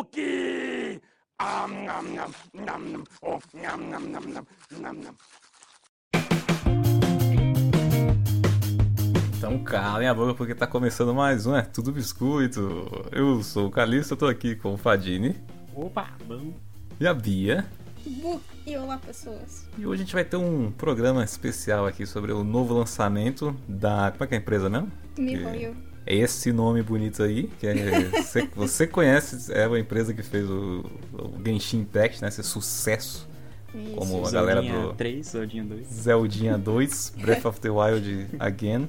[0.00, 0.98] Cookie!
[1.38, 3.04] Ah, nam, nam, nam, nam.
[3.20, 4.46] Oh, nam, nam, nam, nam,
[4.80, 5.14] nam, nam.
[9.36, 12.90] Então calem a boca porque tá começando mais um É Tudo Biscoito.
[13.12, 15.36] Eu sou o Calixto, eu tô aqui com o Fadini
[15.74, 16.54] Opa, bom.
[16.98, 17.66] e a Bia.
[18.06, 19.68] Bu e olá pessoas.
[19.76, 24.10] E hoje a gente vai ter um programa especial aqui sobre o novo lançamento da.
[24.12, 24.90] Como é que é a empresa mesmo?
[25.18, 25.89] MiHoYo.
[26.06, 27.74] É esse nome bonito aí, que é,
[28.10, 32.28] você, você conhece, é a empresa que fez o, o Genshin Impact, né?
[32.28, 33.28] Esse sucesso.
[33.74, 33.94] Isso.
[33.94, 35.86] Como a galera Zeldinha do- 3, Zeldinha 2.
[35.88, 38.88] Zeldinha 2, Breath of the Wild Again.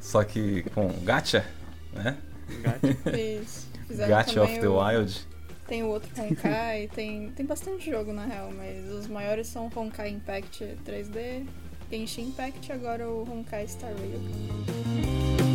[0.00, 1.46] Só que com gacha,
[1.94, 2.16] né?
[2.60, 2.86] Gato.
[3.16, 3.66] Isso.
[3.86, 5.26] Fizeram Gacha também of the o- Wild.
[5.66, 10.10] Tem o outro Honkai, tem, tem bastante jogo na real, mas os maiores são Honkai
[10.10, 11.46] Impact 3D,
[11.90, 15.53] Genshin Impact e agora o Honkai Star Rail.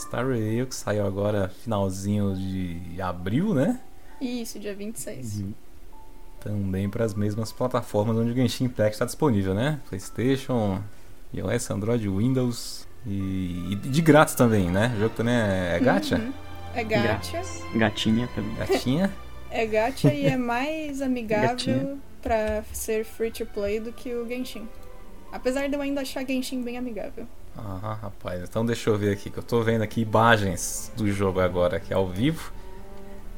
[0.00, 3.80] Star Rail, que saiu agora finalzinho de abril, né?
[4.20, 5.44] Isso, dia 26.
[6.40, 9.78] Também para as mesmas plataformas onde o Genshin Impact está disponível, né?
[9.88, 10.82] PlayStation,
[11.32, 14.92] iOS, Android, Windows e, e de grátis também, né?
[14.96, 16.16] O jogo também é, é gacha?
[16.16, 16.49] Uhum.
[16.74, 17.42] É gacha.
[17.74, 18.54] Gatinha também.
[18.56, 19.10] Gatinha?
[19.52, 24.68] É gacha e é mais amigável pra ser free to play do que o Genshin.
[25.32, 27.26] Apesar de eu ainda achar Genshin bem amigável.
[27.58, 31.40] Ah, rapaz, então deixa eu ver aqui, que eu tô vendo aqui imagens do jogo
[31.40, 32.52] agora aqui ao vivo.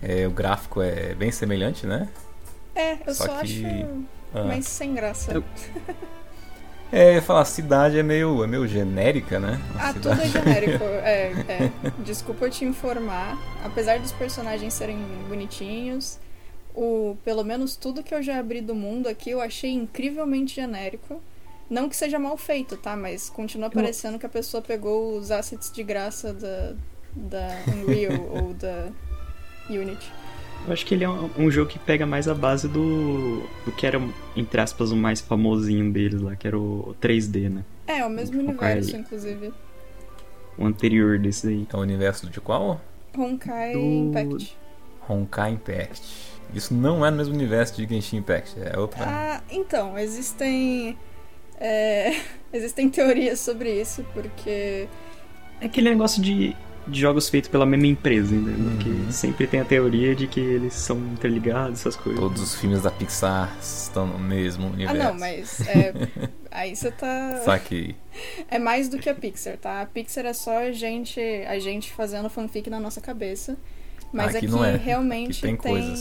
[0.02, 2.10] É, o gráfico é bem semelhante, né?
[2.74, 4.44] É, eu Só só, que- acho Ah.
[4.44, 5.32] mais sem graça.
[5.32, 5.44] Eu-
[6.92, 9.58] É, falar cidade é meio, é meio genérica, né?
[9.70, 10.84] Uma Ah, tudo é cidade- genérico.
[11.02, 11.70] É, é.
[12.04, 13.36] Desculpa te informar.
[13.64, 16.18] Apesar dos personagens serem bonitinhos,
[16.74, 21.20] o, pelo menos tudo que eu já abri do mundo aqui eu achei incrivelmente genérico.
[21.70, 22.94] Não que seja mal feito, tá?
[22.94, 26.74] Mas continua parecendo que a pessoa pegou os assets de graça da,
[27.16, 28.88] da Unreal ou da
[29.70, 30.12] Unity.
[30.66, 33.72] Eu acho que ele é um, um jogo que pega mais a base do, do
[33.72, 34.00] que era,
[34.36, 37.64] entre aspas, o mais famosinho deles lá, que era o 3D, né?
[37.86, 38.72] É, é o mesmo Honkai.
[38.74, 39.52] universo, inclusive.
[40.56, 41.66] O anterior desse aí.
[41.72, 42.80] É o universo de qual?
[43.16, 44.56] Honkai Do- Impact.
[45.08, 46.02] Honkai Impact.
[46.54, 49.04] Isso não é no mesmo universo de Genshin Impact, é outra.
[49.04, 50.96] Ah, então, existem.
[51.58, 52.14] é,
[52.52, 54.86] existem teorias sobre isso, porque.
[55.60, 56.54] É aquele negócio de,
[56.86, 58.54] de jogos feitos pela mesma empresa, entendeu?
[58.72, 58.78] Uhum.
[59.06, 62.20] Que sempre tem a teoria de que eles são interligados, essas coisas.
[62.20, 64.98] Todos os filmes da Pixar estão no mesmo Ah, universo.
[65.02, 65.60] não, mas.
[65.68, 65.92] é,
[66.50, 67.40] aí você tá.
[67.44, 67.94] Saquei.
[68.50, 69.80] É mais do que a Pixar, tá?
[69.82, 73.56] A Pixar é só a gente, a gente fazendo fanfic na nossa cabeça.
[74.12, 74.76] Mas Aqui aqui, não é.
[74.76, 75.98] realmente Aqui tem coisas.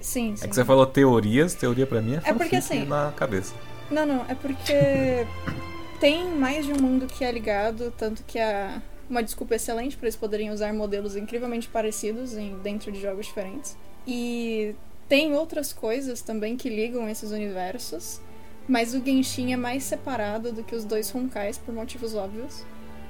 [0.00, 0.44] Sim, sim.
[0.44, 3.54] É que você falou teorias, teoria pra mim é, É porque, fanfic assim, na cabeça.
[3.90, 5.26] Não, não, é porque
[5.98, 8.70] tem mais de um mundo que é ligado, tanto que é
[9.08, 13.76] uma desculpa excelente para eles poderem usar modelos incrivelmente parecidos em, dentro de jogos diferentes.
[14.06, 14.74] E
[15.08, 18.20] tem outras coisas também que ligam esses universos,
[18.66, 22.64] mas o Genshin é mais separado do que os dois Honkais por motivos óbvios,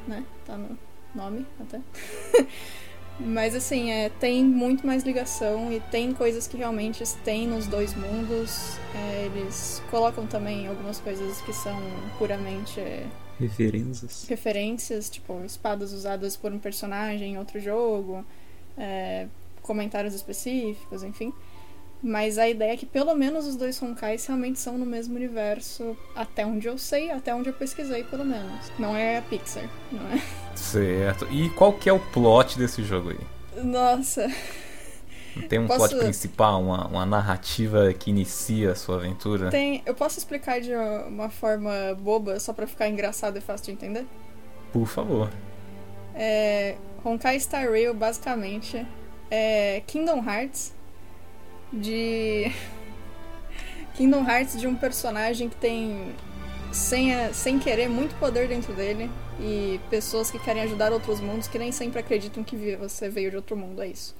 [0.06, 0.24] né?
[0.44, 0.76] Tá no
[1.14, 1.80] nome até.
[3.18, 7.94] Mas assim, é, tem muito mais ligação e tem coisas que realmente tem nos dois
[7.94, 8.76] mundos.
[8.92, 11.80] É, eles colocam também algumas coisas que são
[12.18, 13.06] puramente é,
[13.38, 14.26] Referências.
[14.28, 18.24] referências, tipo espadas usadas por um personagem em outro jogo,
[18.78, 19.26] é,
[19.62, 21.32] comentários específicos, enfim.
[22.02, 25.96] Mas a ideia é que pelo menos os dois Honkais realmente são no mesmo universo,
[26.14, 28.70] até onde eu sei, até onde eu pesquisei, pelo menos.
[28.78, 30.20] Não é a Pixar, não é?
[30.54, 31.26] Certo.
[31.30, 33.64] E qual que é o plot desse jogo aí?
[33.64, 34.30] Nossa,
[35.42, 39.50] Tem um Posso- plot principal, uma, uma narrativa que inicia a sua aventura?
[39.50, 39.82] tem.
[39.84, 40.72] Eu posso explicar de
[41.08, 44.06] uma forma boba, só pra ficar engraçado e fácil de entender?
[44.72, 45.30] Por favor.
[46.14, 48.86] É, Honkai Star Rail, basicamente,
[49.30, 50.72] é Kingdom Hearts
[51.72, 52.52] de.
[53.94, 56.12] Kingdom Hearts de um personagem que tem,
[56.72, 59.10] sem, a- sem querer, muito poder dentro dele
[59.40, 63.36] e pessoas que querem ajudar outros mundos que nem sempre acreditam que você veio de
[63.36, 64.14] outro mundo, é isso.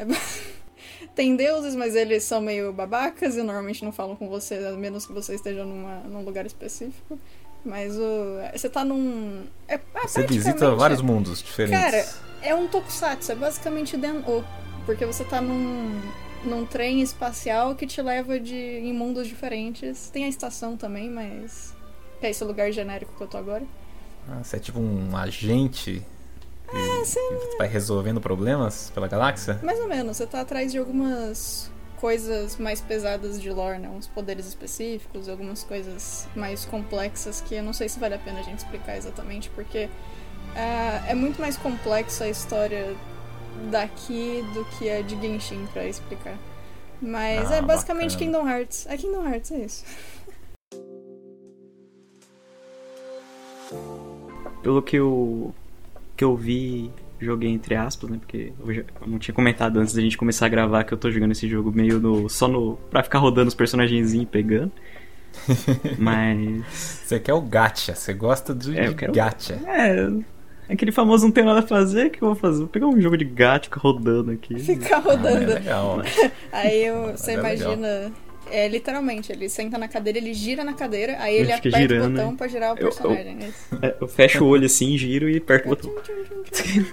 [0.00, 0.06] É
[1.14, 5.06] Tem deuses, mas eles são meio babacas e normalmente não falam com você, a menos
[5.06, 7.18] que você esteja numa, num lugar específico.
[7.64, 8.38] Mas o.
[8.54, 9.44] Você tá num.
[9.68, 11.78] É, ah, Você visita praticamente vários é- mundos diferentes.
[11.78, 12.06] Cara,
[12.42, 14.44] é um tokusatsu, é basicamente Den-O.
[14.86, 16.00] Porque você tá num,
[16.42, 20.08] num trem espacial que te leva de, em mundos diferentes.
[20.10, 21.74] Tem a estação também, mas.
[22.18, 23.64] Que é esse lugar genérico que eu tô agora.
[24.28, 26.02] Ah, você é tipo um agente
[26.72, 27.02] Ah,
[27.50, 29.58] que vai resolvendo problemas pela galáxia?
[29.62, 31.70] Mais ou menos, você tá atrás de algumas
[32.00, 33.88] coisas mais pesadas de lore, né?
[33.88, 38.40] Uns poderes específicos, algumas coisas mais complexas que eu não sei se vale a pena
[38.40, 42.96] a gente explicar exatamente, porque uh, é muito mais complexa a história
[43.70, 46.38] daqui do que a de Genshin pra explicar.
[47.02, 48.32] Mas Ah, é basicamente bacana.
[48.32, 48.86] Kingdom Hearts.
[48.86, 49.84] É Kingdom Hearts, é isso.
[54.62, 55.54] Pelo que eu,
[56.20, 58.18] que eu vi, joguei entre aspas, né?
[58.20, 60.98] Porque eu, já- eu não tinha comentado antes da gente começar a gravar que eu
[60.98, 62.76] tô jogando esse jogo meio no, só no.
[62.90, 64.70] pra ficar rodando os personagenzinhos e pegando.
[65.98, 66.62] Mas.
[67.04, 69.54] Você quer o gacha, você gosta de, É, quero- gacha.
[69.66, 70.08] É.
[70.72, 72.58] Aquele famoso não tem nada a fazer, o que eu vou fazer?
[72.58, 74.58] Vou pegar um jogo de gato ficar rodando aqui.
[74.58, 75.46] Ficar Ah, é rodando.
[75.54, 76.02] legal.
[76.52, 77.72] Aí eu, você é legal.
[78.50, 81.80] É literalmente, ele senta na cadeira, ele gira na cadeira, aí ele, Ele aperta o
[81.80, 82.36] girando, botão né?
[82.36, 83.38] pra girar o Eu- eu- personagem.
[83.82, 83.86] é.
[83.86, 85.94] É, eu fecho o olho assim, giro e aperto o botão.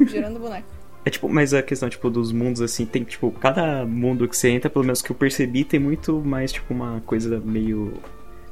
[0.08, 0.68] Girando o boneco.
[1.06, 4.50] É tipo, mas a questão, tipo, dos mundos, assim, tem, tipo, cada mundo que você
[4.50, 7.94] entra, pelo menos que eu percebi, tem muito mais, tipo, uma coisa meio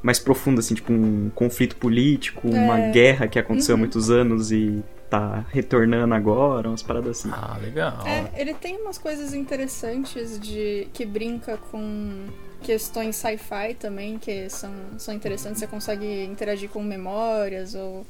[0.02, 2.90] mais profunda, assim, tipo, um conflito político, uma É.
[2.92, 3.80] guerra que aconteceu há Uhum.
[3.80, 7.28] muitos anos e tá retornando agora, umas paradas assim.
[7.32, 8.06] Ah, legal.
[8.06, 12.26] É, ele tem umas coisas interessantes de que brinca com
[12.62, 15.60] questões sci-fi também, que são, são interessantes.
[15.60, 18.06] Você consegue interagir com memórias ou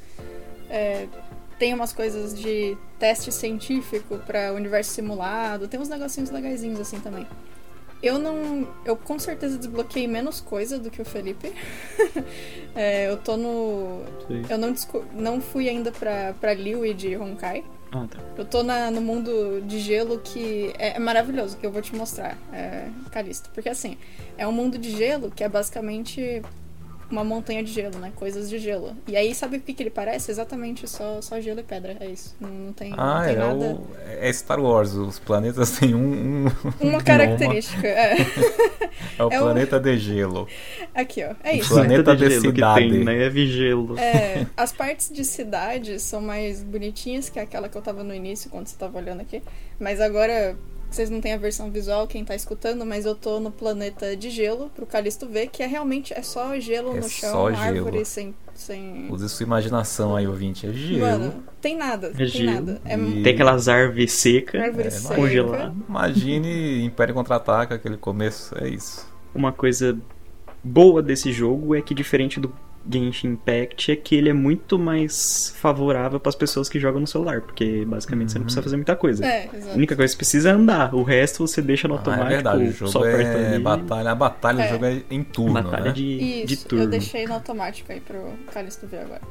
[0.69, 1.07] é,
[1.57, 5.67] tem umas coisas de teste científico para universo simulado.
[5.67, 7.27] Tem uns negocinhos legaisinhos assim também.
[8.01, 8.67] Eu não.
[8.85, 11.51] Eu com certeza desbloqueei menos coisa do que o Felipe.
[12.79, 14.03] É, eu tô no.
[14.27, 14.45] Sei.
[14.47, 14.75] Eu não,
[15.13, 17.63] não fui ainda pra, pra Liu de Honkai.
[17.91, 18.19] Ah, tá.
[18.37, 21.95] Eu tô na- no mundo de gelo que é, é maravilhoso, que eu vou te
[21.95, 22.89] mostrar, é.
[23.53, 23.97] Porque assim,
[24.37, 26.41] é um mundo de gelo que é basicamente
[27.09, 28.11] uma montanha de gelo, né?
[28.15, 28.95] Coisas de gelo.
[29.07, 30.29] E aí, sabe o que, que ele parece?
[30.31, 31.95] Exatamente só, só gelo e pedra.
[31.99, 32.35] É isso.
[32.39, 33.55] Não, não tem, não Ah, tem é, nada.
[33.75, 33.87] o,
[34.19, 36.45] é Star Wars, os planetas têm um.
[36.47, 36.51] um
[36.89, 37.87] Uma característica.
[37.87, 38.15] É.
[39.19, 40.47] É o É o- planeta de gelo.
[40.93, 41.33] Aqui, ó.
[41.43, 41.69] É isso.
[41.73, 42.83] Planeta de de gelo cidade.
[42.85, 43.97] que tem, neve e gelo.
[43.97, 48.49] É, as partes de cidade são mais bonitinhas que aquela que eu tava no início,
[48.49, 49.41] quando você tava olhando aqui.
[49.79, 50.55] Mas agora,
[50.89, 54.29] vocês não têm a versão visual, quem tá escutando, mas eu tô no planeta de
[54.29, 57.91] gelo, pro Calisto ver, que é realmente é só gelo É no chão, só árvore
[57.93, 58.05] gelo.
[58.05, 58.35] sem.
[58.53, 59.11] sem...
[59.11, 60.65] Use sua imaginação aí, ouvinte.
[60.65, 61.01] É gelo.
[61.01, 62.51] Mano, tem nada, É tem gelo.
[62.51, 62.81] nada.
[62.85, 65.15] É Tem aquelas árvores secas, árvore É, seca.
[65.15, 65.73] congeladas.
[65.87, 68.55] Imagine Império Contra-Ataca, aquele começo.
[68.57, 69.05] É isso.
[69.35, 69.97] Uma coisa
[70.63, 72.51] boa desse jogo é que, diferente do
[72.89, 77.07] Genshin Impact, é que ele é muito mais favorável para as pessoas que jogam no
[77.07, 78.45] celular, porque basicamente você não Uhum.
[78.45, 79.25] precisa fazer muita coisa.
[79.25, 81.97] É, A única coisa que você precisa é andar, o resto você deixa no Ah,
[81.97, 83.59] automático, é verdade, o jogo só é ali.
[83.63, 84.11] batalha.
[84.11, 84.65] A batalha É.
[84.67, 85.91] do jogo é em turno, batalha né?
[85.91, 86.85] de, de Isso, turno.
[86.85, 89.21] eu deixei no automático aí pro Calisto ver agora.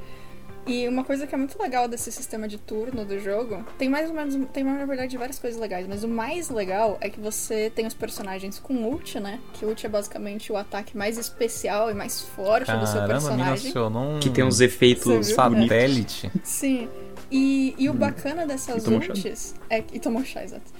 [0.67, 4.09] E uma coisa que é muito legal desse sistema de turno do jogo, tem mais
[4.09, 7.71] ou menos, tem na verdade várias coisas legais, mas o mais legal é que você
[7.75, 9.39] tem os personagens com ult, né?
[9.53, 13.71] Que ult é basicamente o ataque mais especial e mais forte do seu Caramba, personagem.
[13.71, 16.31] um Que tem uns efeitos satélite.
[16.43, 16.89] Sim.
[17.31, 20.73] E, e o bacana dessas E ults é e tomou chá, exato.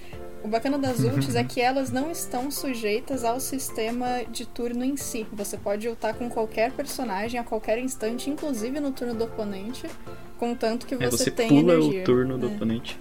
[0.43, 4.95] O bacana das ults é que elas não estão sujeitas ao sistema de turno em
[4.95, 5.25] si.
[5.33, 9.87] Você pode ultar com qualquer personagem a qualquer instante, inclusive no turno do oponente,
[10.37, 12.01] contanto que você, É, você tem pula energia.
[12.01, 12.49] o turno do É.
[12.55, 12.97] oponente.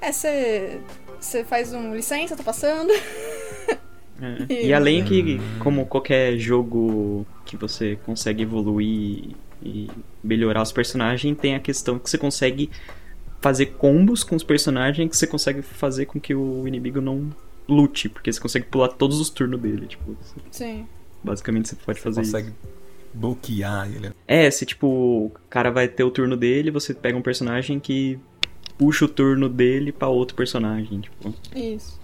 [0.00, 0.80] É, você
[1.20, 2.90] você faz um licença, tô passando.
[4.20, 4.52] É.
[4.52, 9.30] E- E além que, como qualquer jogo que você consegue evoluir
[9.62, 9.88] e
[10.24, 12.68] melhorar os personagens, tem a questão que você consegue
[13.40, 17.30] fazer combos com os personagens que você consegue fazer com que o inimigo não
[17.68, 20.86] lute, porque você consegue pular todos os turnos dele, tipo, você- Sim.
[21.22, 22.32] basicamente você pode Você fazer isso.
[22.32, 22.52] consegue
[23.14, 24.12] bloquear ele.
[24.26, 28.18] É, se tipo, o cara vai ter o turno dele, você pega um personagem que
[28.76, 31.34] puxa o turno dele pra outro personagem, tipo.
[31.54, 31.98] Isso.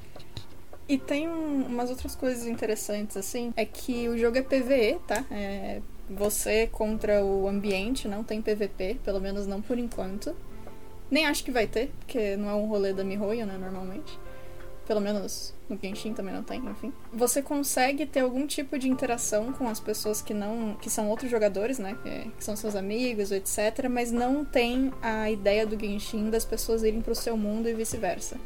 [0.89, 5.25] E tem um- umas outras coisas interessantes, assim, é que o jogo é PVE, tá?
[5.31, 10.35] É você contra o ambiente, não tem PVP, pelo menos não por enquanto.
[11.11, 14.19] Nem acho que vai ter, porque não é um rolê da Mihoyo, né, normalmente.
[14.87, 16.93] Pelo menos no Genshin também não tem, enfim.
[17.13, 20.77] Você consegue ter algum tipo de interação com as pessoas que não.
[20.81, 21.97] que são outros jogadores, né?
[22.03, 23.89] Que, que são seus amigos, etc.
[23.91, 28.37] Mas não tem a ideia do Genshin das pessoas irem pro seu mundo e vice-versa.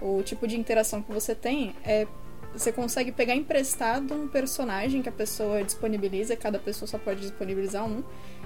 [0.00, 2.06] O tipo de interação que você tem é.
[2.54, 7.84] Você consegue pegar emprestado um personagem que a pessoa disponibiliza, cada pessoa só pode disponibilizar
[7.84, 8.02] um.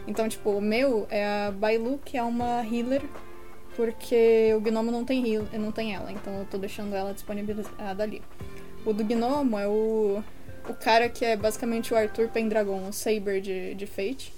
[0.09, 3.01] Então, tipo, o meu é a Bailu, que é uma healer,
[3.77, 8.03] porque o gnomo não tem heal, não tem ela, então eu tô deixando ela disponibilizada
[8.03, 8.23] ali.
[8.85, 10.23] O do gnomo é o,
[10.69, 14.33] o cara que é basicamente o Arthur Pendragon, o Saber de, de Fate,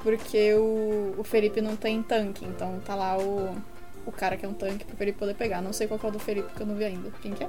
[0.00, 3.56] porque o, o Felipe não tem tanque, então tá lá o,
[4.04, 5.60] o cara que é um tanque pro Felipe poder pegar.
[5.62, 7.10] Não sei qual é o do Felipe, que eu não vi ainda.
[7.22, 7.48] Quem que é?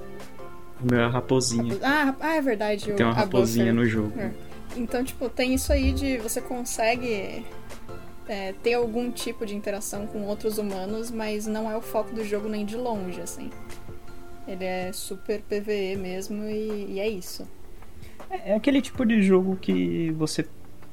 [0.81, 1.77] O meu é a raposinha.
[1.83, 2.91] Ah, ah, é verdade.
[2.91, 4.13] o- Tem uma a raposinha no jogo.
[4.19, 4.31] É.
[4.75, 7.43] Então, tipo, tem isso aí de você consegue
[8.27, 12.23] é, ter algum tipo de interação com outros humanos, mas não é o foco do
[12.23, 13.49] jogo nem de longe, assim.
[14.47, 17.47] Ele é super PVE mesmo e, e é isso.
[18.29, 20.45] É aquele tipo de jogo que você.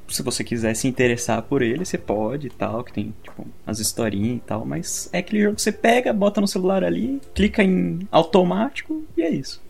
[0.07, 3.79] Se você quiser se interessar por ele, você pode e tal, que tem, tipo, as
[3.79, 7.63] historinhas e tal, mas é aquele jogo que você pega, bota no celular ali, clica
[7.63, 9.63] em automático e é isso.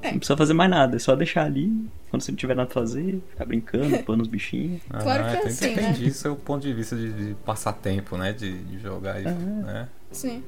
[0.00, 0.12] É.
[0.12, 1.72] Não precisa fazer mais nada, é só deixar ali,
[2.12, 4.82] quando você não tiver nada a fazer, ficar brincando, pondo os bichinhos.
[4.86, 6.08] Claro que é assim, entendi né?
[6.08, 8.34] isso é o ponto de vista de, de passar tempo, né?
[8.34, 9.30] De, de jogar, e, Ah.
[9.30, 9.88] né?
[10.10, 10.44] Sim.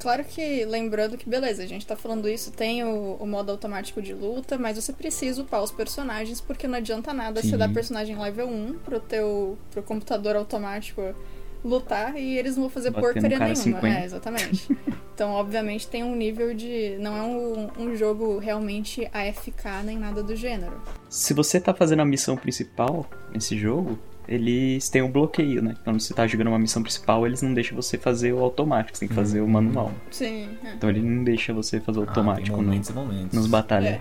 [0.00, 4.00] Claro que, lembrando que, beleza, a gente tá falando isso, tem o, o modo automático
[4.00, 7.56] de luta, mas você precisa upar os personagens, porque não adianta nada você Sim.
[7.58, 11.14] dar personagem level 1 pro teu pro computador automático
[11.62, 13.54] lutar e eles não vão fazer Bater no porcaria nenhuma.
[13.54, 13.86] 50.
[13.86, 14.66] É, exatamente.
[15.14, 16.96] então, obviamente, tem um nível de.
[16.98, 20.80] Não é um, um jogo realmente AFK nem nada do gênero.
[21.08, 25.74] Se você tá fazendo a missão principal nesse jogo, eles têm um bloqueio, né?
[25.84, 29.00] Quando você tá jogando uma missão principal, eles não deixam você fazer o automático, você
[29.00, 29.90] tem que fazer o manual.
[30.10, 30.48] Sim.
[30.64, 30.74] é.
[30.74, 33.32] Então ele não deixa você fazer o Ah, tem automático no- momentos e momentos.
[33.36, 33.94] nos batalhas.
[33.94, 34.00] É.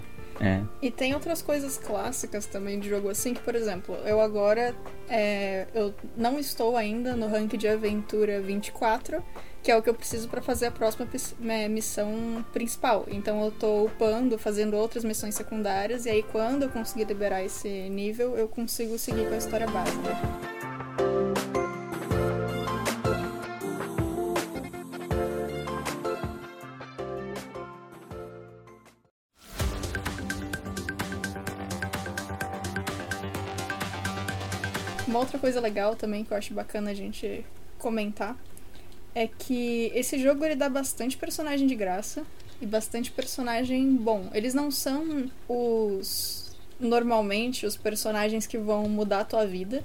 [0.81, 4.75] E tem outras coisas clássicas também de jogo assim, que, por exemplo, eu agora
[5.07, 9.23] é, eu não estou ainda no rank de aventura 24,
[9.61, 11.07] que é o que eu preciso pra fazer a próxima
[11.47, 13.05] é, missão principal.
[13.07, 17.69] Então eu tô upando, fazendo outras missões secundárias, e aí quando eu conseguir liberar esse
[17.89, 21.60] nível, eu consigo seguir com a história básica.
[35.11, 37.45] Uma outra coisa legal também que eu acho bacana a gente
[37.77, 38.37] comentar
[39.13, 42.23] é que esse jogo ele dá bastante personagem de graça
[42.61, 44.29] e bastante personagem bom.
[44.33, 49.83] Eles não são os normalmente os personagens que vão mudar a tua vida,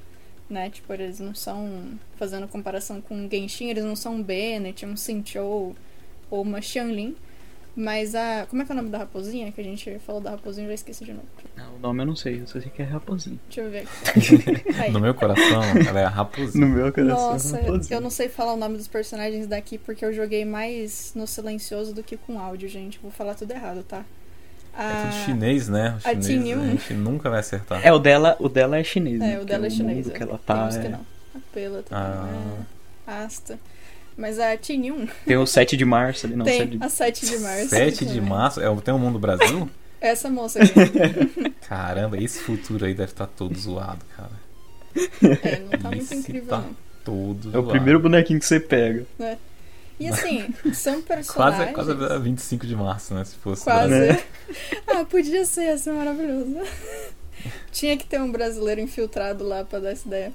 [0.48, 0.70] né?
[0.70, 5.74] Tipo, eles não são fazendo comparação com Genshin, eles não são um Bennett, um Sinchou
[6.30, 7.16] ou uma Xianlin.
[7.78, 8.46] Mas a.
[8.48, 9.52] Como é que é o nome da raposinha?
[9.52, 11.26] Que a gente falou da raposinha, eu já esqueci de novo.
[11.58, 13.38] Ah, O nome eu não sei, eu só sei que é raposinho.
[13.48, 14.88] Deixa eu ver aqui.
[14.90, 16.66] No meu coração, ela é a raposinha.
[16.66, 17.96] No meu coração Nossa, é raposinho.
[17.96, 21.92] eu não sei falar o nome dos personagens daqui porque eu joguei mais no silencioso
[21.94, 22.98] do que com áudio, gente.
[23.02, 23.98] Vou falar tudo errado, tá?
[24.78, 25.90] É tudo Ah, chinês, né?
[25.92, 26.62] O a chinês Tinhyun.
[26.62, 27.86] a gente nunca vai acertar.
[27.86, 29.34] É, o dela, o dela é chinês, né?
[29.34, 30.06] É, o dela é Porque chinês.
[30.06, 30.16] mundo é.
[30.16, 31.00] que ela Tem tá uns que é- não.
[31.34, 32.04] A Pela também.
[32.04, 32.62] Ah.
[33.06, 33.12] É.
[33.24, 33.58] Asta.
[34.16, 36.84] Mas a Tinhyun Tem o 7 de março ali, não, tem 7 de...
[36.84, 37.68] a 7 de março.
[37.68, 38.60] 7 de março?
[38.60, 39.68] É, o- tem o Mundo Brasil?
[40.00, 41.50] Essa moça aqui.
[41.68, 44.30] Caramba, esse futuro aí deve estar todo zoado, cara.
[45.42, 46.76] É, não tá muito Esse incrível, tá não.
[47.04, 47.68] Todo É o zoado.
[47.70, 49.04] primeiro bonequinho que você pega.
[49.98, 51.74] E assim, são Quase, personagens.
[51.74, 53.24] quase a 25 de março, né?
[53.24, 53.88] Se fosse Quase.
[53.88, 54.22] Brasil.
[54.86, 56.56] ah, podia ser, ia ser maravilhoso.
[57.72, 60.32] Tinha que ter um brasileiro infiltrado lá pra dar essa ideia.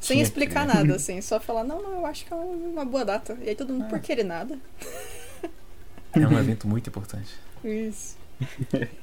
[0.00, 0.74] Sem Tinha explicar que.
[0.74, 1.20] nada, assim.
[1.20, 3.36] Só falar, não, não, eu acho que é uma boa data.
[3.42, 3.88] E aí todo mundo, Ah.
[3.88, 4.58] por querer nada?
[6.12, 7.34] É um evento muito importante.
[7.64, 8.16] Isso.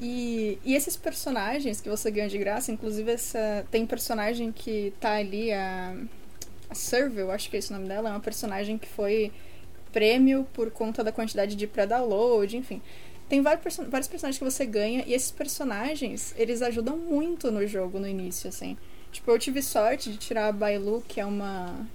[0.00, 5.12] E, e esses personagens que você ganha de graça, inclusive essa, tem personagem que tá
[5.14, 5.94] ali, a,
[6.68, 9.30] a Serval, acho que é esse o nome dela, é uma personagem que foi
[9.92, 12.82] prêmio por conta da quantidade de pré-download, enfim.
[13.28, 18.00] Tem vários, vários personagens que você ganha, e esses personagens, eles ajudam muito no jogo
[18.00, 18.76] no início, assim.
[19.14, 21.86] Tipo, eu tive sorte de tirar a Bailu, que é uma.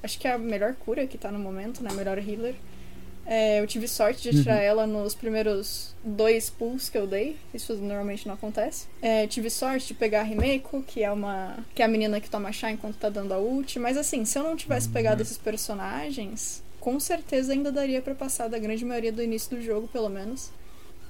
[0.00, 1.90] Acho que é a melhor cura que tá no momento, né?
[1.90, 2.54] A melhor healer.
[3.26, 7.36] É, eu tive sorte de tirar ela nos primeiros dois pulls que eu dei.
[7.52, 8.86] Isso normalmente não acontece.
[9.02, 11.58] É, tive sorte de pegar a Himeko, que é uma.
[11.74, 13.76] que é a menina que toma chá enquanto tá dando a ult.
[13.80, 18.46] Mas assim, se eu não tivesse pegado esses personagens, com certeza ainda daria pra passar
[18.46, 20.52] da grande maioria do início do jogo, pelo menos.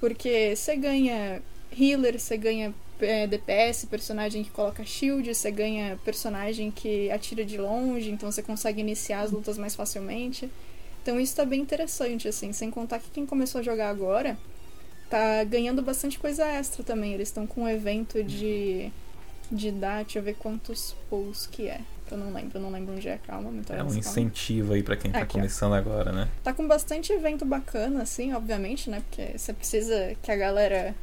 [0.00, 1.42] Porque você ganha
[1.78, 7.58] healer, você ganha é, DPS, personagem que coloca shield, você ganha personagem que atira de
[7.58, 10.50] longe, então você consegue iniciar as lutas mais facilmente.
[11.02, 14.36] Então isso tá bem interessante, assim, sem contar que quem começou a jogar agora
[15.10, 17.12] tá ganhando bastante coisa extra também.
[17.12, 18.90] Eles estão com um evento de.
[19.50, 21.80] de dar, deixa eu ver quantos pulls que é.
[22.10, 23.96] Eu não lembro, eu não lembro onde é, calma, É um calma.
[23.98, 25.40] incentivo aí pra quem tá Aqui, ó.
[25.40, 26.28] começando agora, né?
[26.42, 29.02] Tá com bastante evento bacana, assim, obviamente, né?
[29.08, 30.94] Porque você precisa que a galera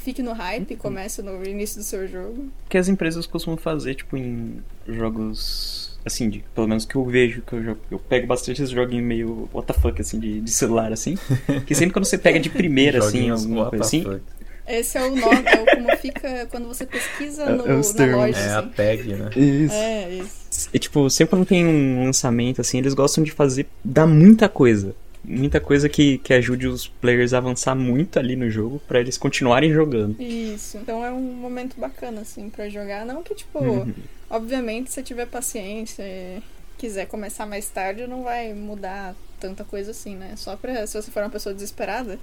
[0.00, 2.48] fique no hype e comece no início do seu jogo.
[2.68, 5.98] que as empresas costumam fazer, tipo, em jogos.
[6.04, 9.04] Assim, de, pelo menos que eu vejo, que eu, jogo, eu pego bastante esses joguinhos
[9.04, 11.16] meio WTF, assim, de, de celular, assim.
[11.66, 14.20] Que sempre quando você pega de primeira, assim, alguma what coisa assim.
[14.66, 18.16] Esse é o nome, é o como fica quando você pesquisa É- no, é na
[18.16, 18.68] loja, É a assim.
[18.70, 19.30] tag, né?
[19.36, 19.74] Isso.
[19.74, 20.68] É, isso.
[20.72, 23.66] E, tipo, sempre quando tem um lançamento, assim, eles gostam de fazer.
[23.84, 24.94] dar muita coisa.
[25.24, 29.16] Muita coisa que, que ajude os players a avançar muito ali no jogo pra eles
[29.18, 30.20] continuarem jogando.
[30.20, 30.76] Isso.
[30.78, 33.04] Então é um momento bacana, assim, pra jogar.
[33.04, 33.92] Não que, tipo, Uhum.
[34.28, 36.42] obviamente, se tiver paciência e
[36.78, 40.34] quiser começar mais tarde, não vai mudar tanta coisa assim, né?
[40.36, 42.18] Só pra, se você for uma pessoa desesperada,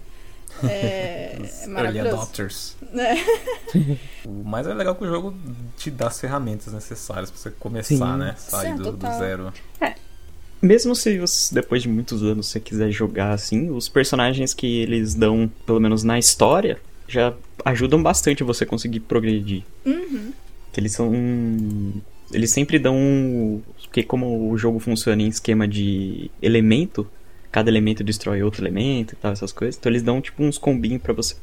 [0.63, 0.67] é,
[1.37, 2.15] é Early maravilhoso.
[2.15, 2.75] adopters.
[2.91, 3.15] né?
[4.25, 5.33] O mais é legal que o jogo
[5.77, 8.17] te dá as ferramentas necessárias pra você começar, Sim.
[8.17, 8.35] né?
[8.37, 9.53] Sair Sim, do, do zero.
[10.67, 15.15] Mesmo se você, depois de muitos anos você quiser jogar assim, os personagens que eles
[15.15, 17.33] dão, pelo menos na história, já
[17.63, 19.63] ajudam bastante você conseguir progredir.
[19.85, 20.33] Uhum.
[20.73, 21.13] Que eles são.
[22.33, 23.63] Eles sempre dão.
[23.83, 27.07] Porque como o jogo funciona em esquema de elemento,
[27.49, 29.77] cada elemento destrói outro elemento e tal, essas coisas.
[29.77, 31.37] Então eles dão tipo uns combinhos pra você.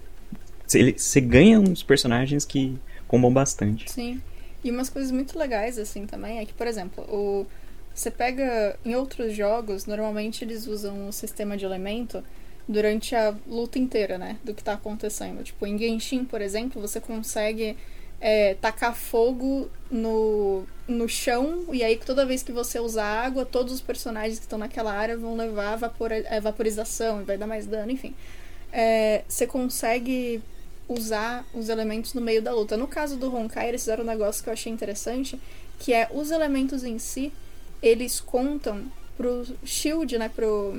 [0.67, 2.77] Você ganha uns personagens que
[3.09, 3.91] combam bastante.
[3.91, 4.21] Sim.
[4.63, 7.47] E umas coisas muito legais, assim, também, é que, por exemplo, o...
[7.95, 12.25] você pega em outros jogos, normalmente eles usam o sistema de elemento
[12.69, 14.39] durante a luta inteira, né?
[14.43, 15.45] Do que tá acontecendo.
[15.45, 17.77] Tipo, em Genshin, por exemplo, você consegue
[18.21, 23.73] é, tacar fogo no, no chão, e aí toda vez que você usar água, todos
[23.73, 27.67] os personagens que estão naquela área vão levar vapora- é, vaporização e vai dar mais
[27.67, 28.15] dano, enfim.
[28.73, 30.43] É, você consegue
[30.89, 32.77] usar os elementos no meio da luta.
[32.77, 35.39] No caso do Honkai, eles fizeram um negócio que eu achei interessante,
[35.79, 37.33] que é os elementos em si,
[37.85, 38.85] eles contam
[39.17, 40.75] pro shield, né, pro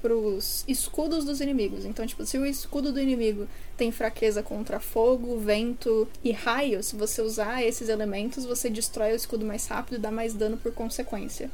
[0.00, 1.84] pros escudos dos inimigos.
[1.84, 6.94] Então, tipo, se o escudo do inimigo tem fraqueza contra fogo, vento e raio, se
[6.94, 10.72] você usar esses elementos, você destrói o escudo mais rápido e dá mais dano por
[10.72, 11.50] consequência.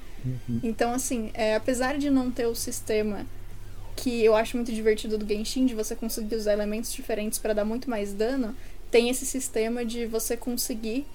[0.63, 3.25] Então, assim, é, apesar de não ter o sistema
[3.97, 7.65] que eu acho muito divertido do Genshin, de você conseguir usar elementos diferentes para dar
[7.65, 8.55] muito mais dano,
[8.91, 11.07] tem esse sistema de você conseguir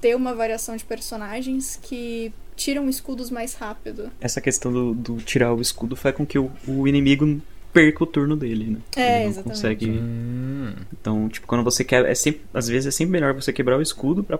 [0.00, 4.10] ter uma variação de personagens que tiram escudos mais rápido.
[4.20, 7.40] Essa questão do, do tirar o escudo faz com que o, o inimigo
[7.72, 8.78] perca o turno dele, né?
[8.96, 9.54] É, Ele não exatamente.
[9.56, 9.90] consegue.
[9.90, 12.04] Hum, Então, tipo, quando você quer.
[12.06, 14.38] É sempre, às vezes é sempre melhor você quebrar o escudo pra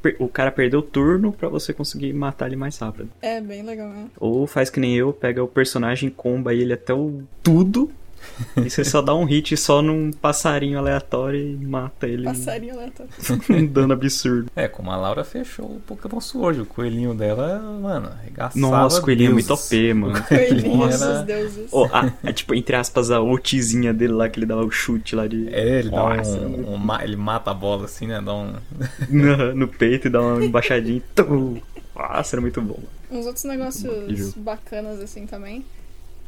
[0.00, 3.08] per- o cara perder o turno pra você conseguir matar ele mais rápido.
[3.20, 4.06] É bem legal, né?
[4.20, 7.90] Ou faz que nem eu, pega o personagem, comba ele até o tudo.
[8.56, 12.24] e você só dá um hit só num passarinho aleatório e mata ele.
[12.24, 13.10] Passarinho aleatório.
[13.50, 14.50] um dano absurdo.
[14.54, 19.02] É, como a Laura fechou o Pokémon Sword, o coelhinho dela, mano, arregaçava Nossa, o
[19.02, 19.66] coelhinho é muito deuses.
[19.66, 20.24] OP, mano.
[20.24, 21.68] Coelhinhos Era- deuses.
[21.72, 25.14] Ó, a- a, tipo, entre aspas, a ultizinha dele lá, que ele dava o chute
[25.16, 25.48] lá de.
[25.52, 28.20] É, ele dá Nossa, um, um ma- Ele mata a bola assim, né?
[28.20, 28.52] Dá um.
[29.08, 31.02] no, no peito e dá uma embaixadinha.
[31.14, 31.60] tum.
[31.94, 32.78] Nossa, era muito bom.
[33.10, 35.64] Uns outros negócios bacanas assim também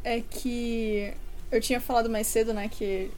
[0.03, 1.13] é que
[1.51, 3.11] eu tinha falado mais cedo, né, que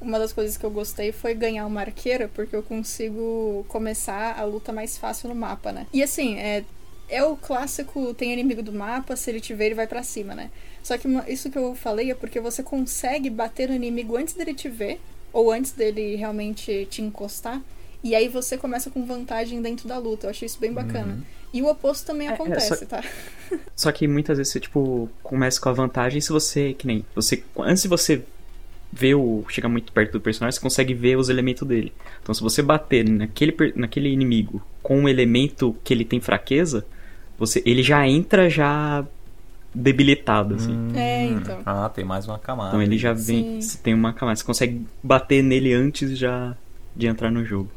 [0.00, 4.44] uma das coisas que eu gostei foi ganhar uma arqueira, porque eu consigo começar a
[4.44, 5.86] luta mais fácil no mapa, né?
[5.92, 6.64] E assim, é,
[7.08, 10.34] é o clássico tem inimigo do mapa, se ele te ver, ele vai pra cima,
[10.34, 10.50] né?
[10.82, 14.54] Só que isso que eu falei é porque você consegue bater no inimigo antes dele
[14.54, 14.98] te ver,
[15.32, 17.60] ou antes dele realmente te encostar,
[18.02, 20.26] e aí você começa com vantagem dentro da luta.
[20.26, 21.22] Eu achei isso bem bacana.
[21.52, 23.02] E o oposto também É, é, acontece, só- tá?
[23.74, 27.42] Só que muitas vezes você, tipo, começa com a vantagem se você, que nem, você,
[27.58, 28.22] antes de você
[28.92, 31.92] ver o, chegar muito perto do personagem, você consegue ver os elementos dele.
[32.22, 36.84] Então se você bater naquele, naquele inimigo com um elemento que ele tem fraqueza,
[37.38, 39.04] você, ele já entra já
[39.74, 40.72] debilitado, assim.
[40.72, 41.62] Hum, É, então.
[41.64, 42.68] Ah, tem mais uma camada.
[42.70, 43.60] Então ele já vem, Sim.
[43.60, 46.54] você tem uma camada, você consegue bater nele antes já
[46.94, 47.70] de entrar no jogo.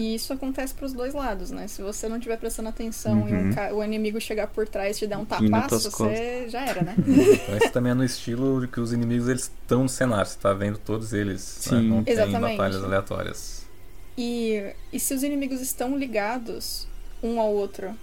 [0.00, 1.68] E isso acontece pros dois lados, né?
[1.68, 3.50] Se você não estiver prestando atenção e Uhum.
[3.50, 6.62] um ca- o inimigo chegar por trás e te dar um E tapaço, você já
[6.64, 6.96] era, né?
[7.42, 10.38] Então esse também é no estilo de que os inimigos eles estão no cenário, você
[10.38, 11.66] tá vendo todos eles.
[11.66, 11.80] né?
[11.80, 11.88] Sim.
[11.88, 12.56] Não tem Exatamente.
[12.56, 13.68] batalhas aleatórias.
[14.16, 16.86] E, e se os inimigos estão ligados
[17.22, 17.94] um ao outro,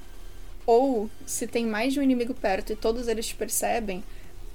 [0.65, 4.03] ou se tem mais de um inimigo perto e todos eles te percebem,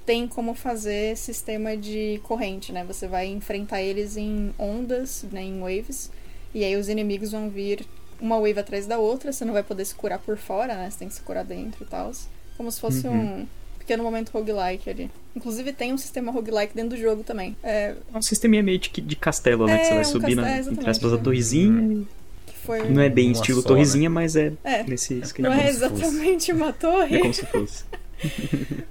[0.06, 2.84] tem como fazer sistema de corrente, né?
[2.84, 6.10] Você vai enfrentar eles em ondas, né, em waves,
[6.54, 7.84] e aí os inimigos vão vir
[8.20, 10.88] uma wave atrás da outra, você não vai poder se curar por fora, né?
[10.90, 12.12] Você tem que se curar dentro e tal.
[12.56, 13.40] Como se fosse Uhum.
[13.42, 13.46] um
[13.78, 15.10] pequeno momento roguelike ali.
[15.34, 17.56] Inclusive tem um sistema roguelike dentro do jogo também.
[17.64, 19.74] É, É um sisteminha meio de, de castelo, né?
[19.74, 22.06] É, que você vai um subir na, castelo, entre aspas, a torrezinha.
[22.46, 22.88] que foi.
[22.88, 25.48] Não é bem Uma estilo só, torrezinha, mas é É, nesse esquema.
[25.48, 27.16] não é exatamente uma torre.
[27.16, 27.84] É como se fosse.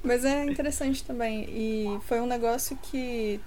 [0.03, 1.43] Mas é interessante também.
[1.49, 3.39] E foi um negócio que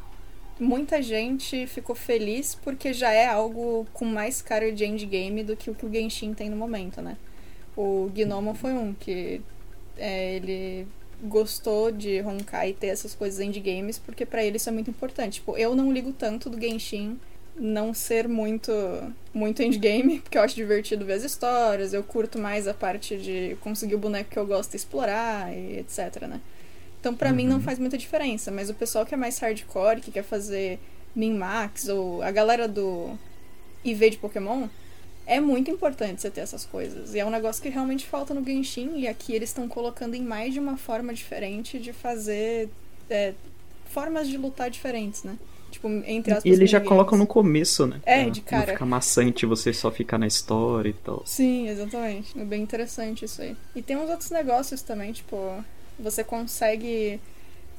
[0.58, 5.70] muita gente ficou feliz porque já é algo com mais cara de endgame do que
[5.70, 7.16] o que o Genshin tem no momento, né?
[7.76, 9.40] O Gnomo foi um que
[9.96, 10.86] é, ele
[11.22, 15.34] gostou de Honkai ter essas coisas endgames porque pra ele isso é muito importante.
[15.34, 17.18] Tipo, eu não ligo tanto do Genshin
[17.56, 18.72] não ser muito
[19.32, 23.56] muito endgame, porque eu acho divertido ver as histórias, eu curto mais a parte de
[23.60, 26.40] conseguir o boneco que eu gosto explorar e etc, né?
[27.04, 28.50] Então, pra mim, não faz muita diferença.
[28.50, 30.78] Mas o pessoal que é mais hardcore, que quer fazer
[31.14, 33.10] min-max, ou a galera do
[33.84, 34.68] IV de Pokémon,
[35.26, 37.14] é muito importante você ter essas coisas.
[37.14, 40.22] E é um negócio que realmente falta no Genshin, e aqui eles estão colocando em
[40.22, 42.70] mais de uma forma diferente de fazer
[43.10, 43.34] é,
[43.90, 45.36] formas de lutar diferentes, né?
[45.70, 46.46] Tipo, entre aspas.
[46.46, 48.00] E eles já colocam no começo, né?
[48.06, 48.66] É, Pra de cara.
[48.66, 51.22] Não ficar maçante você só ficar na história e tal.
[51.26, 52.38] Sim, exatamente.
[52.38, 53.54] É bem interessante isso aí.
[53.76, 55.62] E tem uns outros negócios também, tipo,
[55.98, 57.20] você consegue.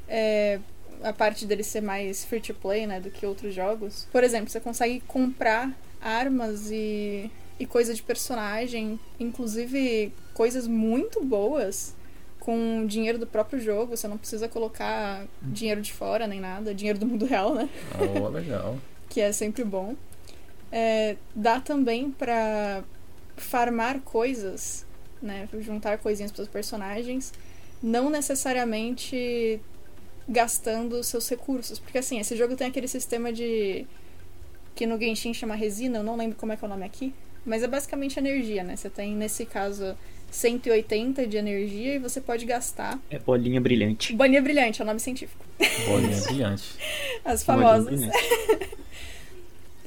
[0.07, 0.59] é,
[1.03, 4.07] a parte dele ser mais free to play, né, do que outros jogos.
[4.11, 11.95] Por exemplo, você consegue comprar armas e, e coisa de personagem, inclusive coisas muito boas
[12.39, 13.95] com dinheiro do próprio jogo.
[13.95, 17.69] Você não precisa colocar dinheiro de fora nem nada, dinheiro do mundo real, né?
[17.99, 18.77] Oh, legal.
[19.09, 19.95] que é sempre bom.
[20.71, 22.83] É, dá também pra
[23.37, 24.85] farmar coisas,
[25.21, 25.47] né?
[25.59, 27.33] Juntar coisinhas para os personagens,
[27.81, 29.59] não necessariamente
[30.27, 31.79] gastando seus recursos.
[31.79, 33.85] Porque assim, esse jogo tem aquele sistema de.
[34.75, 37.13] que no Genshin chama resina, eu não lembro como é que é o nome aqui.
[37.45, 38.75] Mas é basicamente energia, né?
[38.75, 39.95] Você tem, nesse caso,
[40.31, 42.99] 180 de energia e você pode gastar.
[43.09, 44.13] É bolinha brilhante.
[44.13, 45.45] Bolinha brilhante é o nome científico.
[45.87, 46.63] Bolinha brilhante.
[47.23, 47.85] As famosas.
[47.85, 48.75] brilhante.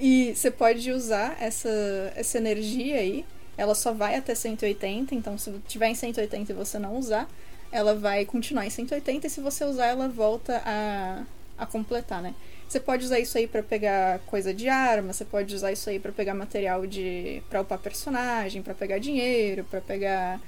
[0.01, 1.69] E você pode usar essa,
[2.15, 3.25] essa energia aí.
[3.57, 7.29] Ela só vai até 180, então se tiver em 180 e você não usar,
[7.71, 11.25] ela vai continuar em 180 e se você usar, ela volta a,
[11.57, 12.35] a completar, né?
[12.69, 15.99] Você pode usar isso aí pra pegar coisa de arma, você pode usar isso aí
[15.99, 20.39] pra pegar material de para upar personagem, pra pegar dinheiro, pra pegar,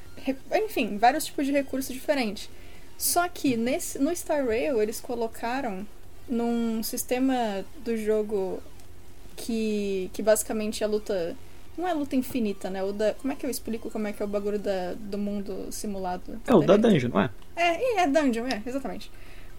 [0.53, 2.51] enfim, vários tipos de recursos diferentes.
[2.99, 5.87] Só que nesse no Star Rail eles colocaram
[6.29, 8.63] num sistema do jogo
[9.35, 11.37] que, que basicamente a luta.
[11.79, 12.83] Não é luta infinita, né?
[12.83, 15.17] O da, como é que eu explico como é que é o bagulho da, do
[15.17, 16.41] mundo simulado?
[16.47, 17.31] É o da Tá dungeon, não é?
[17.57, 19.11] É, é dungeon, é, exatamente.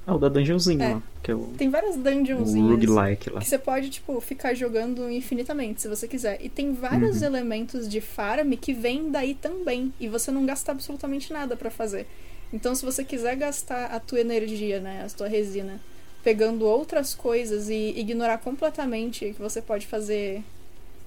[0.06, 0.94] É o da dungeonzinho É.
[0.96, 1.04] lá.
[1.24, 3.40] Que é o, Tem várias dungeonzinhas roguelike lá.
[3.40, 6.38] que você pode, tipo, ficar jogando infinitamente, se você quiser.
[6.44, 7.28] E tem vários Uhum.
[7.28, 9.94] elementos de farm que vêm daí também.
[10.00, 12.08] E você não gasta absolutamente nada pra fazer.
[12.52, 15.80] Então, se você quiser gastar a tua energia, né, a tua resina,
[16.24, 20.44] pegando outras coisas e ignorar completamente que você pode fazer.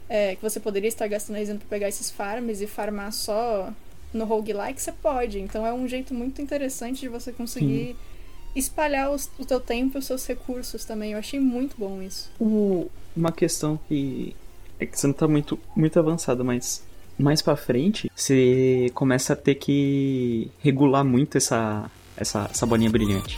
[0.09, 3.73] É, que você poderia estar gastando resina pra pegar esses farms e farmar só
[4.13, 5.41] no roguelike, você pode.
[5.41, 7.97] Então, é um jeito muito interessante de você conseguir.
[8.55, 11.13] Espalhar os- o teu tempo e os seus recursos também.
[11.13, 12.31] Eu achei muito bom isso.
[12.39, 14.37] O- uma questão que
[14.79, 16.85] é que você não tá muito, muito avançado, mas
[17.19, 23.37] mais pra frente você começa a ter que regular muito essa, essa, essa bolinha brilhante.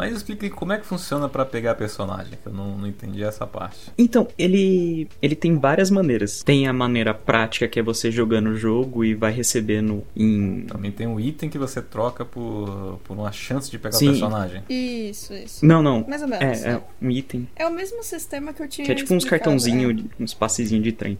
[0.00, 3.22] Mas explica aí como é que funciona pra pegar personagem, que eu não, não entendi
[3.22, 3.92] essa parte.
[3.98, 6.42] Então, ele, ele tem várias maneiras.
[6.42, 10.62] Tem a maneira prática, que é você jogando o jogo e vai recebendo em.
[10.62, 14.08] Também tem um item que você troca por, por uma chance de pegar Sim.
[14.08, 14.62] o personagem.
[14.70, 15.66] Isso, isso.
[15.66, 16.02] Não, não.
[16.08, 16.64] Mais ou menos.
[16.64, 17.46] É, é um item.
[17.54, 20.22] É o mesmo sistema que eu tinha Que é tipo uns cartãozinhos, é.
[20.22, 21.18] uns passezinhos de trem.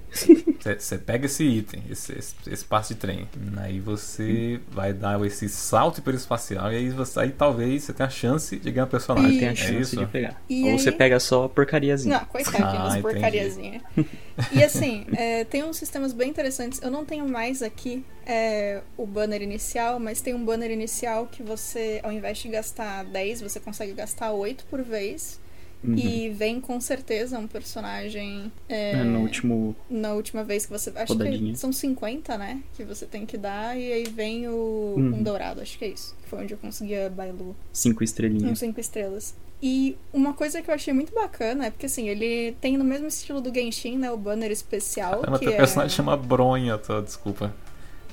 [0.79, 5.49] Você pega esse item, esse, esse, esse passe de trem, aí você vai dar esse
[5.49, 9.39] salto hiperespacial e aí, você, aí talvez você tenha a chance de ganhar o personagem.
[9.39, 9.97] Tem a é chance isso?
[9.97, 10.41] de pegar.
[10.49, 12.19] E Ou aí- você pega só porcariazinha.
[12.19, 13.83] Não, coitadinho, Ah, umas porcariazinha.
[14.53, 16.81] E assim, é, tem uns sistemas bem interessantes.
[16.83, 21.43] Eu não tenho mais aqui é, o banner inicial, mas tem um banner inicial que
[21.43, 25.39] você, ao invés de gastar 10, você consegue gastar 8 por vez.
[25.83, 25.95] Uhum.
[25.97, 28.53] E vem com certeza um personagem.
[28.69, 29.75] é, É, no último.
[29.89, 30.93] na última vez que você.
[30.95, 31.53] Acho Rodadinha.
[31.53, 32.61] que são 50, né?
[32.75, 35.15] Que você tem que dar, e aí vem o Uhum.
[35.17, 36.15] um dourado, acho que é isso.
[36.23, 37.57] que Foi onde eu consegui a Bailu.
[37.73, 38.59] Cinco Um estrelinhas.
[38.59, 39.35] 5 estrelas.
[39.63, 43.07] E uma coisa que eu achei muito bacana é porque assim, ele tem no mesmo
[43.07, 44.11] estilo do Genshin, né?
[44.11, 45.21] O banner especial.
[45.21, 45.57] Caramba, que teu é...
[45.57, 47.01] personagem chama Bronha, tá?
[47.01, 47.55] desculpa.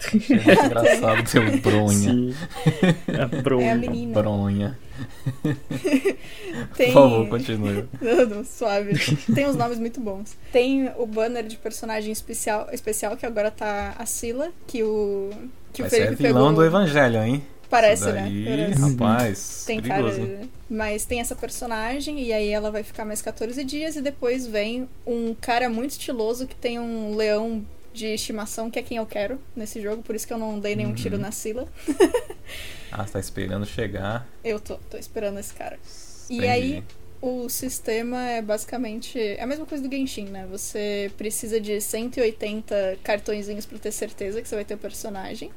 [0.05, 1.93] Achei muito engraçado ter o Bronha.
[1.93, 2.35] Sim.
[3.19, 3.65] A Bronha.
[3.67, 4.13] É a menina.
[4.21, 4.79] Bronha.
[6.75, 6.91] Tem...
[6.91, 7.85] Por favor, continue.
[8.01, 8.93] Não, não, suave.
[9.33, 10.35] Tem uns nomes muito bons.
[10.51, 15.29] Tem o banner de personagem especial, especial que agora tá a Sila, que o.
[15.73, 16.55] Que Vai o ser Felipe vilão pegou.
[16.55, 17.43] do Evangelho, hein?
[17.69, 18.21] Parece, né?
[18.23, 18.81] daí, Parece.
[18.81, 20.21] Rapaz, Tem perigoso.
[20.21, 20.39] cara.
[20.69, 24.87] Mas tem essa personagem, e aí ela vai ficar mais 14 dias, e depois vem
[25.05, 27.63] um cara muito estiloso que tem um leão
[27.97, 30.75] de estimação, que é quem eu quero nesse jogo, por isso que eu não dei
[30.75, 30.95] nenhum Uhum.
[30.95, 31.67] tiro na Sila.
[32.89, 34.25] Ah, você tá esperando chegar.
[34.41, 35.77] Eu tô, tô esperando esse cara.
[36.29, 36.47] E Entendi.
[36.49, 36.83] aí,
[37.21, 39.19] o sistema é basicamente.
[39.19, 40.47] É a mesma coisa do Genshin, né?
[40.49, 45.51] Você precisa de 180 cartõezinhos pra ter certeza que você vai ter o personagem.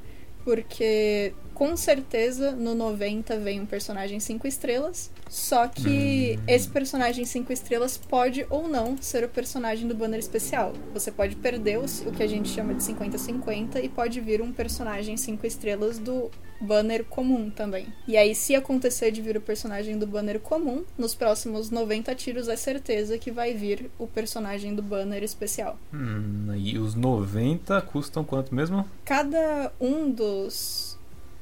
[0.45, 5.11] Porque com certeza no 90 vem um personagem 5 estrelas.
[5.29, 10.73] Só que esse personagem 5 estrelas pode ou não ser o personagem do banner especial.
[10.95, 14.51] Você pode perder os- o que a gente chama de 50-50 e pode vir um
[14.51, 16.31] personagem 5 estrelas do
[16.63, 17.87] banner comum também.
[18.09, 22.49] E aí, se acontecer de vir o personagem do banner comum, nos próximos 90 tiros
[22.49, 25.79] é certeza que vai vir o personagem do banner especial.
[25.93, 28.87] Hum, e os 90 custam quanto mesmo?
[29.05, 30.90] Cada um dos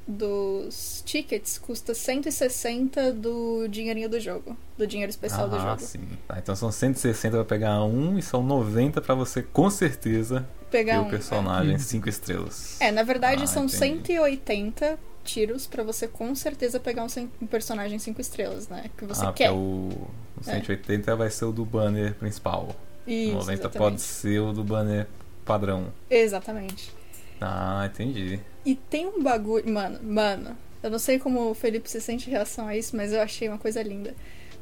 [0.08, 5.80] dos tickets custa 160 do dinheirinho do jogo, do dinheiro especial do ah, jogo.
[5.82, 6.00] sim.
[6.26, 10.78] Tá, então são 160 pra pegar um e são 90 pra você com certeza ter
[10.78, 11.10] Pegar o um.
[11.10, 12.80] personagem 5 estrelas.
[12.80, 14.14] É, na verdade Ah, são entendi.
[14.14, 18.90] 180 tiros pra você com certeza pegar um, um personagem 5 estrelas, né?
[18.96, 19.50] Que você ah, quer.
[19.50, 22.74] o, o 180 vai ser o do banner principal.
[23.06, 23.78] Isso, 90 exatamente.
[23.78, 25.06] pode ser o do banner
[25.44, 25.86] padrão.
[26.10, 26.92] Exatamente.
[27.40, 28.40] Ah, entendi.
[28.64, 29.68] E tem um bagulho.
[29.70, 30.56] Mano, mano.
[30.82, 33.48] Eu não sei como o Felipe se sente em relação a isso, mas eu achei
[33.48, 34.14] uma coisa linda.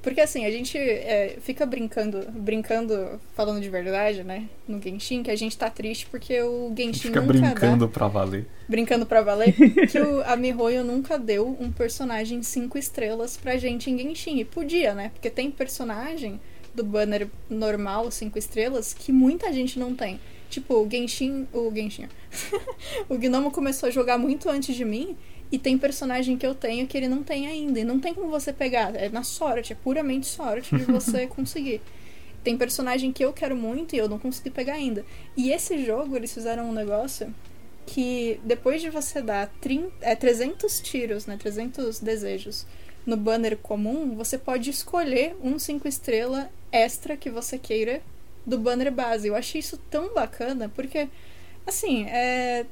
[0.06, 4.48] Porque assim, a gente é, fica brincando, brincando, falando de verdade, né?
[4.68, 8.42] No Genshin, que a gente tá triste porque o Genshin fica nunca brincando pra valer.
[8.42, 8.48] dá.
[8.68, 9.52] Brincando pra valer.
[9.90, 14.38] que o, a Mihoyo nunca deu um personagem 5 estrelas pra gente em Genshin.
[14.38, 15.10] E podia, né?
[15.12, 16.40] Porque tem personagem
[16.72, 20.20] do banner normal 5 estrelas que muita gente não tem.
[20.48, 21.46] Tipo, o Genshin.
[21.52, 22.08] O Genshin.
[23.08, 25.16] o Gnomo começou a jogar muito antes de mim.
[25.50, 27.80] E tem personagem que eu tenho que ele não tem ainda.
[27.80, 28.94] E não tem como você pegar.
[28.94, 31.80] É na sorte, é puramente sorte de você conseguir.
[32.42, 35.04] Tem personagem que eu quero muito e eu não consegui pegar ainda.
[35.36, 37.34] E esse jogo, eles fizeram um negócio
[37.86, 42.66] que depois de você dar 30, é, 300 tiros, né, 300 desejos
[43.06, 48.02] no banner comum, você pode escolher um 5 estrela extra que você queira
[48.46, 49.26] do banner base.
[49.28, 51.08] Eu achei isso tão bacana, porque,
[51.66, 52.64] assim, é.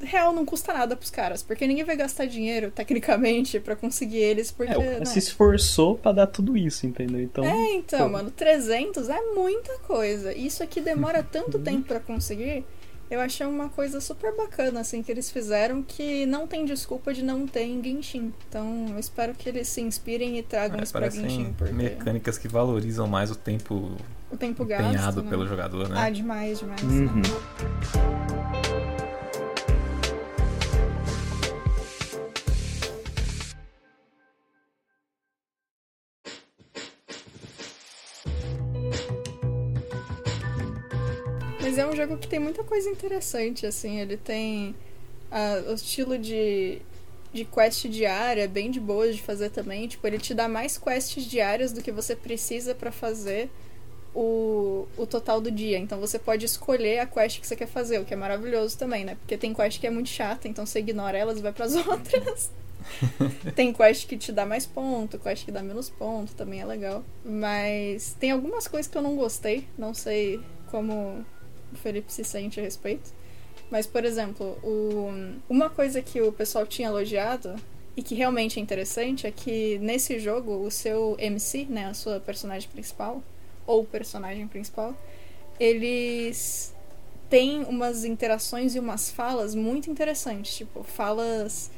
[0.00, 4.52] Real não custa nada pros caras, porque ninguém vai gastar dinheiro, tecnicamente, pra conseguir eles,
[4.52, 4.72] porque.
[4.72, 5.04] É, o cara né?
[5.04, 7.20] se esforçou pra dar tudo isso, entendeu?
[7.20, 8.10] Então, É, então, pô.
[8.10, 10.32] mano, 300 é muita coisa.
[10.32, 12.64] Isso aqui demora tanto tempo pra conseguir.
[13.10, 17.24] Eu achei uma coisa super bacana, assim, que eles fizeram que não tem desculpa de
[17.24, 18.32] não ter em Genshin.
[18.48, 22.36] Então, eu espero que eles se inspirem e tragam É, isso pra Genshin, porque mecânicas
[22.38, 23.96] que valorizam mais o tempo
[24.30, 24.86] o tempo gasto.
[24.86, 25.30] empenhado né?
[25.30, 25.94] pelo jogador, né?
[25.98, 26.82] Ah, demais, demais.
[26.82, 27.22] Uhum.
[41.60, 43.98] Mas é um jogo que tem muita coisa interessante, assim.
[44.00, 44.74] Ele tem
[45.30, 46.80] ah, o estilo de,
[47.32, 49.88] de quest diária, bem de boa de fazer também.
[49.88, 53.50] Tipo, ele te dá mais quests diárias do que você precisa pra fazer
[54.14, 55.78] o, o total do dia.
[55.78, 59.04] Então você pode escolher a quest que você quer fazer, o que é maravilhoso também,
[59.04, 59.14] né?
[59.16, 62.50] Porque tem quest que é muito chata, então você ignora elas e vai pras outras.
[63.54, 67.04] tem quest que te dá mais ponto, quest que dá menos ponto, também é legal.
[67.24, 70.40] Mas tem algumas coisas que eu não gostei, não sei
[70.70, 71.24] como
[71.72, 73.10] o Felipe se sente a respeito.
[73.70, 77.54] Mas, por exemplo, o- uma coisa que o pessoal tinha elogiado
[77.94, 82.18] e que realmente é interessante é que nesse jogo o seu MC, né, a sua
[82.20, 83.22] personagem principal,
[83.68, 84.92] ou personagem principal,
[85.60, 86.74] eles
[87.30, 90.56] têm umas interações e umas falas muito interessantes.
[90.56, 91.70] Tipo, falas.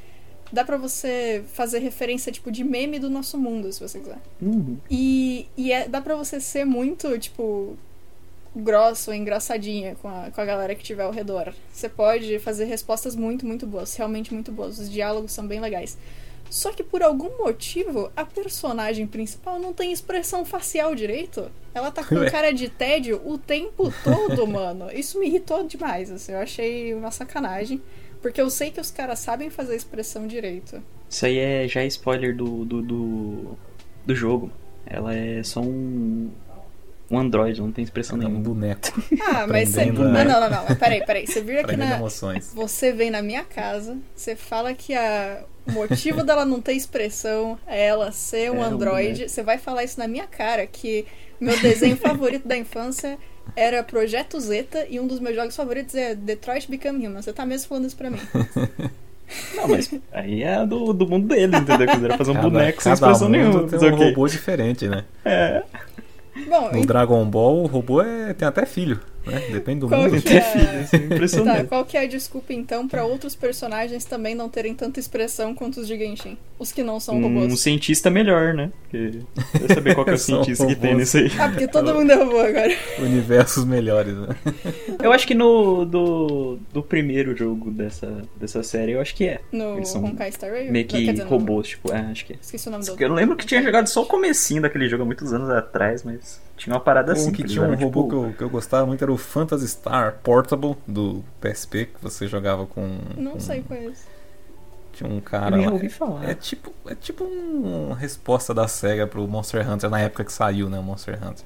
[0.53, 4.19] Dá pra você fazer referência, tipo, de meme do nosso mundo, se você quiser.
[4.43, 4.79] Uhum.
[4.91, 7.77] E, e é- dá pra você ser muito, tipo,
[8.55, 11.55] grosso, engraçadinha com a, com a galera que tiver ao redor.
[11.73, 14.79] Você pode fazer respostas muito, muito boas, realmente muito boas.
[14.81, 15.97] Os diálogos são bem legais.
[16.51, 21.49] Só que por algum motivo, a personagem principal não tem expressão facial direito.
[21.73, 22.29] Ela tá com Ué.
[22.29, 24.91] cara de tédio o tempo todo, mano.
[24.93, 26.33] Isso me irritou demais, assim.
[26.33, 27.81] Eu achei uma sacanagem.
[28.21, 30.83] Porque eu sei que os caras sabem fazer a expressão direito.
[31.09, 33.59] Isso aí é já é spoiler do, do, do,
[34.05, 34.51] do jogo.
[34.85, 36.31] Ela é só um,
[37.11, 38.45] um Android, não tem expressão É um nenhuma.
[38.45, 39.03] boneco.
[39.23, 39.87] Ah, mas você.
[39.87, 40.65] Não, não, não, não.
[40.69, 41.27] Mas peraí, peraí.
[41.27, 41.97] Você viu aqui na.
[41.97, 42.53] emoções.
[42.55, 45.43] Você vem na minha casa, você fala que a...
[45.67, 49.13] o motivo dela não ter expressão é ela ser um É, um androide.
[49.13, 49.29] boneco.
[49.31, 51.05] Você vai falar isso na minha cara, que
[51.41, 53.19] meu desenho favorito da infância
[53.57, 57.21] era Projeto Zeta e um dos meus jogos favoritos é Detroit Become Human.
[57.23, 58.21] Você tá mesmo falando isso pra mim.
[59.55, 61.87] Não, mas aí é do, do mundo dele, entendeu?
[61.87, 63.61] Quiser fazer um Cada- boneco sem expressão mundo nenhuma.
[63.61, 65.05] Tem fazer um robô diferente, né?
[65.25, 65.63] É.
[66.49, 68.33] Bom, No Dragon Ball, o robô é...
[68.33, 69.01] tem até filho.
[69.27, 69.41] Né?
[69.53, 70.17] Depende do Qual mundo.
[70.17, 70.41] que Ter é...
[70.41, 71.67] filho, assim, Tá, impressionante.
[71.69, 75.81] qual que é a desculpa então pra outros personagens também não terem tanta expressão quanto
[75.81, 76.39] os de Genshin?
[76.59, 77.61] Os que não são Um, robôs.
[77.61, 78.71] cientista melhor, né?
[78.83, 79.19] Porque
[79.63, 81.31] eu saber qual que é o cientista que tem nesse aí.
[81.39, 82.75] Ah, porque todo mundo é robô agora.
[82.99, 84.29] Universos melhores, né?
[85.03, 89.41] Eu acho que no do, do primeiro jogo dessa, dessa série, eu acho que é.
[89.51, 90.71] No Eles são Honkai Star Rail.
[90.71, 92.37] Meio que dizer, robôs, tipo, é, acho que é.
[92.41, 95.03] Esqueci o nome do Eu não lembro que tinha jogado só o comecinho daquele jogo
[95.05, 97.31] há muitos anos atrás, mas tinha uma parada assim.
[97.31, 99.17] Um que eles tinha um robô tipo, que eu, que eu gostava muito era o
[99.17, 102.99] Phantasy Star Portable do PSP, que você jogava com.
[103.17, 104.05] Não com- sei qual é esse.
[104.93, 105.57] Tinha um Eu cara.
[105.57, 105.73] nem lá.
[105.73, 106.29] ouvi falar.
[106.29, 110.33] É tipo, é tipo um- uma resposta da SEGA pro Monster Hunter na época que
[110.33, 110.79] saiu, né?
[110.79, 111.45] O Monster Hunter.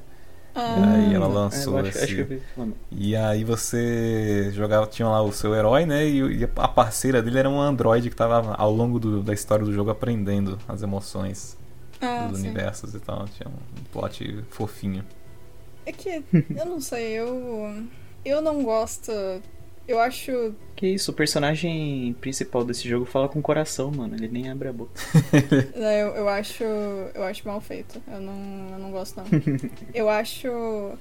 [0.56, 2.72] Ah, aí ela É, lançou eu acho, esse- acho que eu.
[2.92, 6.06] E aí você jogava, tinha lá o seu herói, né?
[6.06, 9.64] E, e a parceira dele era um androide que tava ao longo do- da história
[9.64, 11.56] do jogo aprendendo as emoções
[12.04, 12.48] ah, dos sim.
[12.48, 13.26] universos e tal.
[13.28, 15.04] Tinha um plot fofinho.
[15.86, 16.22] É que,
[16.56, 17.84] eu não sei, eu.
[18.24, 19.12] Eu não gosto.
[19.86, 20.54] Eu acho.
[20.74, 24.14] Que isso, o personagem principal desse jogo fala com o coração, mano.
[24.14, 24.92] Ele nem abre a boca.
[25.76, 26.64] né, Eu, eu acho.
[26.64, 28.02] Eu acho mal feito.
[28.08, 29.26] Eu não, eu não gosto, não.
[29.92, 30.48] Eu acho.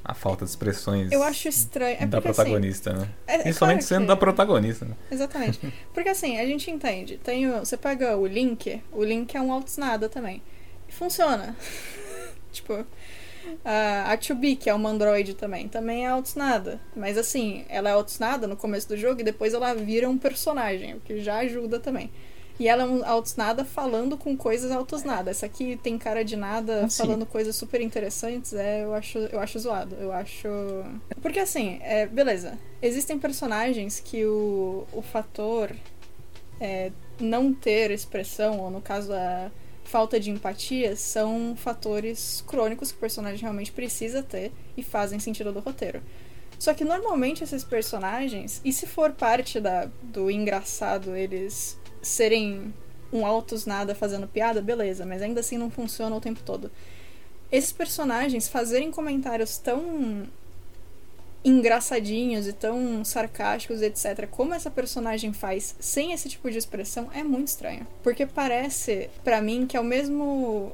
[0.04, 1.96] A falta de expressões Eu acho estranho.
[1.98, 3.08] É da porque, assim, protagonista, né?
[3.26, 4.96] é- é Principalmente claro sendo que- da protagonista, né?
[5.10, 5.74] Exatamente.
[5.94, 7.18] Porque assim, a gente entende.
[7.24, 10.42] Tem o- você pega o Link, o Link é um altos nada também.
[10.98, 11.56] Funciona.
[12.52, 12.86] tipo,
[13.64, 16.80] a, a 2B, que é uma android também, também é altos nada.
[16.96, 20.18] Mas assim, ela é altos nada no começo do jogo e depois ela vira um
[20.18, 22.10] personagem, o que já ajuda também.
[22.60, 25.32] E ela é um falando com coisas altos nada.
[25.32, 27.04] Essa aqui tem cara de nada, Ah, sim.
[27.04, 29.96] falando coisas super interessantes, é, eu acho, eu acho zoado.
[29.96, 30.48] Eu acho.
[31.22, 32.58] Porque assim, é, beleza.
[32.82, 35.72] Existem personagens que o, o fator
[36.60, 39.52] é, não ter expressão, ou no caso a
[39.94, 45.54] falta de empatia, são fatores crônicos que o personagem realmente precisa ter e fazem sentido
[45.54, 46.02] do roteiro.
[46.58, 52.74] Só que normalmente esses personagens, e se for parte da, do engraçado eles serem
[53.12, 56.72] um altos nada fazendo piada, beleza, mas ainda assim não funciona o tempo todo.
[57.52, 60.24] Esses personagens fazerem comentários tão
[61.44, 67.24] engraçadinhos e tão sarcásticos, etc., como essa personagem faz sem esse tipo de expressão, é
[67.24, 67.86] muito estranho.
[68.02, 70.72] Porque parece, pra mim, que é o mesmo.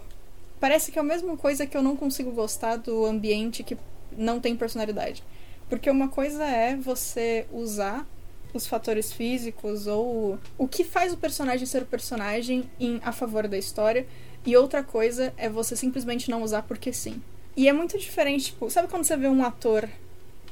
[0.60, 3.78] Parece que é a mesma coisa que eu não consigo gostar do ambiente que
[4.12, 5.24] não tem personalidade.
[5.70, 8.06] Porque uma coisa é você usar
[8.54, 13.48] os fatores físicos ou o que faz o personagem ser o personagem em, a favor
[13.48, 14.08] da história,
[14.46, 17.22] e outra coisa é você simplesmente não usar porque sim.
[17.56, 19.88] E é muito diferente, tipo, sabe quando você vê um ator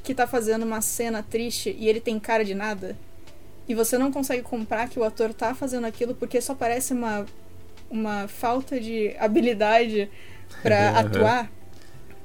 [0.08, 2.98] que tá fazendo uma cena triste e ele tem cara de nada?
[3.68, 7.26] E você não consegue comprar que o ator tá fazendo aquilo porque só parece uma,
[7.90, 10.10] uma falta de habilidade
[10.62, 10.96] pra Uhum.
[10.96, 11.52] atuar?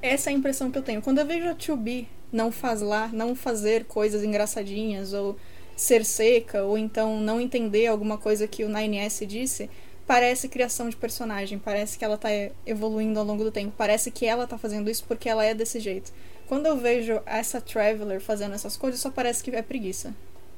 [0.01, 1.01] Essa é a impressão que eu tenho.
[1.01, 5.37] Quando eu vejo a 2B não faz lá, não fazer coisas engraçadinhas ou
[5.75, 9.69] ser seca ou então não entender alguma coisa que o 9S disse,
[10.05, 12.29] parece criação de personagem, parece que ela tá
[12.65, 15.79] evoluindo ao longo do tempo, parece que ela tá fazendo isso porque ela é desse
[15.79, 16.11] jeito.
[16.47, 20.13] Quando eu vejo essa Traveler fazendo essas coisas, só parece que é preguiça.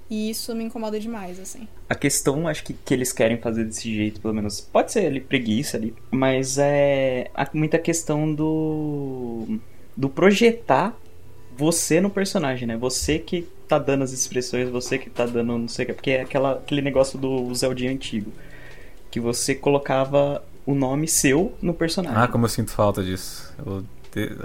[0.09, 1.67] E isso me incomoda demais, assim.
[1.89, 4.61] A questão, acho que, que eles querem fazer desse jeito, pelo menos.
[4.61, 9.59] Pode ser ali preguiça ali, mas é há muita questão do
[9.97, 10.95] do projetar
[11.57, 12.77] você no personagem, né?
[12.77, 16.11] Você que tá dando as expressões, você que tá dando não sei o que, porque
[16.11, 18.31] é aquela, aquele negócio do Zeldinho antigo,
[19.09, 22.17] que você colocava o nome seu no personagem.
[22.17, 23.53] Ah, como eu sinto falta disso.
[23.65, 23.83] Eu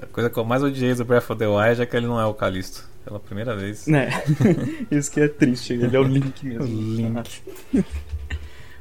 [0.03, 2.21] a coisa que eu mais odiei do Breath of the Wild é que ele não
[2.21, 2.89] é o Calisto.
[3.05, 3.87] Pela primeira vez.
[3.87, 4.11] Né?
[4.91, 6.65] Isso que é triste, ele é o Link mesmo.
[6.65, 7.43] O Link.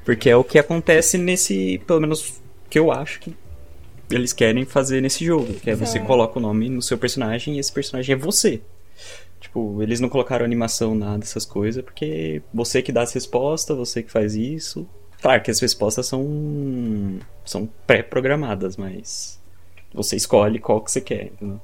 [0.03, 3.35] Porque é o que acontece nesse, pelo menos que eu acho que
[4.11, 7.59] eles querem fazer nesse jogo, que é você coloca o nome no seu personagem e
[7.59, 8.61] esse personagem é você.
[9.39, 14.03] Tipo, eles não colocaram animação, nada dessas coisas, porque você que dá as respostas, você
[14.03, 14.87] que faz isso.
[15.21, 19.38] Claro que as respostas são são pré-programadas, mas
[19.93, 21.59] você escolhe qual que você quer, entendeu?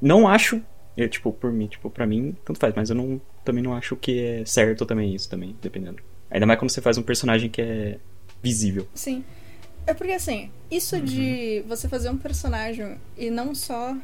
[0.00, 0.62] Não acho,
[0.96, 3.96] eu, tipo, por mim, tipo, pra mim, tanto faz, mas eu não, também não acho
[3.96, 6.02] que é certo também isso também, dependendo.
[6.30, 7.98] Ainda mais quando você faz um personagem que é
[8.42, 8.86] visível.
[8.94, 9.24] Sim.
[9.86, 11.04] É porque assim, isso Uhum.
[11.04, 13.96] de você fazer um personagem e não só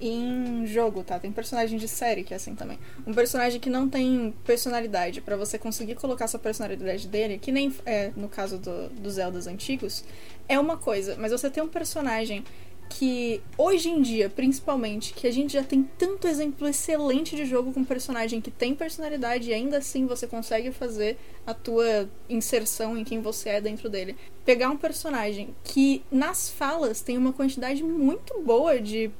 [0.00, 1.18] em jogo, tá?
[1.18, 2.78] Tem personagem de série que é assim também.
[3.06, 7.72] Um personagem que não tem personalidade, pra você conseguir colocar sua personalidade dele, que nem
[7.84, 10.04] é no caso do, dos Zeldas antigos,
[10.48, 12.44] é uma coisa, mas você tem um personagem
[12.90, 17.72] que hoje em dia, principalmente, que a gente já tem tanto exemplo excelente de jogo
[17.72, 23.04] com personagem que tem personalidade e ainda assim você consegue fazer a tua inserção em
[23.04, 24.16] quem você é dentro dele.
[24.44, 29.10] Pegar um personagem que nas falas tem uma quantidade muito boa de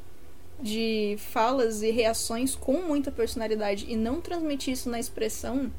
[0.62, 5.72] de falas e reações com muita personalidade e não transmitir isso na expressão.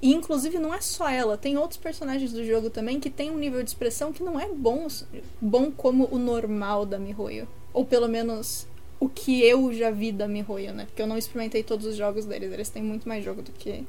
[0.00, 3.38] E inclusive não é só ela, tem outros personagens do jogo também que tem um
[3.38, 4.86] nível de expressão que não é bom,
[5.40, 7.48] bom como o normal da Mihoyo.
[7.72, 8.66] Ou pelo menos
[9.00, 10.86] o que eu já vi da Mihoyo, né?
[10.86, 13.84] Porque eu não experimentei todos os jogos deles, eles têm muito mais jogo do que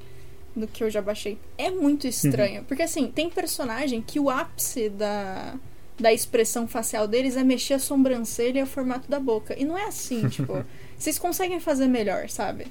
[0.56, 1.38] do que eu já baixei.
[1.58, 5.56] É muito estranho, porque assim, tem personagem que o ápice da
[6.00, 9.54] da expressão facial deles é mexer a sobrancelha e o formato da boca.
[9.60, 10.66] E não é assim, tipo,
[10.98, 12.68] vocês conseguem fazer melhor, sabe?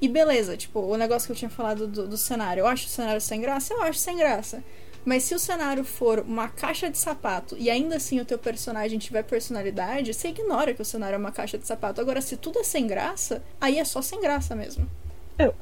[0.00, 2.62] E beleza, tipo, o negócio que eu tinha falado do, do cenário.
[2.62, 3.72] Eu acho o cenário sem graça?
[3.72, 4.62] Eu acho sem graça.
[5.04, 8.98] Mas se o cenário for uma caixa de sapato e ainda assim o teu personagem
[8.98, 12.00] tiver personalidade, você ignora que o cenário é uma caixa de sapato.
[12.00, 14.88] Agora, se tudo é sem graça, aí é só sem graça mesmo.
[15.38, 15.52] É,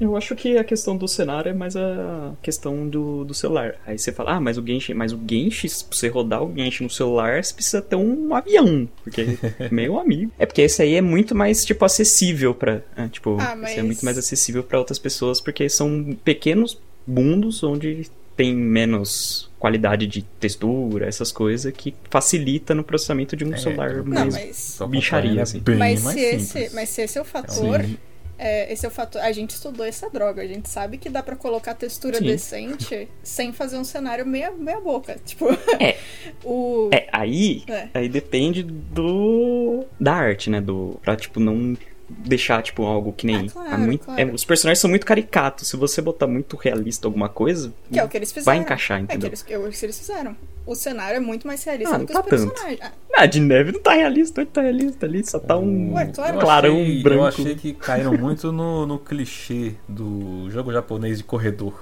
[0.00, 3.76] eu acho que a questão do cenário é mais a questão do, do celular.
[3.86, 6.84] Aí você fala, ah, mas o Genshin, mas o Genshin, pra você rodar o Genshin
[6.84, 10.32] no celular, você precisa ter um avião, porque é meio amigo.
[10.38, 12.80] É porque esse aí é muito mais, tipo, acessível pra.
[12.96, 16.80] É, tipo, Ah, mas- esse é muito mais acessível pra outras pessoas, porque são pequenos
[17.06, 23.52] mundos onde tem menos qualidade de textura, essas coisas, que facilita no processamento de um
[23.52, 24.34] É, celular tudo Não, mais.
[24.80, 25.60] mas, bicharia, é assim.
[25.60, 27.96] bem mas, mais se esse, mas se esse é o fator, Sim.
[28.42, 29.22] É, esse é o fator.
[29.22, 32.24] A gente estudou essa droga, a gente sabe que dá pra colocar textura Sim.
[32.26, 35.16] decente sem fazer um cenário meia, meia boca.
[35.24, 35.46] Tipo,
[35.80, 35.96] É.
[36.44, 36.90] o.
[36.92, 37.88] É, aí, É.
[37.94, 41.76] aí depende do da arte, né, do pra tipo não
[42.08, 44.20] deixar tipo algo que nem Ah, claro, é muito- claro.
[44.20, 45.68] é, os personagens são muito caricatos.
[45.68, 48.44] Se você botar muito realista alguma coisa, Que é o que eles fizeram.
[48.56, 49.28] vai encaixar, É que entendeu?
[49.28, 50.36] eles, é o que eles fizeram.
[50.64, 52.50] O cenário é muito mais realista Ah, do que tá os tanto.
[52.52, 52.80] personagens.
[52.82, 56.06] Ah, Ah, de neve não tá realista, não tá realista ali, só tá um Ué,
[56.06, 56.36] claro.
[56.36, 57.20] Eu clarão achei- branco.
[57.22, 61.74] Eu achei que caíram muito no, no clichê do jogo japonês de corredor,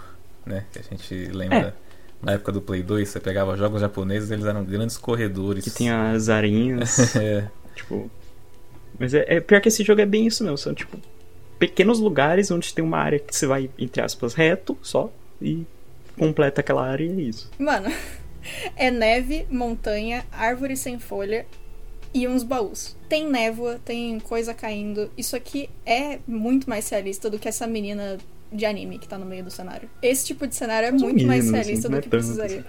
[0.47, 0.64] né?
[0.72, 1.74] Que a gente lembra.
[1.87, 1.91] É.
[2.22, 5.64] Na época do Play 2, você pegava jogos japoneses, eles eram grandes corredores.
[5.64, 8.11] que tem as arinhas, É, tipo.
[8.99, 10.99] Mas é, é pior que esse jogo é bem isso mesmo, são tipo
[11.59, 15.11] pequenos lugares onde tem uma área que você vai entre aspas reto só
[15.41, 15.64] e
[16.18, 17.51] completa aquela área e é isso.
[17.59, 17.91] Mano,
[18.76, 21.47] é neve, montanha, árvore sem folha
[22.12, 22.97] e uns baús.
[23.09, 25.11] Tem névoa, tem coisa caindo.
[25.16, 28.18] Isso aqui é muito mais realista do que essa menina
[28.53, 29.88] de anime que tá no meio do cenário.
[30.03, 32.20] Esse tipo de cenário é muito mais menos, realista assim, não do é que tanto,
[32.20, 32.66] precisaria.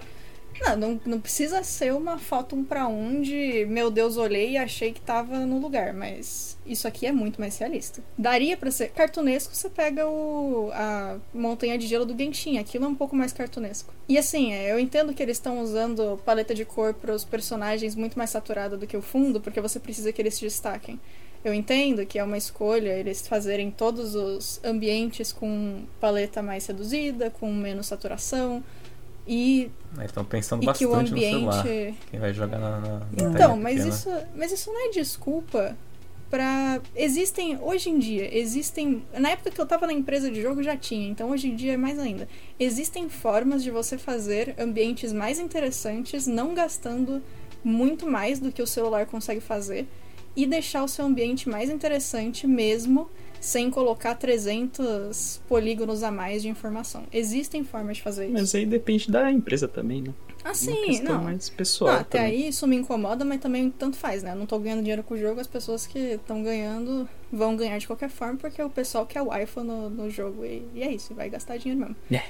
[0.60, 4.56] Não, não, não precisa ser uma foto um pra um de meu Deus, olhei e
[4.56, 8.02] achei que tava no lugar, mas isso aqui é muito mais realista.
[8.16, 12.88] Daria pra ser cartunesco, você pega o a montanha de gelo do Genshin, aquilo é
[12.88, 13.92] um pouco mais cartunesco.
[14.08, 18.18] E assim, é, eu entendo que eles estão usando paleta de cor pros personagens muito
[18.18, 21.00] mais saturada do que o fundo, porque você precisa que eles se destaquem.
[21.44, 27.30] Eu entendo que é uma escolha eles fazerem todos os ambientes com paleta mais reduzida,
[27.30, 28.62] com menos saturação.
[29.26, 29.70] E,
[30.04, 31.60] estão pensando e que o bastante no celular.
[31.60, 31.98] ambiente.
[32.10, 33.94] Quem vai jogar na, na, na Então, mas pequena.
[33.94, 35.76] isso, mas isso não é desculpa
[36.28, 36.80] pra.
[36.96, 39.04] Existem, hoje em dia, existem.
[39.16, 41.74] Na época que eu tava na empresa de jogo já tinha, então hoje em dia
[41.74, 42.26] é mais ainda.
[42.58, 47.22] Existem formas de você fazer ambientes mais interessantes, não gastando
[47.62, 49.86] muito mais do que o celular consegue fazer,
[50.36, 53.08] e deixar o seu ambiente mais interessante mesmo
[53.40, 57.04] sem colocar 300 polígonos a mais de informação.
[57.12, 58.34] Existem formas de fazer isso.
[58.34, 60.14] Mas aí depende da empresa também, né?
[60.44, 61.22] Ah, sim, não.
[61.22, 62.32] mais pessoal Não, até também.
[62.32, 64.32] aí isso me incomoda, mas também tanto faz, né?
[64.32, 67.78] Eu não tô ganhando dinheiro com o jogo, as pessoas que estão ganhando vão ganhar
[67.78, 70.92] de qualquer forma, porque o pessoal quer o iPhone no, no jogo e, e é
[70.92, 71.96] isso, vai gastar dinheiro mesmo.
[72.10, 72.22] É.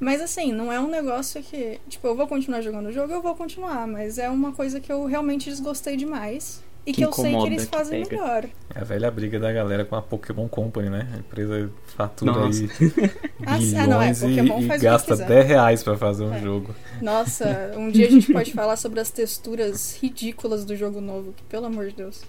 [0.00, 1.78] Mas assim, não é um negócio que.
[1.88, 4.90] Tipo, eu vou continuar jogando o jogo, eu vou continuar, mas é uma coisa que
[4.90, 6.62] eu realmente desgostei demais.
[6.86, 8.22] E que, Que eu sei que incomoda, eles que fazem pega.
[8.22, 8.44] melhor.
[8.74, 11.08] É a velha briga da galera com a Pokémon Company, né?
[11.14, 12.62] A empresa fatura Nossa.
[12.62, 12.68] aí
[13.46, 15.28] Ah, bilhões ah, não, é, Pokémon e, e faz o que gasta quiser.
[15.28, 16.40] 10 reais pra fazer um É.
[16.40, 16.74] jogo.
[17.02, 21.42] Nossa, um dia a gente pode falar sobre as texturas ridículas do jogo novo, que
[21.44, 22.22] pelo amor de Deus.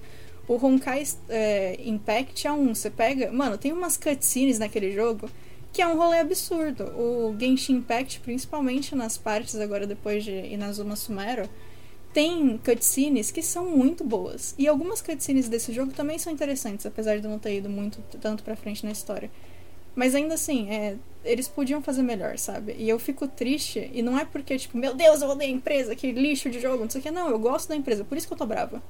[0.47, 3.31] O Honkai é, Impact é um, você pega.
[3.31, 5.29] Mano, tem umas cutscenes naquele jogo
[5.71, 6.83] que é um rolê absurdo.
[6.97, 11.47] O Genshin Impact, principalmente nas partes agora depois de Inazuma Sumero,
[12.13, 14.53] tem cutscenes que são muito boas.
[14.57, 18.43] E algumas cutscenes desse jogo também são interessantes, apesar de não ter ido muito tanto
[18.43, 19.29] pra frente na história.
[19.95, 22.75] Mas ainda assim, é, eles podiam fazer melhor, sabe?
[22.77, 25.95] E eu fico triste, e não é porque, tipo, meu Deus, eu odeio a empresa,
[25.95, 27.11] que lixo de jogo, não sei o que.
[27.11, 28.81] Não, eu gosto da empresa, por isso que eu tô brava.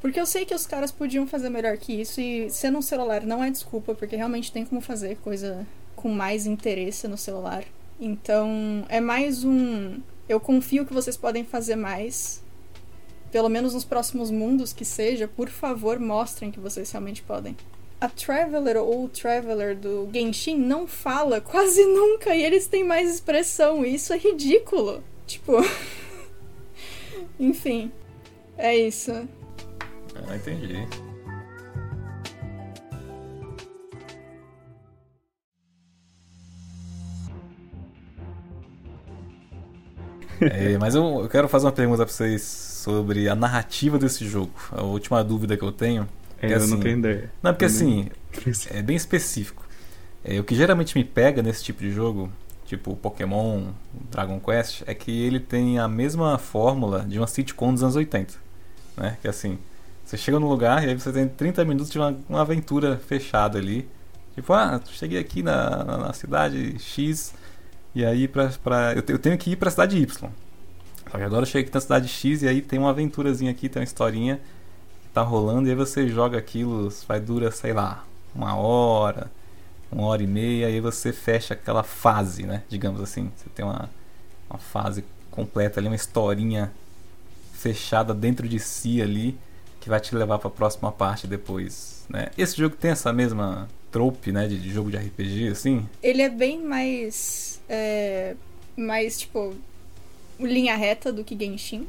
[0.00, 3.24] Porque eu sei que os caras podiam fazer melhor que isso, e sendo um celular
[3.24, 5.66] não é desculpa, porque realmente tem como fazer coisa
[5.96, 7.64] com mais interesse no celular.
[8.00, 9.98] Então, é mais um.
[10.28, 12.42] Eu confio que vocês podem fazer mais.
[13.30, 17.56] Pelo menos nos próximos mundos que seja, por favor, mostrem que vocês realmente podem.
[18.00, 23.10] A Traveler ou o Traveler do Genshin não fala quase nunca e eles têm mais
[23.12, 25.02] expressão, e isso é ridículo.
[25.26, 25.52] Tipo.
[27.38, 27.90] Enfim.
[28.56, 29.12] É isso.
[30.14, 31.05] Ah, entendi.
[40.40, 44.52] É, mas eu, eu quero fazer uma pergunta pra vocês sobre a narrativa desse jogo.
[44.70, 46.08] A última dúvida que eu tenho.
[46.40, 47.30] É, É eu assim, não tenho ideia.
[47.42, 48.08] Não, porque Eu assim,
[48.70, 49.66] é bem específico.
[50.24, 52.30] É, o que geralmente me pega nesse tipo de jogo,
[52.64, 53.68] tipo Pokémon,
[54.10, 58.34] Dragon Quest, é que ele tem a mesma fórmula de uma sitcom dos anos 80.
[58.96, 59.16] Né?
[59.22, 59.58] Que assim,
[60.04, 63.58] você chega num lugar e aí você tem 30 minutos de uma, uma aventura fechada
[63.58, 63.88] ali.
[64.34, 67.32] Tipo, ah, cheguei aqui na, na, na cidade X
[67.96, 70.30] e aí pra, pra, eu, eu tenho que ir pra cidade Y.
[71.10, 73.70] Só que agora eu cheguei aqui na cidade X e aí tem uma aventurazinha aqui,
[73.70, 74.36] tem uma historinha
[75.02, 79.30] que tá rolando e aí você joga aquilo, vai dura, sei lá, uma hora,
[79.90, 82.64] uma hora e meia, e aí você fecha aquela fase, né?
[82.68, 83.32] Digamos assim.
[83.34, 83.88] Você tem uma,
[84.50, 86.70] uma fase completa ali, uma historinha
[87.54, 89.38] fechada dentro de si ali,
[89.80, 92.28] que vai te levar pra próxima parte depois, né?
[92.36, 94.46] Esse jogo tem essa mesma trope, né?
[94.46, 95.88] De, de jogo de RPG, assim?
[96.02, 97.55] Ele é bem mais.
[97.68, 98.34] É,
[98.76, 99.54] mais, tipo.
[100.38, 101.86] linha reta do que Genshin.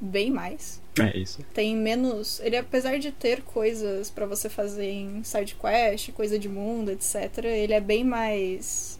[0.00, 0.80] Bem mais.
[0.98, 1.44] É isso.
[1.54, 2.40] Tem menos.
[2.40, 7.44] Ele, apesar de ter coisas pra você fazer em side quest, coisa de mundo, etc.,
[7.44, 8.98] ele é bem mais.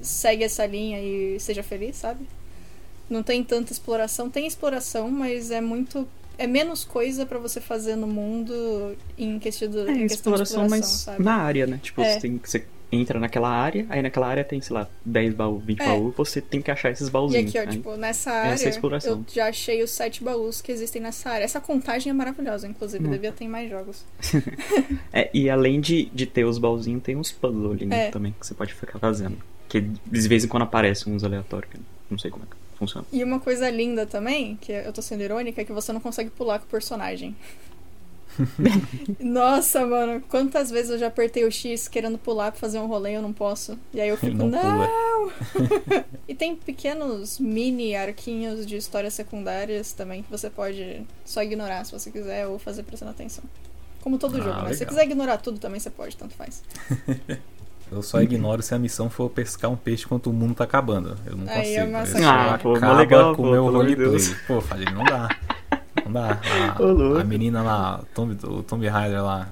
[0.00, 2.26] segue essa linha e seja feliz, sabe?
[3.08, 4.30] Não tem tanta exploração.
[4.30, 6.08] Tem exploração, mas é muito.
[6.38, 10.12] É menos coisa pra você fazer no mundo em questão, do, É, em questão de
[10.14, 11.22] exploração, exploração, mas sabe?
[11.22, 11.78] na área, né?
[11.82, 12.14] Tipo, É.
[12.14, 15.80] você, tem, você entra naquela área, aí naquela área tem, sei lá, 10 baús, 20
[15.80, 15.86] É.
[15.86, 17.48] baús, você tem que achar esses E baúzinhos.
[17.48, 18.56] aqui, ó, Aí- tipo, nessa área,
[19.06, 21.44] eu já achei os sete baús que existem nessa área.
[21.44, 23.10] Essa contagem é maravilhosa, inclusive, Hum.
[23.10, 24.04] devia ter mais jogos.
[25.12, 28.10] É, e além de, de ter os baúzinhos, tem uns puzzles ali, né, É.
[28.10, 29.36] também, que você pode ficar fazendo.
[29.68, 31.70] Que de vez em quando aparecem uns aleatórios,
[32.10, 33.06] não sei como é que funciona.
[33.12, 36.30] E uma coisa linda também, que eu tô sendo irônica, é que você não consegue
[36.30, 37.36] pular com o personagem.
[39.18, 43.12] Nossa, mano, quantas vezes eu já apertei o X querendo pular pra fazer um rolê
[43.12, 43.78] e eu não posso.
[43.92, 45.30] E aí eu fico, Não não!
[46.28, 51.92] e tem pequenos mini arquinhos de histórias secundárias também que você pode só ignorar se
[51.92, 53.44] você quiser ou fazer prestando atenção.
[54.00, 54.72] Como todo Ah, jogo, né?
[54.72, 56.62] Se você quiser ignorar tudo também você pode, tanto faz.
[57.92, 61.18] Eu só ignoro se a missão for pescar um peixe enquanto o mundo tá acabando.
[61.26, 62.20] Eu não Aí consigo.
[62.20, 64.20] é Ah, pô, acaba legal, com pô, o meu roleplay.
[64.46, 65.28] Pô, Fadinho, não dá.
[66.10, 66.40] Não dá.
[67.16, 69.48] A, a menina lá, Tomb, o Tomb Raider lá,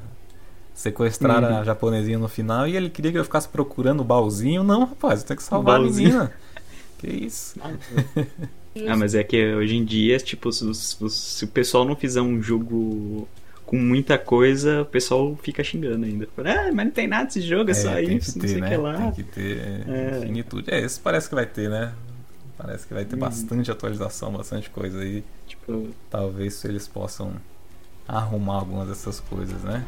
[0.75, 1.59] sequestraram Uhum.
[1.59, 4.63] a japonesinha no final e ele queria que eu ficasse procurando o baúzinho.
[4.63, 6.33] Não, rapaz, eu tenho que salvar a menina.
[6.99, 7.59] Que isso?
[8.87, 12.21] Ah, mas é que hoje em dia, tipo, se, se- se o pessoal não fizer
[12.21, 13.27] um jogo
[13.67, 16.29] com muita coisa, o pessoal fica xingando ainda.
[16.39, 18.57] Ah, mas não tem nada desse jogo, é, só tem isso, que não ter, sei
[18.59, 18.69] o né?
[18.71, 18.97] que lá.
[18.99, 20.19] Tem que ter É.
[20.19, 20.71] infinitude.
[20.73, 21.93] É, esse parece que vai ter, né?
[22.57, 23.21] Parece que vai ter Uhum.
[23.21, 25.25] bastante atualização, bastante coisa aí.
[26.11, 27.35] Talvez eles possam
[28.07, 29.85] arrumar algumas dessas coisas, né?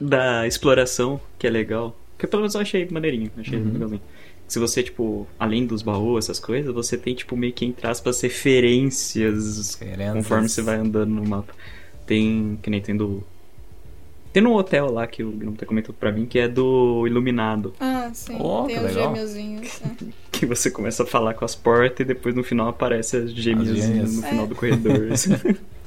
[0.00, 1.96] da exploração, que é legal.
[2.18, 3.72] Que pelo menos eu achei maneirinho, achei Uhum.
[3.72, 4.02] legalzinho.
[4.46, 8.20] Se você, tipo, além dos baús, essas coisas, você tem, tipo, meio que entre aspas,
[8.20, 10.12] referências Referências.
[10.14, 11.54] conforme você vai andando no mapa.
[12.06, 13.22] Tem, que nem tem do...
[14.32, 17.74] Tem um hotel lá que o Gnome tá comentando pra mim, que é do Iluminado.
[17.80, 18.36] Ah, sim.
[18.40, 19.08] Oh, tem que os legal.
[19.14, 19.80] gêmeozinhos.
[19.82, 20.04] é.
[20.40, 23.68] Que você começa a falar com as portas e depois no final aparece as gêmeas.
[24.14, 24.48] no final É.
[24.48, 25.12] do corredor.
[25.12, 25.32] assim.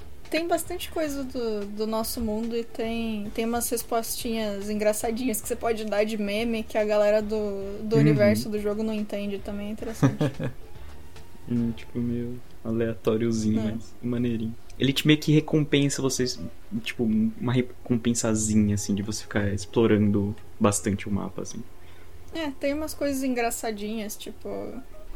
[0.29, 5.55] Tem bastante coisa do, do nosso mundo e tem, tem umas respostinhas engraçadinhas que você
[5.55, 8.01] pode dar de meme que a galera do, do Uhum.
[8.01, 9.67] universo do jogo não entende também.
[9.67, 10.31] É interessante.
[11.51, 13.71] Hum, tipo, meio aleatóriozinho, É.
[13.73, 14.55] mas maneirinho.
[14.79, 16.39] Ele te meio que recompensa vocês,
[16.83, 21.61] tipo, uma recompensazinha, assim, de você ficar explorando bastante o mapa, assim.
[22.33, 24.49] É, tem umas coisas engraçadinhas, tipo,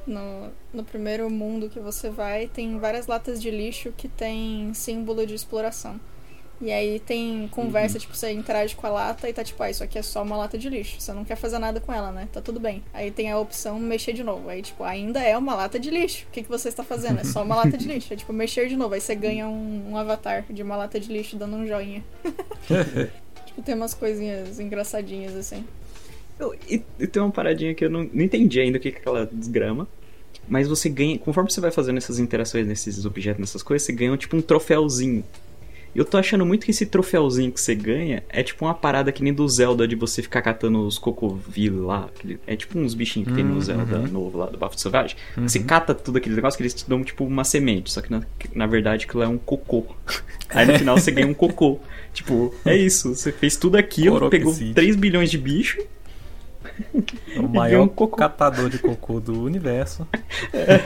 [0.06, 5.26] no, no primeiro mundo que você vai, tem várias latas de lixo que tem símbolo
[5.26, 6.00] de exploração.
[6.60, 9.84] E aí tem conversa, tipo, você interage com a lata e tá tipo, ah, isso
[9.84, 11.00] aqui é só uma lata de lixo.
[11.00, 12.28] Você não quer fazer nada com ela, né?
[12.34, 12.84] Tá tudo bem.
[12.94, 14.50] Aí tem a opção mexer de novo.
[14.50, 16.26] Aí, tipo, ainda é uma lata de lixo.
[16.28, 17.20] O que, que você está fazendo?
[17.20, 18.12] É só uma lata de lixo.
[18.12, 18.96] É tipo, mexer de novo.
[18.96, 22.04] Aí você ganha um, um avatar de uma lata de lixo dando um joinha.
[23.46, 25.64] tipo, tem umas coisinhas engraçadinhas assim.
[26.40, 28.98] Eu- E, e tem uma paradinha que eu não, não entendi ainda o que que
[28.98, 29.88] é aquela desgrama.
[30.48, 34.16] Mas você ganha, conforme você vai fazendo essas interações nesses objetos, nessas coisas, você ganha
[34.18, 35.24] tipo um troféuzinho.
[35.98, 39.24] Eu tô achando muito que esse troféuzinho que você ganha é tipo uma parada que
[39.24, 42.08] nem do Zelda de você ficar catando os cocoville lá.
[42.46, 43.62] É tipo uns bichinhos que tem no Uhum.
[43.62, 45.18] Zelda novo lá do Bafo Selvagem.
[45.36, 48.22] Você cata tudo aquele negócio que eles te dão tipo uma semente, só que na,
[48.54, 49.88] na verdade aquilo é um cocô.
[50.50, 51.80] Aí no final você ganha um cocô.
[52.14, 53.14] Tipo, é isso.
[53.14, 54.74] Você fez tudo aquilo, pegou Oroxide.
[54.74, 55.78] 3 bilhões de bicho
[57.36, 60.08] É o maior um catador de cocô do universo.
[60.54, 60.82] É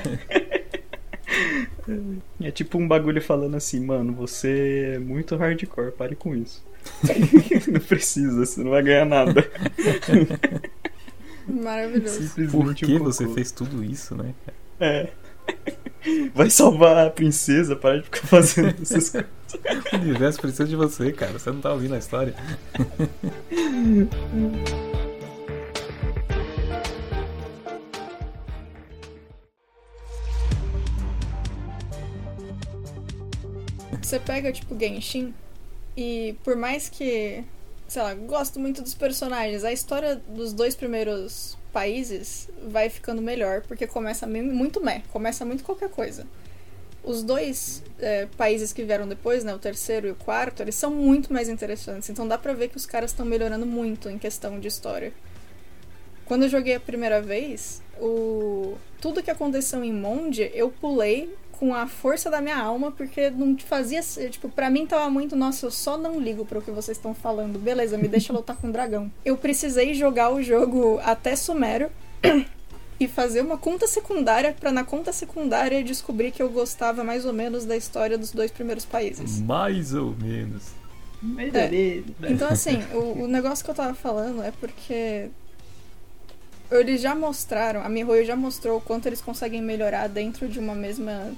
[2.52, 6.64] tipo um bagulho falando assim, mano, você é muito hardcore, pare com isso.
[7.72, 9.48] não precisa, você não vai ganhar nada.
[11.48, 12.20] Maravilhoso.
[12.20, 14.34] Por Simplesmente que um você fez tudo isso, né?
[14.80, 15.10] É.
[16.34, 19.30] Vai salvar a princesa, para de ficar fazendo essas coisas.
[19.94, 21.34] O universo precisa de você, cara.
[21.34, 22.34] Você não tá ouvindo a história.
[34.02, 35.34] Você pega, tipo, Genshin,
[35.96, 37.44] e por mais que,
[37.88, 43.62] sei lá, gosto muito dos personagens, a história dos dois primeiros países vai ficando melhor,
[43.62, 46.26] porque começa me- muito meh, começa muito qualquer coisa.
[47.04, 50.92] Os dois é, países que vieram depois, né, o terceiro e o quarto, eles são
[50.92, 54.60] muito mais interessantes, então dá pra ver que os caras estão melhorando muito em questão
[54.60, 55.12] de história.
[56.26, 61.76] Quando eu joguei a primeira vez, o tudo que aconteceu em Monde, eu pulei com
[61.76, 64.02] a força da minha alma, porque não fazia.
[64.32, 67.60] Tipo, pra mim tava muito, nossa, eu só não ligo pro que vocês estão falando.
[67.60, 69.12] Beleza, me deixa lutar com o dragão.
[69.24, 71.92] Eu precisei jogar o jogo até Sumério
[73.00, 77.34] e fazer uma conta secundária pra na conta secundária descobrir que eu gostava mais ou
[77.34, 79.40] menos da história dos dois primeiros países.
[79.40, 80.64] Mais ou menos.
[81.22, 82.04] Melhorei.
[82.24, 85.30] Então, assim, o, o negócio que eu tava falando é porque
[86.72, 90.74] eles já mostraram, a MiHoYo já mostrou o quanto eles conseguem melhorar dentro de uma
[90.74, 91.32] mesma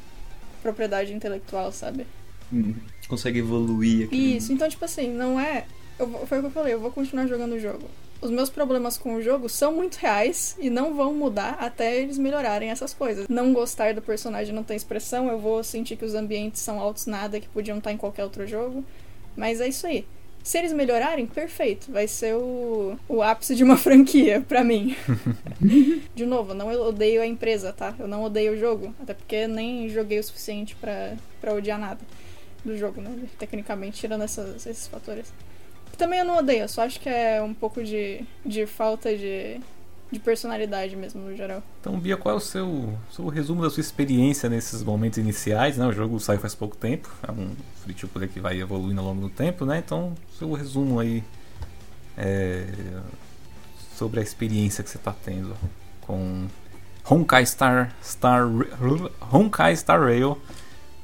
[0.64, 2.08] propriedade intelectual, sabe?
[2.52, 2.74] Hum,
[3.08, 4.38] Consegue evoluir aqui.
[4.38, 5.66] Isso, então, tipo assim, não é.
[6.00, 7.86] Eu, foi o que eu falei, eu vou continuar jogando o jogo.
[8.22, 12.18] Os meus problemas com o jogo são muito reais e não vão mudar até eles
[12.18, 13.28] melhorarem essas coisas.
[13.28, 17.06] Não gostar do personagem não tem expressão, eu vou sentir que os ambientes são altos
[17.06, 18.84] nada que podiam estar em qualquer outro jogo.
[19.36, 20.06] Mas é isso aí.
[20.44, 21.92] Se eles melhorarem, perfeito.
[21.92, 24.96] Vai ser o, o ápice de uma franquia pra mim.
[26.14, 27.96] de novo, não odeio a empresa, tá?
[27.98, 28.94] Eu não odeio o jogo.
[29.02, 32.00] Até porque nem joguei o suficiente pra, pra odiar nada
[32.66, 33.18] do jogo, né?
[33.40, 35.34] Tecnicamente, tirando essas- esses fatores.
[35.98, 39.60] Também eu não odeio, eu só acho que é um pouco de, de falta de,
[40.14, 41.62] de personalidade mesmo, no geral.
[41.82, 45.78] Então, Bia, qual é o seu, seu resumo da sua experiência nesses momentos iniciais?
[45.78, 45.86] Né?
[45.86, 47.52] O jogo saiu faz pouco tempo, é um
[47.84, 49.84] free to play que vai evoluindo ao longo do tempo, né?
[49.86, 51.24] Então, seu resumo aí
[52.18, 52.66] é,
[53.96, 55.56] sobre a experiência que você está tendo
[56.02, 56.48] com
[57.10, 58.48] Honkai Star, Star
[59.32, 60.38] Honkai Star Rail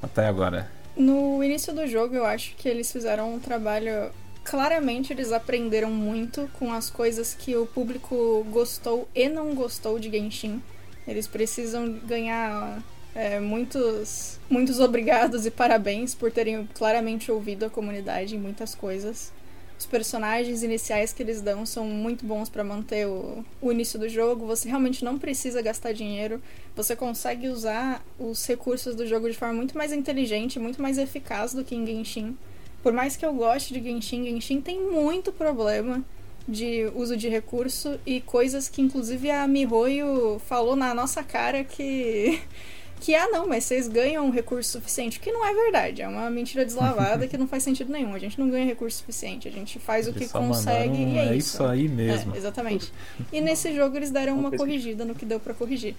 [0.02, 0.70] até agora.
[0.96, 4.12] No início do jogo, eu acho que eles fizeram um trabalho.
[4.44, 10.10] Claramente, eles aprenderam muito com as coisas que o público gostou e não gostou de
[10.10, 10.62] Genshin.
[11.08, 12.84] Eles precisam ganhar
[13.14, 19.32] é, muitos, muitos obrigados e parabéns por terem claramente ouvido a comunidade em muitas coisas.
[19.80, 24.10] Os personagens iniciais que eles dão são muito bons para manter o, o início do
[24.10, 24.46] jogo.
[24.46, 26.42] Você realmente não precisa gastar dinheiro.
[26.76, 31.54] Você consegue usar os recursos do jogo de forma muito mais inteligente, muito mais eficaz
[31.54, 32.38] do que em Genshin.
[32.82, 36.04] Por mais que eu goste de Genshin, Genshin tem muito problema
[36.48, 42.42] de uso de recurso e coisas que inclusive a MiHoYo falou na nossa cara que
[43.02, 46.30] que ah não, mas vocês ganham recurso suficiente, o que não é verdade, é uma
[46.30, 48.14] mentira deslavada que não faz sentido nenhum.
[48.14, 51.14] A gente não ganha recurso suficiente, a gente faz o Eles que só consegue mandaram,
[51.14, 51.56] e é, é isso.
[51.56, 52.34] isso aí mesmo.
[52.36, 52.92] É, exatamente.
[53.32, 55.96] E nesse jogo eles deram Uma que- corrigida no que deu pra corrigir.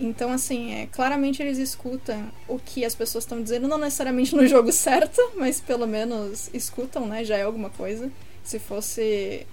[0.00, 4.46] Então, assim, é, claramente eles escutam o que as pessoas estão dizendo, não necessariamente no
[4.48, 7.22] jogo certo, mas pelo menos escutam, né?
[7.22, 8.10] Já é alguma coisa.
[8.42, 9.46] Se fosse.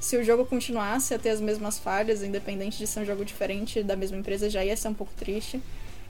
[0.00, 3.82] Se o jogo continuasse a ter as mesmas falhas, independente de ser um jogo diferente
[3.82, 5.62] da mesma empresa, já ia ser um pouco triste.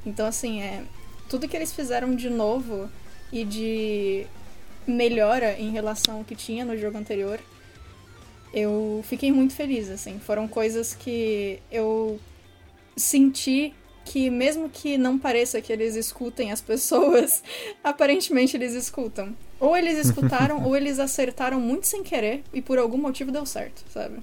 [0.06, 0.82] Então, assim, é.
[1.28, 2.88] Tudo que eles fizeram de novo
[3.30, 4.26] e de
[4.86, 7.38] melhora em relação ao que tinha no jogo anterior,
[8.54, 10.18] eu fiquei muito feliz, assim.
[10.18, 12.18] Foram coisas que eu
[12.96, 13.74] senti
[14.04, 17.42] que mesmo que não pareça que eles escutem as pessoas,
[17.84, 19.34] aparentemente eles escutam.
[19.58, 23.84] Ou eles escutaram, ou eles acertaram muito sem querer e por algum motivo deu certo,
[23.88, 24.18] sabe?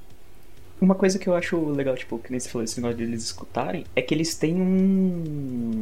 [0.80, 3.24] Uma coisa que eu acho legal, tipo, que nem você falou esse negócio de eles
[3.24, 5.82] escutarem, é que eles têm um.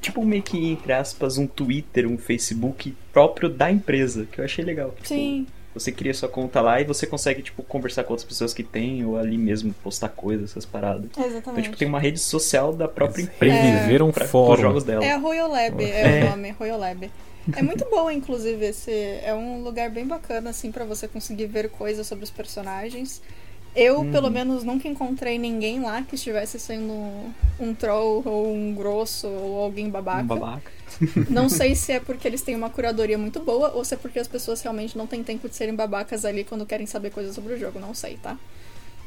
[0.00, 4.64] Tipo, meio que, entre aspas, um Twitter, um Facebook próprio da empresa, que eu achei
[4.64, 4.90] legal.
[4.90, 5.46] Tipo, Sim.
[5.78, 9.04] Você cria sua conta lá e você consegue, tipo, conversar com outras pessoas que tem,
[9.04, 11.04] ou ali mesmo postar coisas, essas paradas.
[11.10, 11.64] Então, Exatamente.
[11.64, 13.54] tipo, tem uma rede social da própria Eles empresa.
[13.56, 14.54] reviveram um pra, fórum.
[14.54, 15.04] Os jogos dela.
[15.04, 16.24] É a Royal Lab, é, É.
[16.24, 17.10] o nome, Royal Lab.
[17.56, 18.90] É muito bom, inclusive, esse
[19.22, 23.22] é um lugar bem bacana, assim, pra você conseguir ver coisas sobre os personagens.
[23.74, 24.10] Eu, Uhum.
[24.10, 29.28] pelo menos, nunca encontrei ninguém lá que estivesse sendo um, um troll ou um grosso
[29.28, 30.22] ou alguém babaca.
[30.22, 30.72] Um babaca.
[31.28, 34.18] Não sei se é porque eles têm uma curadoria muito boa ou se é porque
[34.18, 37.54] as pessoas realmente não têm tempo de serem babacas ali quando querem saber coisas sobre
[37.54, 37.78] o jogo.
[37.78, 38.36] Não sei, tá?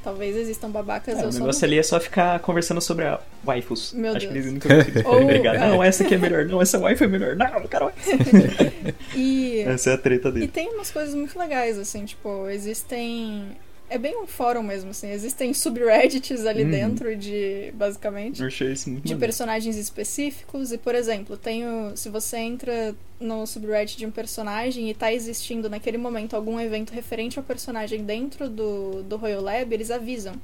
[0.01, 1.67] Talvez existam babacas, É, eu o só negócio não...
[1.67, 3.91] ali é só ficar conversando sobre a waifus.
[3.91, 4.45] Meu Acho que Deus.
[4.45, 4.69] eles nunca
[5.09, 5.55] Ou- pegar.
[5.55, 5.59] é.
[5.59, 6.45] Não, essa aqui é melhor.
[6.45, 7.35] Não, essa waifu é melhor.
[7.35, 7.91] Não, waifu.
[9.15, 10.47] E, Essa é a treta e dele.
[10.47, 13.57] tem umas coisas muito legais, assim, tipo, existem...
[13.89, 16.69] É bem um fórum mesmo, assim, existem subreddits ali Uhum.
[16.69, 19.19] dentro de, basicamente, Eu achei isso muito de maneiro.
[19.19, 20.71] personagens específicos.
[20.71, 25.69] E, por exemplo, tenho, se você entra no subreddit de um personagem e tá existindo
[25.69, 30.35] naquele momento algum evento referente ao personagem dentro do, do Royal Lab, eles avisam.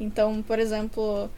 [0.00, 1.30] Então, por exemplo,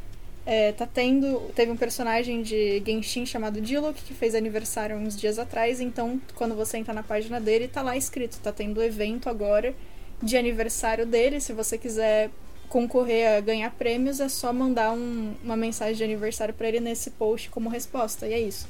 [0.46, 1.40] é, tá tendo.
[1.54, 5.80] Teve um personagem de Genshin chamado Diluc que fez aniversário uns dias atrás.
[5.80, 9.74] Então, quando você entra na página dele, tá lá escrito: tá tendo evento agora
[10.22, 11.40] de aniversário dele.
[11.40, 12.30] Se você quiser
[12.68, 17.10] concorrer a ganhar prêmios, é só mandar um- uma mensagem de aniversário pra ele nesse
[17.10, 18.26] post como resposta.
[18.26, 18.66] E é isso.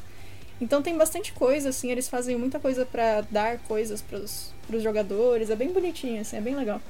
[0.60, 5.50] Então tem bastante coisa, assim, eles fazem muita coisa pra dar coisas pros, pros jogadores,
[5.50, 6.82] é bem bonitinho, assim, é bem legal.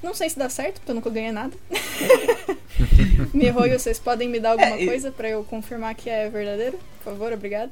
[0.00, 1.52] Não sei se dá certo, porque eu nunca ganhei nada.
[3.34, 6.78] Mihoyo, vocês podem me dar alguma É, e- coisa pra eu confirmar que é verdadeiro?
[7.02, 7.70] Por favor, obrigado.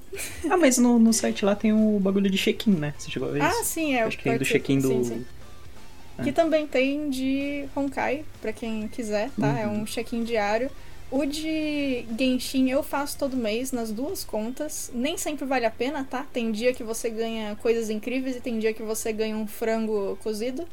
[0.48, 2.94] Ah, mas no, no site lá tem o bagulho de check-in, né?
[2.98, 3.64] Você chegou a ver Ah, isso?
[3.64, 4.88] sim, é o Acho que tem do check-in do.
[4.88, 5.26] sim, sim.
[6.18, 6.22] É.
[6.22, 9.58] Que também tem de Honkai, pra quem quiser, tá?
[9.58, 9.80] É Uhum.
[9.82, 10.70] um check-in diário.
[11.10, 14.90] O de Genshin eu faço todo mês nas duas contas.
[14.94, 16.26] Nem sempre vale a pena, tá?
[16.32, 20.18] Tem dia que você ganha coisas incríveis e tem dia que você ganha um frango
[20.22, 20.66] cozido.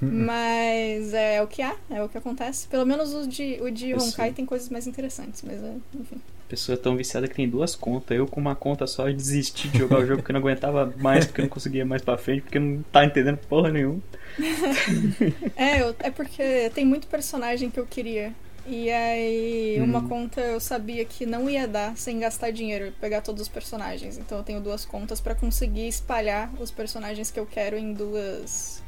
[0.00, 2.66] Mas é o que há, é o que acontece.
[2.68, 6.20] Pelo menos o de, o de Honkai tem coisas mais interessantes, mas é, enfim.
[6.50, 8.16] Pessoa tão viciada que tem duas contas.
[8.18, 11.24] Eu com uma conta só desisti de jogar o jogo porque eu não aguentava mais,
[11.24, 14.00] porque eu não conseguia mais pra frente, porque eu não tá entendendo porra nenhuma.
[15.56, 18.32] É, eu- é porque tem muito personagem que eu queria.
[18.66, 19.84] E aí, Hum.
[19.84, 23.48] uma conta eu sabia que não ia dar sem gastar dinheiro e pegar todos os
[23.48, 24.18] personagens.
[24.18, 28.82] Então eu tenho duas contas pra conseguir espalhar os personagens que eu quero em duas.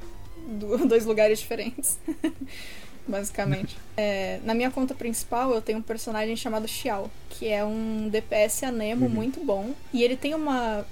[0.58, 1.98] du- dois lugares diferentes.
[3.07, 3.76] Basicamente.
[3.94, 8.64] É, na minha conta principal eu tenho um personagem chamado Xiao, que é um DPS
[8.64, 9.12] anemo Uhum.
[9.12, 9.72] muito bom.
[9.92, 10.86] E ele tem uma.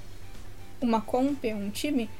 [0.82, 2.10] uma comp, um time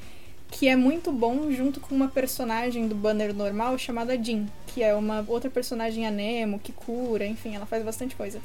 [0.51, 4.95] que é muito bom junto com uma personagem do banner normal chamada Jean, que é
[4.95, 8.41] uma outra personagem anemo que cura, enfim, ela faz bastante coisa.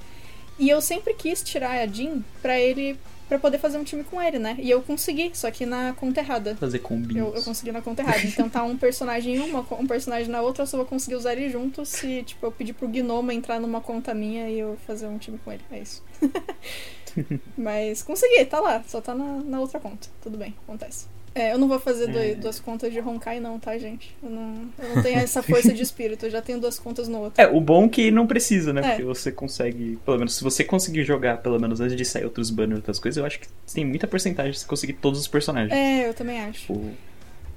[0.60, 4.22] E eu sempre quis tirar a Jean pra ele para poder fazer um time com
[4.22, 4.56] ele, né?
[4.60, 6.56] E eu consegui, só que na conta errada.
[6.56, 7.28] Fazer combinhos.
[7.28, 8.22] Eu, eu consegui na conta errada.
[8.26, 11.34] Então tá um personagem em uma, um personagem na outra, eu só vou conseguir usar
[11.34, 15.08] ele junto se, tipo, eu pedir pro Gnoma entrar numa conta minha e eu fazer
[15.08, 15.64] um time com ele.
[15.72, 16.04] É isso.
[17.58, 18.84] Mas consegui, tá lá.
[18.88, 20.08] Só tá na, na outra conta.
[20.22, 21.15] Tudo bem, acontece.
[21.38, 22.36] É, eu não vou fazer dois- É.
[22.36, 24.16] duas contas de Honkai, não, tá, gente?
[24.24, 26.26] Eu não, eu não tenho essa força de espírito.
[26.26, 27.42] Eu já tenho duas contas no outro.
[27.42, 28.80] É, o bom é que não precisa, né?
[28.82, 28.90] É.
[28.92, 32.50] Porque você consegue, pelo menos, se você conseguir jogar, pelo menos antes de sair outros
[32.50, 35.28] banners e outras coisas, eu acho que tem muita porcentagem de você conseguir todos os
[35.28, 35.74] personagens.
[35.74, 36.62] É, eu também acho.
[36.62, 36.90] Tipo,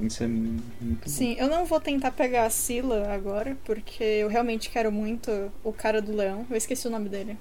[0.01, 1.07] isso é muito bom.
[1.07, 5.31] Sim, eu não vou tentar pegar a Sila agora, porque eu realmente quero muito
[5.62, 6.45] o cara do leão.
[6.51, 7.37] Eu esqueci o nome dele.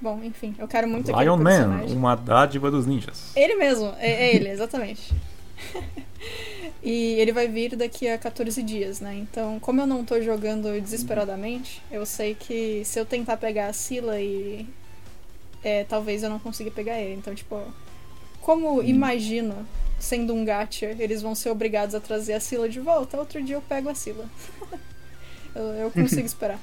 [0.00, 1.96] Bom, enfim, eu quero muito aquele Lion Man, personagem.
[1.96, 3.32] uma dádiva dos ninjas.
[3.36, 5.12] Ele mesmo, é, é ele, exatamente.
[6.82, 9.14] e ele vai vir daqui a 14 dias, né?
[9.14, 13.72] Então, como eu não tô jogando desesperadamente, eu sei que se eu tentar pegar a
[13.72, 14.66] Sila e.
[15.64, 17.14] É, talvez eu não consiga pegar ele.
[17.14, 17.60] Então, tipo,
[18.40, 19.66] como imagino,
[19.98, 23.56] sendo um gacha, eles vão ser obrigados a trazer a Sila de volta, outro dia
[23.56, 24.28] eu pego a Sila.
[25.54, 26.60] eu, eu consigo esperar.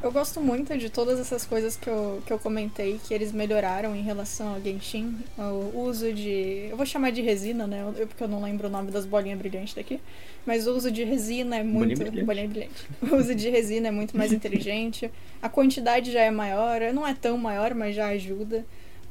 [0.00, 3.96] Eu gosto muito de todas essas coisas que eu, que eu comentei, que eles melhoraram
[3.96, 5.16] em relação ao Genshin.
[5.36, 6.68] O uso de.
[6.70, 7.82] Eu vou chamar de resina, né?
[7.96, 10.00] Eu, porque eu não lembro o nome das bolinhas brilhantes daqui.
[10.46, 11.96] Mas o uso de resina é muito.
[11.96, 12.26] Bolinha brilhante.
[12.26, 12.88] Bolinha brilhante.
[13.02, 15.10] O uso de resina é muito mais inteligente.
[15.42, 16.80] A quantidade já é maior.
[16.94, 18.64] Não é tão maior, mas já ajuda.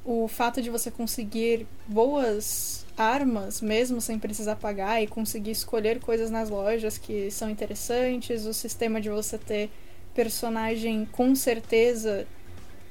[0.05, 6.31] O fato de você conseguir boas armas, mesmo sem precisar pagar, e conseguir escolher coisas
[6.31, 8.45] nas lojas que são interessantes.
[8.45, 9.69] O sistema de você ter
[10.17, 12.25] personagem com certeza,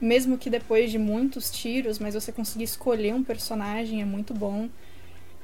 [0.01, 4.69] mesmo que depois de muitos tiros, mas você conseguir escolher um personagem é muito bom.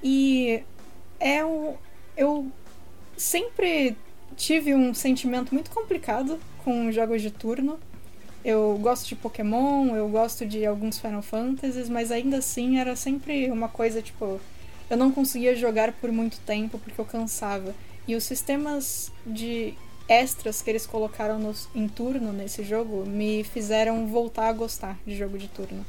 [0.00, 0.62] E
[1.18, 1.74] é um.
[2.16, 2.46] Eu
[3.16, 3.96] sempre
[4.36, 7.80] tive um sentimento muito complicado com jogos de turno.
[8.44, 13.50] Eu gosto de Pokémon, eu gosto de alguns Final Fantasies, mas ainda assim era sempre
[13.50, 14.40] uma coisa tipo.
[14.88, 17.74] Eu não conseguia jogar por muito tempo porque eu cansava.
[18.06, 19.74] E os sistemas de
[20.12, 25.16] extras que eles colocaram nos, em turno nesse jogo me fizeram voltar a gostar de
[25.16, 25.86] jogo de turno.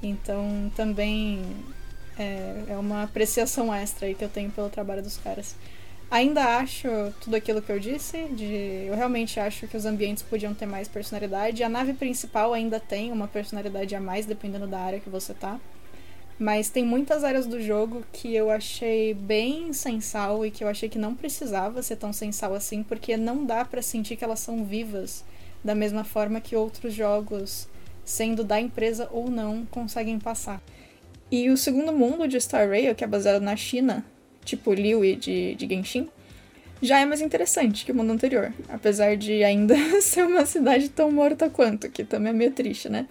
[0.00, 1.42] Então também
[2.16, 5.56] é, é uma apreciação extra aí que eu tenho pelo trabalho dos caras.
[6.10, 6.88] Ainda acho
[7.20, 10.88] tudo aquilo que eu disse, de eu realmente acho que os ambientes podiam ter mais
[10.88, 11.62] personalidade.
[11.62, 15.60] A nave principal ainda tem uma personalidade a mais, dependendo da área que você tá.
[16.38, 20.88] Mas tem muitas áreas do jogo que eu achei bem sensal e que eu achei
[20.88, 24.64] que não precisava ser tão sensal assim, porque não dá para sentir que elas são
[24.64, 25.24] vivas
[25.64, 27.68] da mesma forma que outros jogos,
[28.04, 30.62] sendo da empresa ou não, conseguem passar.
[31.30, 34.04] E o segundo mundo de Star Rail, que é baseado na China,
[34.44, 36.08] tipo Liu e de, de Genshin,
[36.80, 38.52] já é mais interessante que o mundo anterior.
[38.68, 43.08] Apesar de ainda ser uma cidade tão morta quanto, que também é meio triste, né?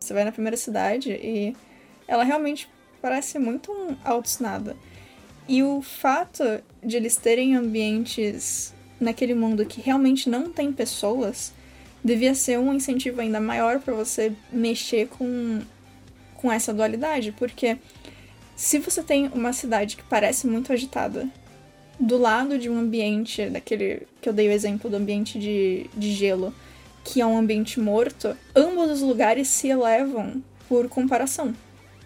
[0.00, 1.54] Você vai na primeira cidade e
[2.06, 2.68] ela realmente
[3.00, 4.76] parece muito um altos nada.
[5.48, 6.44] E o fato
[6.82, 11.52] de eles terem ambientes naquele mundo que realmente não tem pessoas
[12.04, 15.60] devia ser um incentivo ainda maior para você mexer com,
[16.34, 17.78] com essa dualidade, porque
[18.56, 21.28] se você tem uma cidade que parece muito agitada
[21.98, 26.12] do lado de um ambiente, daquele que eu dei o exemplo do ambiente de, de
[26.12, 26.52] gelo,
[27.04, 31.54] que é um ambiente morto, ambos os lugares se elevam por comparação.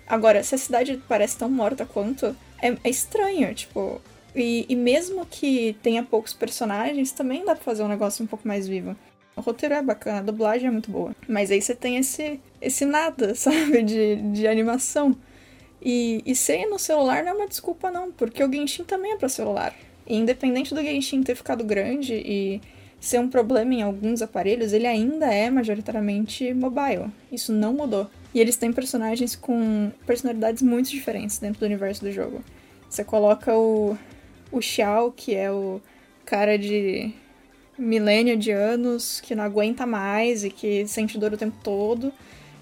[0.07, 4.01] Agora, se a cidade parece tão morta quanto, é, é estranho, tipo.
[4.35, 8.47] E, e, mesmo que tenha poucos personagens, também dá pra fazer um negócio um pouco
[8.47, 8.95] mais vivo.
[9.35, 11.15] O roteiro é bacana, a dublagem é muito boa.
[11.27, 15.17] Mas aí você tem esse, esse nada, sabe, de, de animação.
[15.81, 19.17] E, e ser no celular não é uma desculpa, não, porque o Genshin também é
[19.17, 19.75] para celular.
[20.07, 22.61] E independente do Genshin ter ficado grande e
[23.01, 27.07] ser um problema em alguns aparelhos, ele ainda é majoritariamente mobile.
[27.31, 28.11] Isso não mudou.
[28.37, 32.45] E eles têm personagens com personalidades muito diferentes dentro do universo do jogo.
[32.87, 33.97] Você coloca o,
[34.53, 35.81] o Xiao, que é o
[36.27, 37.15] cara de
[37.79, 42.13] milênio de anos, que não aguenta mais e que sente dor o tempo todo,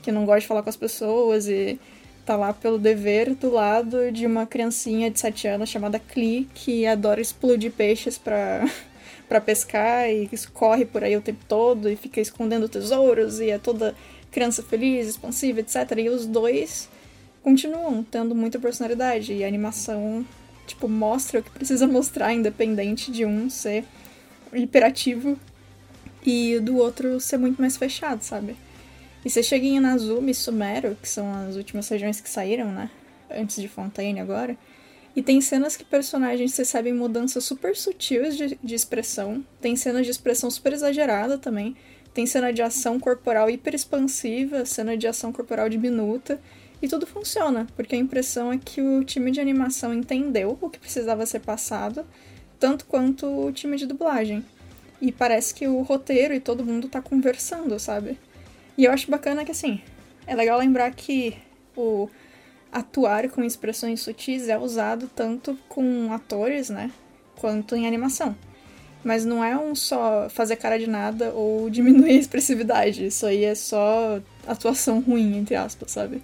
[0.00, 1.76] que não gosta de falar com as pessoas e
[2.24, 6.86] tá lá pelo dever do lado de uma criancinha de 7 anos chamada Klee, que
[6.86, 8.64] adora explodir peixes pra,
[9.28, 13.58] pra pescar e corre por aí o tempo todo e fica escondendo tesouros e é
[13.58, 13.92] toda
[14.35, 15.76] criança feliz, expansiva, etc.
[15.99, 16.89] E os dois
[17.43, 20.26] continuam tendo muita personalidade e a animação,
[20.66, 23.85] tipo, mostra o que precisa mostrar, independente de um ser
[24.53, 25.39] hiperativo
[26.26, 28.57] e do outro ser muito mais fechado, sabe?
[29.24, 32.91] E você chega em Inazuma e Sumero, que são as últimas regiões que saíram, né?
[33.30, 34.59] Antes de Fontaine agora.
[35.16, 39.45] E tem cenas que personagens recebem mudanças super sutis de, de expressão.
[39.61, 41.76] Tem cenas de expressão super exagerada também.
[42.14, 46.40] Tem cena de ação corporal hiper expansiva, cena de ação corporal diminuta.
[46.80, 50.78] E tudo funciona, porque a impressão é que o time de animação entendeu o que
[50.78, 52.06] precisava ser passado,
[52.60, 54.44] tanto quanto o time de dublagem.
[55.00, 58.18] E parece que o roteiro e todo mundo tá conversando, sabe?
[58.76, 59.80] E eu acho bacana que, assim,
[60.26, 61.36] é legal lembrar que
[61.76, 62.08] o
[62.70, 66.90] atuar com expressões sutis é usado tanto com atores, né,
[67.36, 68.36] quanto em animação.
[69.05, 73.07] Mas não é um só fazer cara de nada ou diminuir a expressividade.
[73.07, 76.22] Isso aí é só atuação ruim, entre aspas, sabe?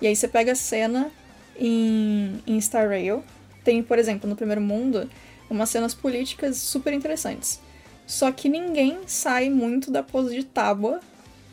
[0.00, 1.10] E aí você pega a cena
[1.58, 3.22] em, em Star Rail.
[3.64, 5.10] Tem, por exemplo, no primeiro mundo,
[5.50, 7.60] umas cenas políticas super interessantes.
[8.06, 11.00] Só que ninguém sai muito da pose de tábua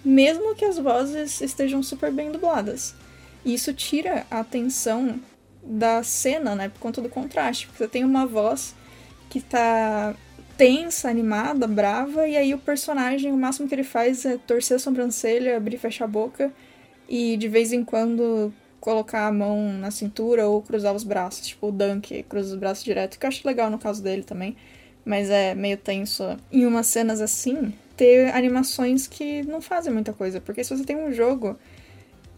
[0.08, 2.96] mesmo que as vozes estejam super bem dubladas.
[3.44, 5.20] E isso tira a atenção
[5.62, 8.74] da cena, né, por conta do contraste, porque você tem uma voz
[9.30, 10.16] que tá
[10.58, 14.80] tensa, animada, brava, e aí o personagem, o máximo que ele faz é torcer a
[14.80, 16.52] sobrancelha, abrir e fechar a boca,
[17.08, 21.68] e de vez em quando colocar a mão na cintura ou cruzar os braços, tipo
[21.68, 24.56] o Dunk cruza os braços direto, que eu acho legal no caso dele também,
[25.06, 26.38] mas é meio tenso.
[26.52, 30.40] Em umas cenas assim, ter animações que não fazem muita coisa.
[30.40, 31.58] Porque se você tem um jogo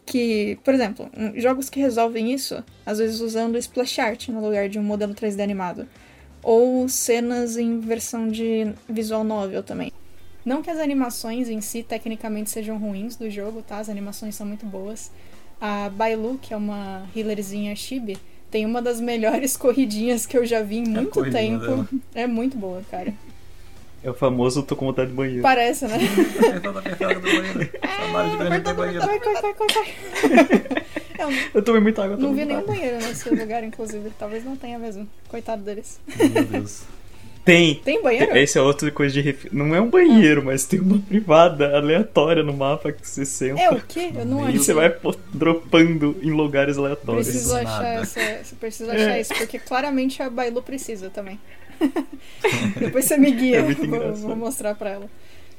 [0.05, 4.79] que, por exemplo, jogos que resolvem isso, às vezes usando splash art no lugar de
[4.79, 5.87] um modelo 3D animado.
[6.41, 9.91] Ou cenas em versão de visual novel também.
[10.45, 13.77] Não que as animações em si tecnicamente sejam ruins do jogo, tá?
[13.77, 15.11] As animações são muito boas.
[15.59, 18.17] A Bailu, que é uma healerzinha chibi,
[18.49, 21.65] tem uma das melhores corridinhas que eu já vi em é muito tempo.
[21.65, 21.89] Dela.
[22.15, 23.13] É muito boa, cara.
[24.01, 25.41] É o famoso tô com vontade de banheiro.
[25.41, 25.97] Parece, né?
[31.53, 32.17] Eu tomei muita água.
[32.17, 34.11] Não vi nenhum banheiro nesse lugar, inclusive.
[34.17, 35.07] Talvez não tenha mesmo.
[35.27, 35.99] Coitado deles.
[36.17, 36.83] Meu Deus.
[37.43, 37.75] Tem.
[37.75, 38.37] Tem banheiro?
[38.37, 39.45] Esse é outro coisa de ref...
[39.51, 43.59] Não é um banheiro, mas tem uma privada aleatória no mapa que você senta.
[43.59, 44.11] É o quê?
[44.13, 44.95] Eu não E você vai
[45.33, 47.27] dropando em lugares aleatórios.
[47.27, 49.21] Preciso achar, essa, preciso achar é.
[49.21, 51.39] isso, porque claramente a Bailu precisa também.
[52.77, 53.57] Depois você me guia.
[53.57, 55.09] É vou, vou, mostrar pra ela.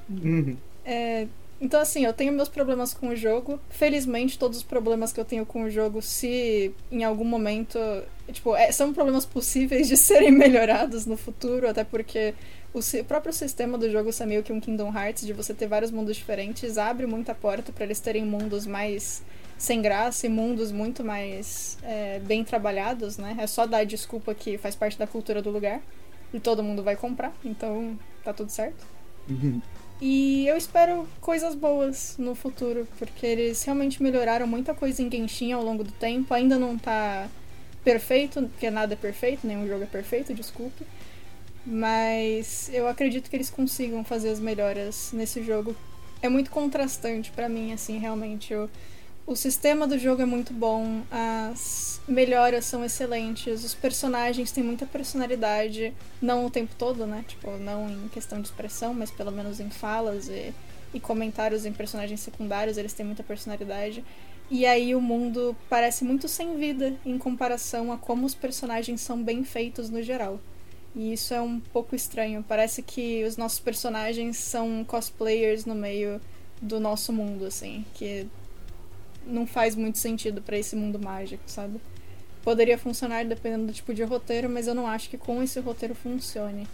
[0.09, 0.57] Uhum.
[0.85, 1.27] É,
[1.61, 3.61] então, assim, eu tenho meus problemas com o jogo.
[3.69, 7.79] Felizmente, todos os problemas que eu tenho com o jogo, se em algum momento.
[8.33, 12.35] Tipo, é, são problemas possíveis de serem melhorados no futuro, até porque
[12.73, 15.91] o próprio sistema do jogo ser meio que um Kingdom Hearts, de você ter vários
[15.91, 19.23] mundos diferentes, abre muita porta para eles terem mundos mais
[19.59, 23.37] sem graça e mundos muito mais é, bem trabalhados, né?
[23.39, 25.83] É só dar desculpa que faz parte da cultura do lugar
[26.33, 28.87] e todo mundo vai comprar, então tá tudo certo.
[30.01, 35.53] E eu espero coisas boas no futuro, porque eles realmente melhoraram muita coisa em Genshin
[35.53, 36.33] ao longo do tempo.
[36.33, 37.29] Ainda não tá
[37.85, 40.87] perfeito, porque nada é perfeito, nenhum jogo é perfeito, desculpe.
[41.67, 45.77] Mas eu acredito que eles consigam fazer as melhoras nesse jogo.
[46.23, 48.53] É muito contrastante para mim, assim, realmente.
[48.53, 48.71] Eu,
[49.31, 54.85] o sistema do jogo é muito bom, as melhoras são excelentes, os personagens têm muita
[54.87, 57.25] personalidade, não o tempo todo, né?
[57.29, 60.53] Tipo, não em questão de expressão, mas pelo menos em falas e,
[60.93, 64.05] e comentários em personagens secundários, eles têm muita personalidade.
[64.51, 69.23] E aí o mundo parece muito sem vida em comparação a como os personagens são
[69.23, 70.41] bem feitos no geral.
[70.93, 72.45] E isso é um pouco estranho.
[72.49, 76.21] Parece que os nossos personagens são cosplayers no meio
[76.61, 78.27] do nosso mundo, assim, que
[79.27, 81.81] não faz muito sentido para esse mundo mágico, sabe?
[82.43, 85.95] Poderia funcionar dependendo do tipo de roteiro, mas eu não acho que com esse roteiro
[85.95, 86.67] funcione.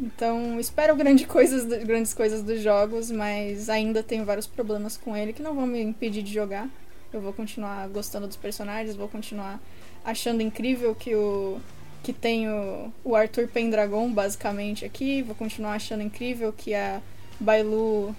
[0.00, 5.32] Então, espero grande coisas, grandes coisas dos jogos, mas ainda tenho vários problemas com ele
[5.32, 6.68] que não vão me impedir de jogar.
[7.12, 9.60] Eu vou continuar gostando dos personagens, vou continuar
[10.04, 11.60] achando incrível que o
[12.02, 17.00] que tem o, o Arthur Pendragon basicamente aqui, vou continuar achando incrível que a
[17.38, 18.12] Bailu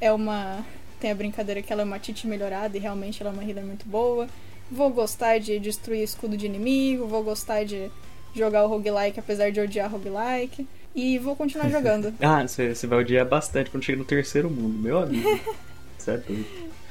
[0.00, 0.64] é uma
[1.06, 3.64] tem a brincadeira que ela é uma Titi melhorada e realmente ela é uma healer
[3.64, 4.26] muito boa.
[4.68, 7.88] Vou gostar de destruir escudo de inimigo, vou gostar de
[8.34, 10.66] jogar o roguelike apesar de odiar roguelike.
[10.92, 12.12] E vou continuar jogando.
[12.20, 15.28] ah, você vai odiar bastante quando chega no terceiro mundo, meu amigo.
[15.96, 16.34] certo?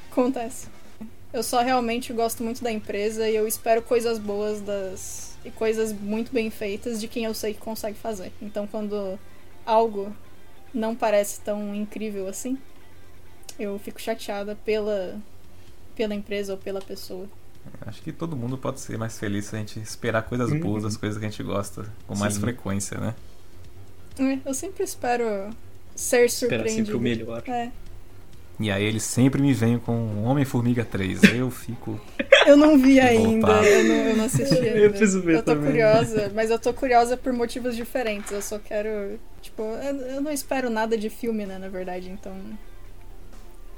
[0.10, 0.68] Acontece.
[1.34, 5.38] Eu só realmente gosto muito da empresa e eu espero coisas boas das.
[5.44, 8.32] e coisas muito bem feitas de quem eu sei que consegue fazer.
[8.42, 9.20] Então quando
[9.66, 10.16] algo
[10.74, 12.58] não parece tão incrível assim,
[13.60, 15.18] eu fico chateada pela,
[15.96, 17.28] pela empresa ou pela pessoa.
[17.82, 20.60] Acho que todo mundo pode ser mais feliz se a gente esperar coisas uhum.
[20.60, 22.42] boas, as coisas que a gente gosta, com mais Sim.
[22.42, 23.16] frequência, né?
[24.20, 25.26] É, eu sempre espero
[25.96, 26.70] ser surpreendido.
[26.70, 27.44] Espera sempre o melhor.
[27.48, 27.72] É.
[28.60, 31.24] E aí eles sempre me vêm com Homem-Formiga 3.
[31.36, 32.00] eu fico.
[32.46, 34.78] Eu não vi ainda, eu não, eu não assisti ainda.
[34.78, 35.72] Eu preciso ver Eu tô também.
[35.72, 38.32] curiosa, mas eu tô curiosa por motivos diferentes.
[38.32, 39.20] Eu só quero.
[39.42, 39.64] Tipo,
[40.14, 42.36] eu não espero nada de filme, né, na verdade, então.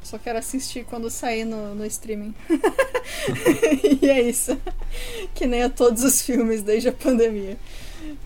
[0.07, 2.33] Só quero assistir quando sair no, no streaming.
[4.01, 4.57] e é isso.
[5.35, 7.57] Que nem a todos os filmes desde a pandemia.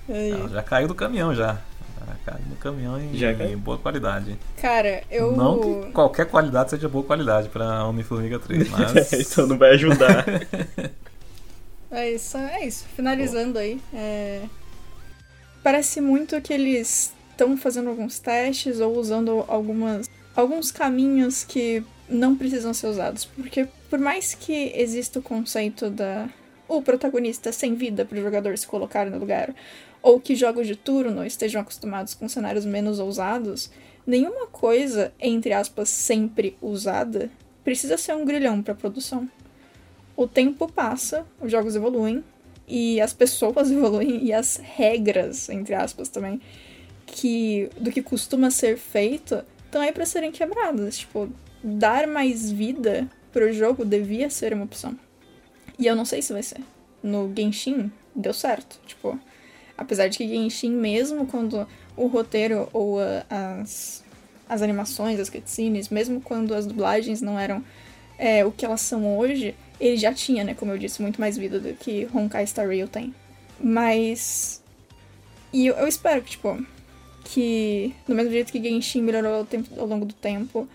[0.08, 1.60] Não, já caiu do caminhão já.
[2.06, 4.38] Já caiu do caminhão em, já em boa qualidade.
[4.62, 5.36] Cara, eu.
[5.36, 9.14] Não que qualquer qualidade seja boa qualidade pra Homem-Formiga 3, mas.
[9.14, 10.24] então não vai ajudar.
[11.90, 12.86] é isso, é isso.
[12.96, 13.60] Finalizando Pô.
[13.60, 13.82] aí.
[13.92, 14.44] É...
[15.64, 22.36] Parece muito que eles estão fazendo alguns testes ou usando algumas alguns caminhos que não
[22.36, 23.26] precisam ser usados.
[23.26, 26.30] Porque por mais que exista o conceito da
[26.68, 29.54] o protagonista sem vida para o jogador se colocar no lugar,
[30.02, 33.70] ou que jogos de turno estejam acostumados com cenários menos ousados,
[34.08, 37.30] nenhuma coisa, entre aspas, sempre usada,
[37.62, 39.30] precisa ser um grilhão para produção.
[40.16, 42.24] O tempo passa, os jogos evoluem,
[42.68, 46.40] e as pessoas evoluem, e as regras, entre aspas, também,
[47.06, 50.98] que do que costuma ser feito estão aí para serem quebradas.
[50.98, 51.30] Tipo,
[51.64, 54.98] dar mais vida pro jogo devia ser uma opção.
[55.80, 56.60] E eu não sei se vai ser.
[57.02, 58.80] No Genshin, deu certo.
[58.86, 59.18] Tipo,
[59.78, 61.66] apesar de que Genshin, mesmo quando
[61.96, 62.98] o roteiro ou
[63.30, 64.04] as,
[64.48, 67.64] as animações, as cutscenes, mesmo quando as dublagens não eram
[68.18, 71.38] é, o que elas são hoje, ele já tinha, né, como eu disse, muito mais
[71.38, 73.16] vida do que Honkai Star Rail tem.
[73.60, 74.62] Mas.
[75.54, 76.64] E eu, eu espero que, tipo,
[77.24, 79.48] que, do mesmo jeito que Genshin melhorou
[79.78, 80.68] ao, longo do tempo,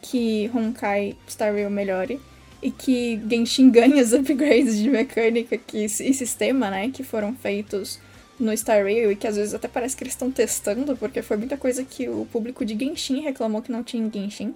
[0.00, 2.20] que Honkai Star Rail melhore.
[2.62, 7.98] E que Genshin ganhe os upgrades de mecânica que, e sistema, né, que foram feitos
[8.38, 11.36] no Star Rail e que às vezes até parece que eles estão testando, porque foi
[11.36, 14.54] muita coisa que o público de Genshin reclamou que não tinha em Genshin.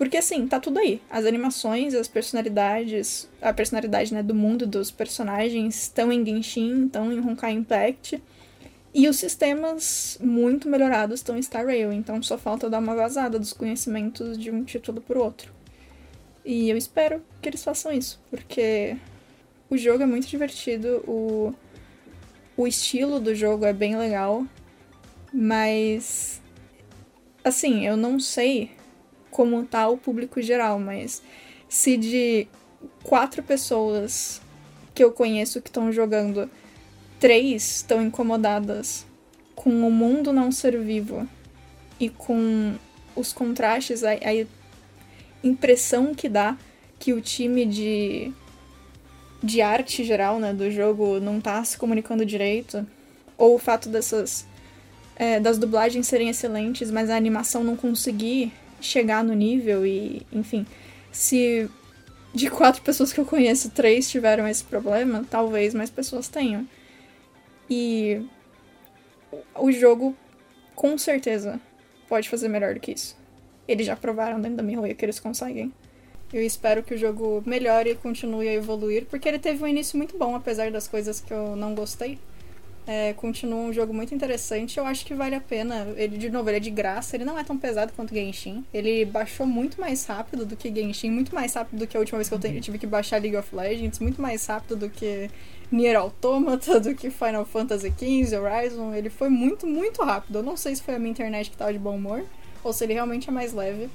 [0.00, 0.98] Porque assim, tá tudo aí.
[1.10, 7.12] As animações, as personalidades, a personalidade né, do mundo dos personagens estão em Genshin, estão
[7.12, 8.22] em Honkai Impact.
[8.92, 13.38] E os sistemas muito melhorados estão em Star Rail, então só falta dar uma vazada
[13.38, 15.52] dos conhecimentos de um título pro outro.
[16.44, 18.96] E eu espero que eles façam isso, porque
[19.68, 21.54] o jogo é muito divertido, o,
[22.56, 24.44] o estilo do jogo é bem legal,
[25.32, 26.40] mas
[27.44, 28.72] assim, eu não sei
[29.30, 31.22] como tá o público geral, mas
[31.68, 32.48] se de
[33.04, 34.42] quatro pessoas
[34.92, 36.50] que eu conheço que estão jogando
[37.20, 39.06] três estão incomodadas
[39.54, 41.28] com o mundo não ser vivo
[42.00, 42.74] e com
[43.14, 44.46] os contrastes, a, a
[45.44, 46.56] impressão que dá
[46.98, 48.32] que o time de
[49.42, 52.86] de arte geral, né, do jogo não tá se comunicando direito,
[53.38, 54.46] ou o fato dessas
[55.16, 60.66] é, das dublagens serem excelentes, mas a animação não conseguir chegar no nível e, enfim,
[61.10, 61.68] se
[62.34, 66.66] de quatro pessoas que eu conheço, três tiveram esse problema, talvez mais pessoas tenham.
[67.70, 68.26] E
[69.54, 70.16] o jogo,
[70.74, 71.60] com certeza,
[72.08, 73.16] pode fazer melhor do que isso.
[73.68, 75.72] Eles já provaram dentro da MiHoYo que eles conseguem.
[76.32, 79.96] Eu espero que o jogo melhore e continue a evoluir, porque ele teve um início
[79.96, 82.18] muito bom, apesar das coisas que eu não gostei.
[82.86, 84.78] É, continua um jogo muito interessante.
[84.78, 85.86] Eu acho que vale a pena.
[85.96, 87.16] Ele, de novo, ele é de graça.
[87.16, 88.64] Ele não é tão pesado quanto Genshin.
[88.72, 91.10] Ele baixou muito mais rápido do que Genshin.
[91.10, 93.36] Muito mais rápido do que a última vez que eu, eu tive que baixar League
[93.36, 93.98] of Legends.
[93.98, 95.30] Muito mais rápido do que
[95.70, 98.94] Nier Automata, do que Final Fantasy XV, Horizon.
[98.94, 100.38] Ele foi muito, muito rápido.
[100.38, 102.24] Eu não sei se foi a minha internet que tava de bom humor.
[102.62, 103.88] Ou se ele realmente é mais leve.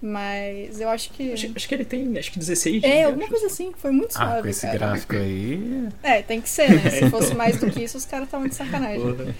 [0.00, 1.32] Mas eu acho que.
[1.32, 3.32] Acho, acho que ele tem, acho que 16 É, alguma acho.
[3.32, 3.72] coisa assim.
[3.76, 4.42] Foi muito Ah, suave.
[4.42, 4.78] com esse cara.
[4.78, 5.88] gráfico aí.
[6.02, 6.88] É, tem que ser, né?
[6.90, 9.00] Se fosse mais do que isso, os caras estavam de sacanagem.
[9.00, 9.34] Porra.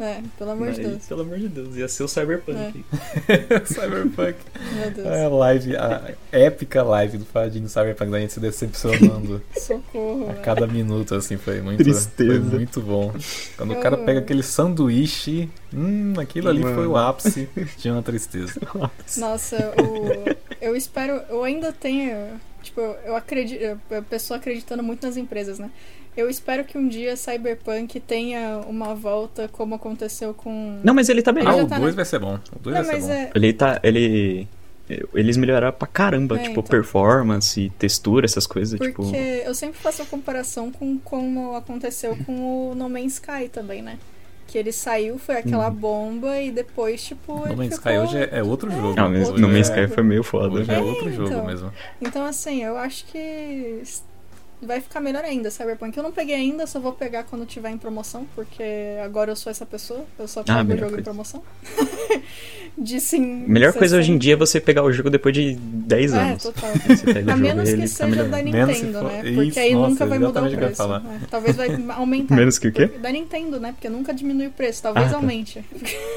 [0.00, 1.04] É, pelo amor de Aí, Deus.
[1.04, 2.84] Pelo amor de Deus, ia ser o Cyberpunk.
[3.66, 4.36] Cyberpunk.
[4.74, 5.06] Meu Deus.
[5.06, 10.30] É a live, a épica live do Fadinho Cyberpunk da gente se decepcionando Socorro.
[10.30, 12.40] a cada minuto, assim, foi muito, Tristeza.
[12.40, 13.12] foi muito bom.
[13.58, 17.08] Quando o cara pega aquele sanduíche, hum, aquilo ali foi o Mano.
[17.08, 18.58] ápice de uma tristeza.
[19.18, 20.36] Nossa, o...
[20.62, 21.20] eu espero.
[21.28, 22.40] Eu ainda tenho.
[22.62, 23.78] Tipo, eu acredito.
[23.90, 25.70] A pessoa acreditando muito nas empresas, né?
[26.16, 30.80] Eu espero que um dia Cyberpunk tenha uma volta como aconteceu com.
[30.82, 32.38] Não, mas ele tá Ele Ah, o tá 2 na- vai ser bom.
[32.54, 33.12] O 2 Não, vai ser bom.
[33.12, 33.30] é.
[33.34, 33.80] Ele tá.
[33.82, 34.48] Ele.
[35.14, 36.62] Eles melhoraram pra caramba, É, tipo, então.
[36.64, 39.14] performance, textura, essas coisas, Porque tipo.
[39.14, 43.98] eu sempre faço a comparação com como aconteceu com o No Man's Sky também, né?
[44.50, 45.74] Que ele saiu, foi aquela Uhum.
[45.74, 47.38] bomba e depois, tipo.
[47.38, 47.92] No ele Man's ficou...
[47.92, 48.94] Sky hoje é, é outro jogo.
[48.96, 50.52] Não, no é- Man's Sky foi meio foda.
[50.54, 50.80] Hoje é né?
[50.80, 51.46] outro jogo então.
[51.46, 51.72] mesmo.
[52.02, 53.80] Então, assim, eu acho que
[54.62, 55.96] vai ficar melhor ainda, Cyberpunk.
[55.96, 58.62] Eu não peguei ainda, só vou pegar quando tiver em promoção, porque
[59.04, 61.04] agora eu sou essa pessoa, eu só pego o Ah, melhor jogo em coisa.
[61.04, 61.42] promoção.
[62.78, 63.44] De sim.
[63.46, 64.18] Melhor coisa hoje em 60.
[64.22, 66.42] dia é você pegar o jogo depois de 10 É, anos.
[66.42, 66.70] total.
[66.88, 69.22] Você pega A o jogo menos e que tá seja da Nintendo, for- né?
[69.24, 70.76] Isso, Porque aí nossa, nunca vai mudar o o preço.
[70.76, 71.00] falar.
[71.00, 71.20] né?
[71.30, 72.34] Talvez vai aumentar.
[72.36, 72.86] Menos que o quê?
[72.86, 73.72] Da Nintendo, né?
[73.72, 74.82] Porque nunca diminui o preço.
[74.82, 75.16] Talvez Ah, tá.
[75.16, 75.64] aumente.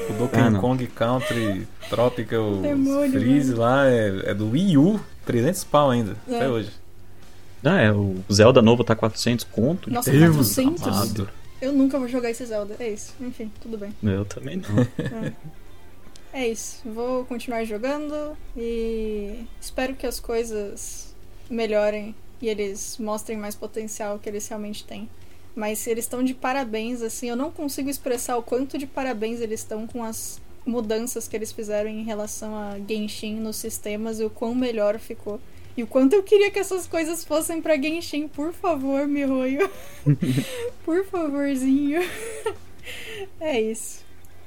[0.08, 0.58] O Donkey Ah.
[0.60, 3.60] Kong Country Tropical Demônio, Freeze mano.
[3.60, 6.36] lá é, é do Wii U, 300 pau ainda, É.
[6.36, 6.70] até hoje.
[7.64, 9.90] Ah, é, o Zelda novo tá 400 conto.
[9.90, 10.86] Nossa, Deus 400?
[10.86, 11.30] amado.
[11.60, 12.76] Eu nunca vou jogar esse Zelda.
[12.78, 13.14] É isso.
[13.20, 13.94] Enfim, tudo bem.
[14.02, 15.32] Eu também não.
[16.32, 16.80] É isso.
[16.84, 21.14] Vou continuar jogando e espero que as coisas
[21.48, 22.12] melhorem
[22.42, 25.08] e eles mostrem mais potencial que eles realmente têm.
[25.54, 29.60] Mas eles estão de parabéns, assim, eu não consigo expressar o quanto de parabéns eles
[29.60, 34.30] estão com as mudanças que eles fizeram em relação a Genshin nos sistemas e o
[34.30, 35.40] quão melhor ficou.
[35.76, 39.68] E o quanto eu queria que essas coisas fossem pra Genshin, por favor, Mihoyo.
[40.84, 42.00] por favorzinho.
[43.40, 44.04] é isso.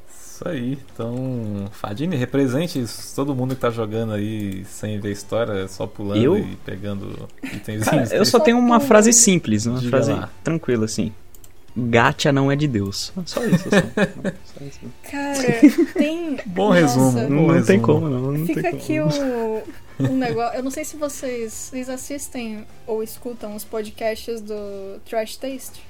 [0.10, 2.84] Isso aí, então, Fadini, represente
[3.16, 6.38] todo mundo que tá jogando aí sem ver história, só pulando Eu?
[6.38, 7.84] e pegando itens.
[7.84, 10.30] Cara, eu só tenho uma frase simples, uma Diga frase lá.
[10.44, 11.12] tranquila assim.
[11.78, 13.14] Gacha não é de Deus.
[13.26, 13.70] Só isso.
[13.70, 13.70] Só.
[14.60, 14.80] Só isso.
[15.10, 16.38] Cara, tem.
[16.48, 17.12] Bom Nossa, resumo.
[17.12, 17.82] Não, não tem resumo.
[17.82, 18.32] como, não.
[18.32, 18.84] não Fica tem como.
[18.84, 19.64] aqui o,
[20.12, 20.58] um negócio.
[20.58, 25.82] Eu não sei se vocês, vocês assistem ou escutam os podcasts do Trash Taste.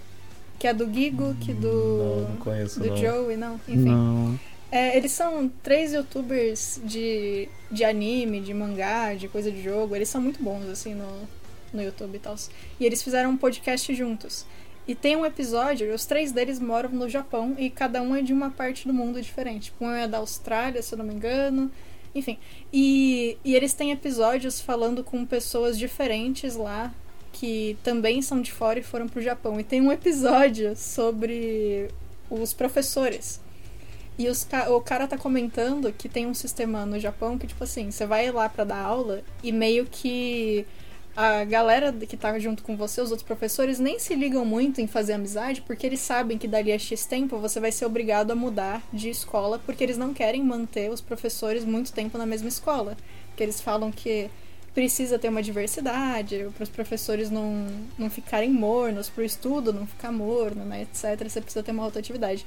[0.60, 2.28] Que é do Gigo, que Não, do.
[2.30, 2.98] não conheço do não.
[2.98, 3.56] Joey, não.
[3.68, 3.86] Enfim.
[3.86, 4.40] Não.
[4.72, 9.96] É, eles são três youtubers de, de anime, de mangá, de coisa de jogo.
[9.96, 11.08] Eles são muito bons, assim, no,
[11.72, 12.36] no YouTube e tal.
[12.80, 14.46] E eles fizeram um podcast juntos.
[14.88, 18.32] E tem um episódio, os três deles moram no Japão e cada um é de
[18.32, 19.74] uma parte do mundo diferente.
[19.82, 21.70] Um é da Austrália, se eu não me engano.
[22.16, 22.38] Enfim.
[22.72, 26.94] E, e eles têm episódios falando com pessoas diferentes lá
[27.34, 29.60] que também são de fora e foram pro Japão.
[29.60, 31.90] E tem um episódio sobre
[32.30, 33.40] os professores.
[34.18, 37.92] E os o cara tá comentando que tem um sistema no Japão que, tipo assim,
[37.92, 40.66] você vai lá pra dar aula e meio que
[41.18, 44.86] a galera que tá junto com você, os outros professores, nem se ligam muito em
[44.86, 48.36] fazer amizade, porque eles sabem que dali a X tempo você vai ser obrigado a
[48.36, 52.96] mudar de escola, porque eles não querem manter os professores muito tempo na mesma escola.
[53.30, 54.30] Porque eles falam que
[54.76, 57.66] precisa ter uma diversidade, para os professores não,
[57.98, 61.28] não ficarem mornos, para o estudo não ficar morno, né, etc.
[61.28, 62.46] Você precisa ter uma rotatividade.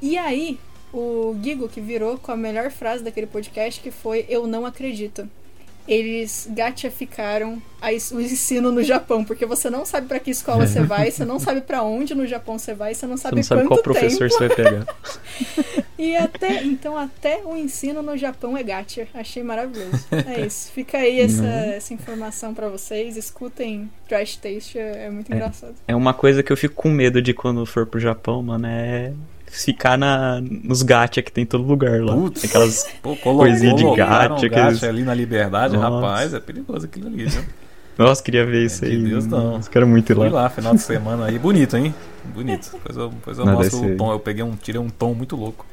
[0.00, 0.58] E aí,
[0.90, 5.28] o Gigo que virou com a melhor frase daquele podcast, que foi Eu não acredito.
[5.88, 7.60] Eles gatificaram
[8.12, 11.38] o ensino no Japão, porque você não sabe pra que escola você vai, você não
[11.38, 13.82] sabe pra onde no Japão você vai, você não Você sabe não sabe quanto qual
[13.82, 14.34] professor tempo.
[14.34, 14.86] você vai pegar.
[15.98, 19.08] E até, então até o ensino no Japão é gacha.
[19.14, 20.04] Achei maravilhoso.
[20.26, 20.70] É isso.
[20.72, 21.48] Fica aí essa, Uhum.
[21.48, 23.16] essa informação pra vocês.
[23.16, 25.36] Escutem Trash Taste, é é muito É.
[25.36, 25.74] engraçado.
[25.88, 29.14] É uma coisa que eu fico com medo de quando for pro Japão, mano, é
[29.64, 32.14] ficar na, nos gacha que tem em todo lugar lá.
[32.14, 32.44] Putz.
[32.44, 35.88] Aquelas Pô, colocou, Coisinha de gacha, um gacha aqueles- ali na liberdade, Nossa.
[35.96, 37.44] rapaz, é perigoso aquilo ali, viu?
[37.98, 38.98] Nossa, queria ver isso É, aí.
[38.98, 39.56] de Deus não.
[39.56, 40.42] Os caras muito ir Fui lá.
[40.42, 41.94] lá, final de semana aí, bonito, hein?
[42.34, 42.70] Bonito.
[42.72, 45.34] Depois eu, depois eu Não, mostro o tom, eu peguei um, tirei um tom muito
[45.36, 45.64] louco.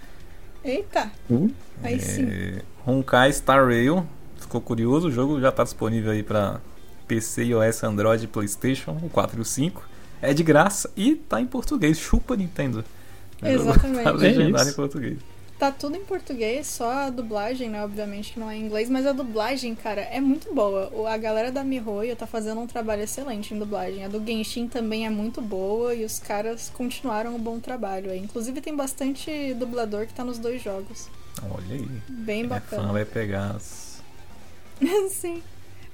[0.64, 1.51] Eita, Uh,
[1.84, 2.26] aí sim.
[2.30, 4.05] É, Honkai Star Rail,
[4.39, 6.61] ficou curioso, o jogo já está disponível aí para
[7.07, 9.84] PC, iOS, Android, Playstation, o 4 e o 5.
[10.22, 12.85] É de graça e tá em português, chupa Nintendo.
[13.49, 14.03] O jogo Exatamente.
[14.03, 15.18] Tá É legendado em português.
[15.60, 17.82] Tá tudo em português, só a dublagem, né?
[17.86, 20.90] Obviamente que não é em inglês, mas a dublagem, cara, é muito boa.
[20.94, 24.03] O- A galera da MiHoYo tá fazendo um trabalho excelente em dublagem.
[24.03, 28.11] A do Genshin também é muito boa e os caras continuaram um bom trabalho.
[28.11, 28.20] aí.
[28.20, 31.07] Inclusive tem bastante dublador que tá nos dois jogos.
[31.49, 31.88] Olha aí.
[32.10, 32.91] Bem é fã bacana.
[32.91, 34.02] vai pegar as...
[35.11, 35.41] Sim.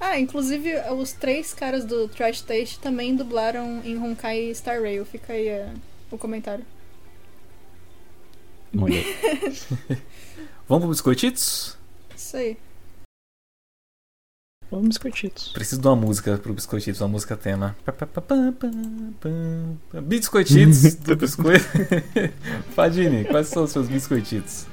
[0.00, 5.04] Ah, inclusive os três caras do Trash Taste também dublaram em Honkai Star Rail.
[5.04, 5.68] Fica aí é,
[6.10, 6.64] o comentário.
[8.78, 9.02] Olha.
[10.68, 11.76] Vamos pro Biscoititos?
[12.16, 12.56] Isso aí.
[14.70, 15.48] Vamos biscoititos.
[15.48, 17.76] Preciso de uma música pro Biscoititos, uma música tema.
[20.04, 21.64] Biscoititos do Biscoito.
[22.74, 24.66] Fadini, quais são os seus biscoititos?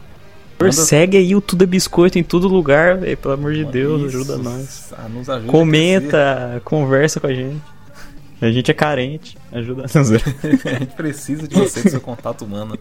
[0.60, 3.18] Manda- Segue aí o Tudo é Biscoito em todo lugar, velho.
[3.18, 4.94] Pelo amor de Deus, Isso, ajuda nós.
[4.98, 7.62] ah, nos ajuda Comenta, conversa com a gente.
[8.40, 9.36] A gente é carente.
[9.52, 9.86] Ajuda.
[9.86, 12.78] A gente precisa de você, do seu contato humano.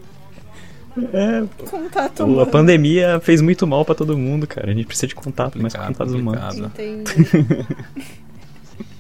[1.13, 2.47] É, Contato a humano.
[2.51, 4.71] pandemia fez muito mal pra todo mundo, cara.
[4.71, 6.55] A gente precisa de contato, mais Complicado, contatos humanos.
[6.61, 6.73] complicado.
[6.81, 7.67] Entendi.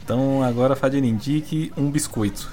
[0.05, 2.49] Então agora, Fadini, indique um biscoito.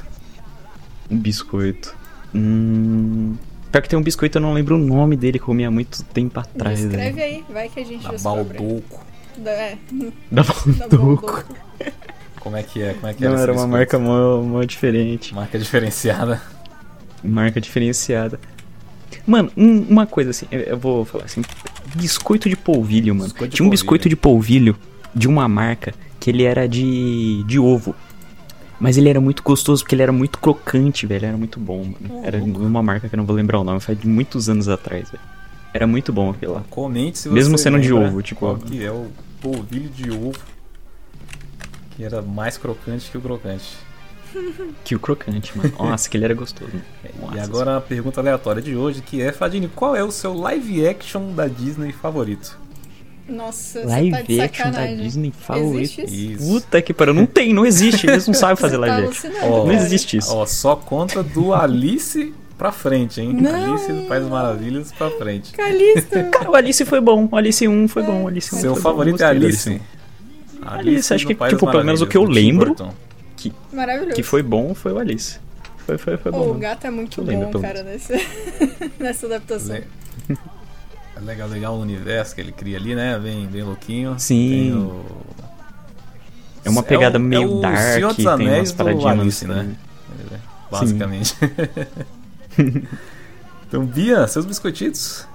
[1.10, 1.96] Um biscoito.
[2.34, 3.36] Hum.
[3.72, 5.72] Pior que tem um biscoito, eu não lembro o nome dele, que eu comia há
[5.72, 6.80] muito tempo atrás.
[6.80, 7.24] Escreve velho.
[7.24, 8.58] aí, vai que a gente Da descobre.
[8.58, 9.06] Baldoco.
[9.38, 9.78] Da, é,
[10.32, 10.90] Da da Balduco.
[10.90, 11.46] Baldoco.
[12.40, 12.94] Como é que é?
[12.96, 13.78] Como é que Não, esse era uma biscoito?
[13.78, 15.36] marca mó, mó diferente.
[15.36, 16.42] Marca diferenciada.
[17.24, 18.40] Marca diferenciada.
[19.26, 21.42] Mano, um- uma coisa assim, eu, vou falar assim.
[21.96, 23.30] Biscoito de polvilho, mano.
[23.30, 23.72] Biscoito Tinha um polvilho.
[23.82, 24.76] biscoito de polvilho
[25.16, 27.96] de uma marca que ele era de, de ovo.
[28.80, 31.26] Mas ele era muito gostoso porque ele era muito crocante, velho.
[31.26, 32.22] Era muito bom, mano.
[32.26, 34.68] Era de uma marca que eu não vou lembrar o nome, faz de muitos anos
[34.68, 35.24] atrás, velho.
[35.74, 36.64] Era muito bom aquilo lá.
[36.70, 39.08] Comente se você Mesmo sendo de ovo, tipo- Qual que é o
[39.42, 40.34] polvilho de ovo
[41.92, 43.78] que era mais crocante que o crocante.
[44.84, 45.74] Que o crocante, mano.
[45.80, 46.72] Nossa, que ele era gostoso.
[47.22, 50.34] Nossa, e agora a pergunta aleatória de hoje, que é, Fadini, qual é o seu
[50.34, 52.58] live action da Disney favorito?
[53.28, 54.86] Nossa, você tá de Live action da.
[54.86, 56.02] Disney favorito.
[56.40, 57.14] Puta que pariu.
[57.14, 58.06] Não tem, não existe.
[58.06, 59.30] Eles não sabem fazer tá live action.
[59.30, 60.36] alucinando, Ó, Não existe isso.
[60.36, 63.32] Ó, só conta do Alice pra frente, hein?
[63.34, 63.76] Não.
[63.76, 65.54] Alice do País Maravilhas pra frente.
[65.54, 66.22] Calista.
[66.34, 67.30] Cara, o Alice foi bom.
[67.32, 68.24] O Alice 1 foi bom.
[68.24, 69.24] O Alice 1 Seu foi favorito bom.
[69.24, 69.82] é do Alice.
[70.62, 72.94] Alice, acho que, tipo, pelo menos o que eu lembro- Burton.
[73.72, 74.16] Maravilhoso.
[74.16, 75.40] Que foi bom foi o Alice.
[75.86, 76.52] Foi, foi, foi bom.
[76.52, 78.14] o gato é muito Eu lembro, bom, pelo cara, nesse,
[79.00, 79.76] nessa adaptação.
[79.76, 79.88] Le-
[81.16, 83.20] É legal, legal o universo que ele cria ali, né?
[83.20, 84.16] Bem, bem louquinho.
[84.18, 84.50] Sim.
[84.50, 85.06] Tem o...
[86.66, 89.48] É uma pegada o- meio o dark, Senhor dos tem Anéis umas do paradinhas Alice,
[89.48, 89.76] né?
[90.72, 91.36] Basicamente.
[93.68, 95.28] então, Bia, seus biscoititos?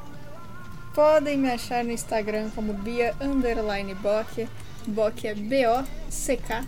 [0.95, 4.49] Podem me achar no Instagram como Bia Underline Bock.
[4.87, 6.65] Bock é B-O-C-K.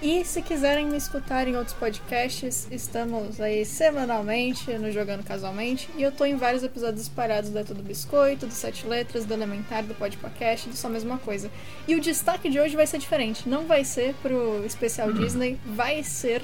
[0.00, 5.90] E se quiserem me escutar em outros podcasts, estamos aí semanalmente no Jogando Casualmente.
[5.96, 9.34] E eu tô em vários episódios espalhados do É Tudo Biscoito, do Sete Letras, do
[9.34, 11.50] Elementar, do Podcast, do Só Mesma Coisa.
[11.88, 13.48] E o destaque de hoje vai ser diferente.
[13.48, 16.42] Não vai ser pro especial Disney, vai ser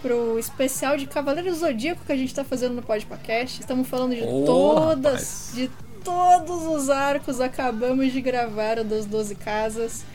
[0.00, 3.60] pro especial de Cavaleiro Zodíaco que a gente tá fazendo no Podcast.
[3.60, 5.50] Estamos falando de Ô, todas, rapaz.
[5.52, 5.70] de
[6.02, 7.38] todos os arcos.
[7.38, 10.06] Acabamos de gravar o das 12 casas.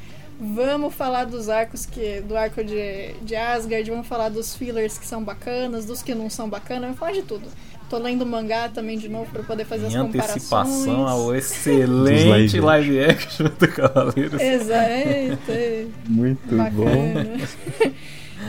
[0.46, 2.20] Vamos falar dos arcos que.
[2.20, 6.30] do arco de, de Asgard, vamos falar dos fillers que são bacanas, dos que não
[6.30, 7.48] são bacanas, vamos falar de tudo.
[7.90, 10.32] Tô lendo mangá também de novo pra poder fazer Em as comparações.
[10.32, 14.42] antecipação ao excelente live action do Cavaleiros.
[14.42, 15.52] Exato.
[16.10, 17.38] Muito Bacana.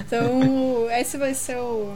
[0.04, 1.92] então, esse vai ser o,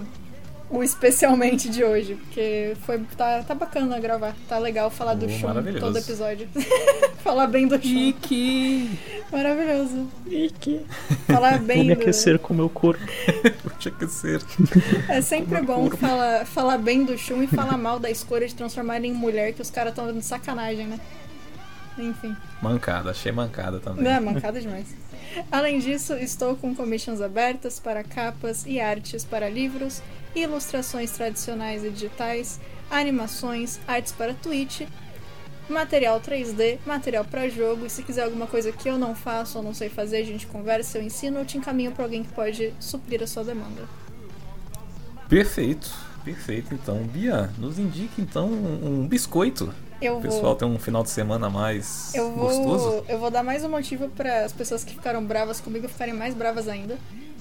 [0.70, 4.34] o especialmente de hoje, porque foi, tá, tá bacana gravar.
[4.48, 5.86] Tá legal falar do Oh, maravilhoso.
[5.86, 6.48] todo episódio.
[7.22, 8.12] falar bem do Shun.
[8.12, 8.98] Kiki!
[9.32, 10.08] Maravilhoso.
[10.26, 10.86] Ike.
[11.26, 12.00] Falar Vou bem me do...
[12.00, 13.02] aquecer com o meu corpo.
[13.78, 14.42] Tinha que ser.
[15.08, 18.96] É sempre bom falar, falar bem do Shun e falar mal da escolha de transformar
[18.96, 20.98] ele em mulher, que os caras estão de sacanagem, né?
[22.02, 22.36] enfim.
[22.62, 24.04] Mancada, achei mancada também.
[24.04, 24.86] Não, é mancada demais.
[25.50, 30.02] Além disso, estou com commissions abertas para capas e artes para livros,
[30.42, 32.60] ilustrações tradicionais e digitais,
[32.90, 34.82] animações, artes para Twitch,
[35.68, 37.86] material 3D, material para jogo.
[37.86, 40.46] E se quiser alguma coisa que eu não faço ou não sei fazer, a gente
[40.46, 43.82] conversa, eu ensino, eu te encaminho para alguém que pode suprir a sua demanda.
[45.28, 45.90] Perfeito,
[46.24, 46.74] perfeito.
[46.74, 49.72] Então, Bia, nos indique então um, biscoito.
[50.00, 50.54] Eu O pessoal vou.
[50.54, 52.84] tem um final de semana mais Eu gostoso.
[52.90, 56.14] vou, eu vou dar mais um motivo para as pessoas que ficaram bravas comigo ficarem
[56.14, 56.96] mais bravas ainda.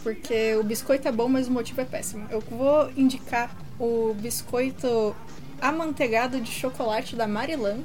[0.07, 2.25] Porque o biscoito é bom, mas o motivo é péssimo.
[2.31, 5.13] Eu vou indicar o biscoito
[5.59, 7.79] amanteigado de chocolate da Marilan.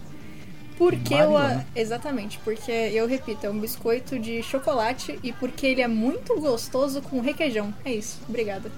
[0.78, 1.32] Porque eu.
[1.74, 7.02] Exatamente, porque eu repito, é um biscoito de chocolate e porque ele é muito gostoso
[7.02, 7.74] com requeijão.
[7.84, 8.70] É isso, obrigada.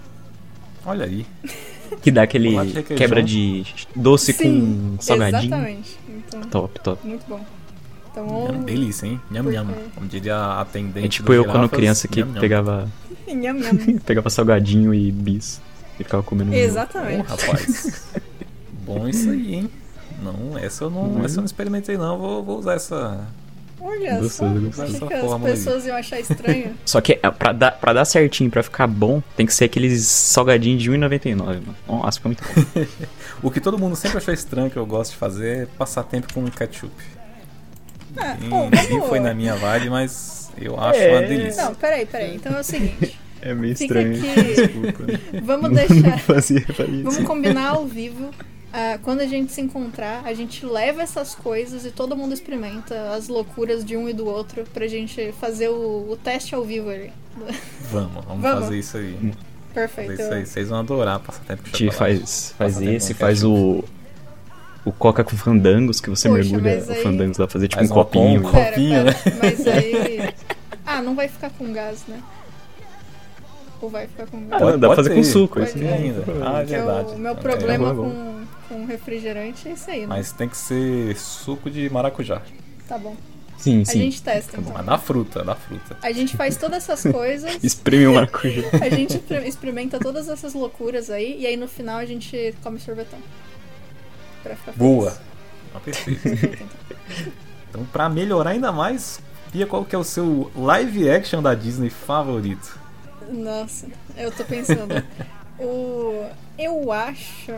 [0.87, 1.27] Olha aí.
[2.03, 2.57] Que dá aquele
[2.97, 3.63] quebra de
[3.95, 5.45] doce Sim, com salgadinho.
[5.45, 5.99] Exatamente.
[6.09, 7.07] Então, Top, top.
[7.07, 7.45] muito bom.
[8.15, 9.21] Então, Nham, delícia, hein?
[9.29, 9.67] Nham, nham.
[9.93, 12.41] Como diria a atendente É tipo eu quando Girafas, criança que nham, nham.
[12.41, 12.89] pegava,
[13.27, 13.99] nham, nham.
[14.07, 15.61] pegava salgadinho e bis
[15.99, 16.55] e ficava comendo um.
[16.55, 17.27] Exatamente.
[17.29, 18.05] rapaz.
[18.87, 19.71] Bom isso aí, hein?
[20.23, 21.25] Não, essa eu não, Uhum.
[21.25, 22.17] essa eu não experimentei não.
[22.19, 23.27] Vou, vou usar essa.
[23.81, 26.75] Olha Gostoso, só, Essa que as pessoas iam achar estranho.
[26.87, 30.07] Só que é, pra dar, pra dar certinho, pra ficar bom, tem que ser aqueles
[30.07, 31.63] salgadinhos de R$1,99, mano.
[31.87, 32.87] Nossa, fica muito bom.
[33.43, 36.33] O que todo mundo sempre achou estranho que eu gosto de fazer é passar tempo
[36.33, 36.93] com ketchup.
[38.17, 38.37] Ah,
[39.09, 41.11] foi na minha vibe, mas eu acho É.
[41.13, 41.65] uma delícia.
[41.65, 42.37] Não, peraí, peraí.
[42.37, 43.19] Então é o seguinte.
[43.43, 44.21] É meio Fica aqui.
[44.55, 45.21] Desculpa.
[45.43, 46.19] Vamos Não deixar.
[46.21, 47.03] fazia pra isso.
[47.05, 48.31] Vamos combinar ao vivo.
[48.73, 53.11] Ah, quando a gente se encontrar, a gente leva essas coisas e todo mundo experimenta
[53.15, 56.89] as loucuras de um e do outro pra gente fazer o, o teste ao vivo
[56.91, 57.13] ali.
[57.91, 58.65] Vamos, vamos, Vamos.
[58.65, 59.33] fazer isso aí.
[59.73, 60.11] Perfeito.
[60.11, 60.47] Fazer isso aí.
[60.47, 62.19] Vocês vão adorar passar tempo com A gente chocolate.
[62.19, 63.85] faz, faz esse, faz o.
[64.85, 67.79] O coca com fandangos, que você Poxa, mergulha mas o aí- fandangos lá, fazer tipo
[67.81, 68.43] Faz um um copinho.
[68.51, 70.35] Pera, copinho, pera, Mas aí.
[70.85, 72.21] Ah, não vai ficar com gás, né?
[73.81, 74.63] Ou vai ficar com gás?
[74.63, 75.15] Ah, não, dá pra fazer ter.
[75.17, 76.25] com suco, Pode isso ainda.
[76.45, 77.13] Ah, é é verdade.
[77.15, 80.07] o meu É, problema é com, com refrigerante é isso aí, né?
[80.07, 82.43] Mas tem que ser suco de maracujá.
[82.87, 83.17] Tá bom.
[83.57, 83.99] Sim, A sim.
[84.01, 84.73] gente testa, então.
[84.75, 85.97] Mas da fruta, da fruta.
[86.03, 87.59] A gente faz todas essas coisas.
[87.65, 88.63] Espreme o maracujá.
[88.83, 91.41] A gente experimenta todas essas loucuras aí.
[91.41, 93.19] E aí no final a gente come sorvetão.
[94.45, 95.11] Pra ficar Boa.
[95.11, 95.27] feliz.
[95.75, 96.69] Ah, perfeito.
[97.69, 97.85] Então.
[97.87, 102.79] Pra melhorar ainda mais, Pia, qual que é o seu live action da Disney favorito?
[103.31, 104.95] Nossa, eu tô pensando.
[105.59, 106.29] O.
[106.59, 107.53] Eu acho.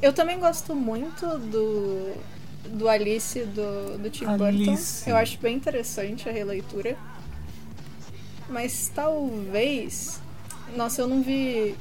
[0.00, 2.12] Eu também gosto muito do.
[2.68, 4.44] Do Alice do, do Tim Burton.
[4.44, 5.08] Alice.
[5.08, 6.96] Eu acho bem interessante a releitura.
[8.48, 10.20] Mas talvez.
[10.76, 11.74] Nossa, eu não vi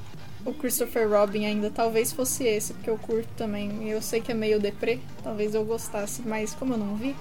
[0.45, 1.69] o Christopher Robin ainda.
[1.69, 3.89] Talvez fosse esse, porque eu curto também.
[3.89, 4.99] Eu sei que é meio deprê.
[5.23, 7.15] Talvez eu gostasse, mas como eu não vi,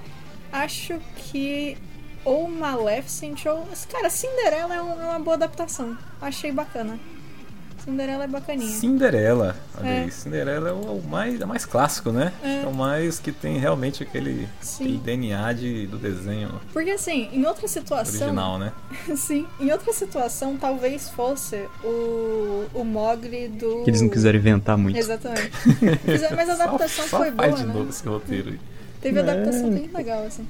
[0.52, 1.76] acho que.
[2.24, 3.66] Ou Maleficent ou.
[3.90, 5.96] Cara, Cinderela é é uma boa adaptação.
[6.20, 6.98] Achei bacana.
[7.90, 8.70] Cinderela é bacaninha.
[8.70, 9.56] Cinderela.
[9.78, 10.02] Olha É.
[10.04, 12.32] aí, Cinderela é o, mais, é mais clássico, né?
[12.42, 12.62] É.
[12.62, 17.44] É o mais que tem realmente aquele, aquele DNA de, do desenho Porque assim, em
[17.46, 18.20] outra situação.
[18.28, 18.72] original, né?
[19.16, 23.82] Sim, em outra situação, talvez fosse o, o Mogli do.
[23.84, 24.96] Que eles não quiseram inventar muito.
[24.96, 25.50] Exatamente.
[26.36, 27.74] Mas- a adaptação só, só foi faz boa, de né?
[27.74, 28.60] novo esse roteiro aí.
[29.00, 29.22] Teve É.
[29.22, 30.46] adaptação bem legal, assim.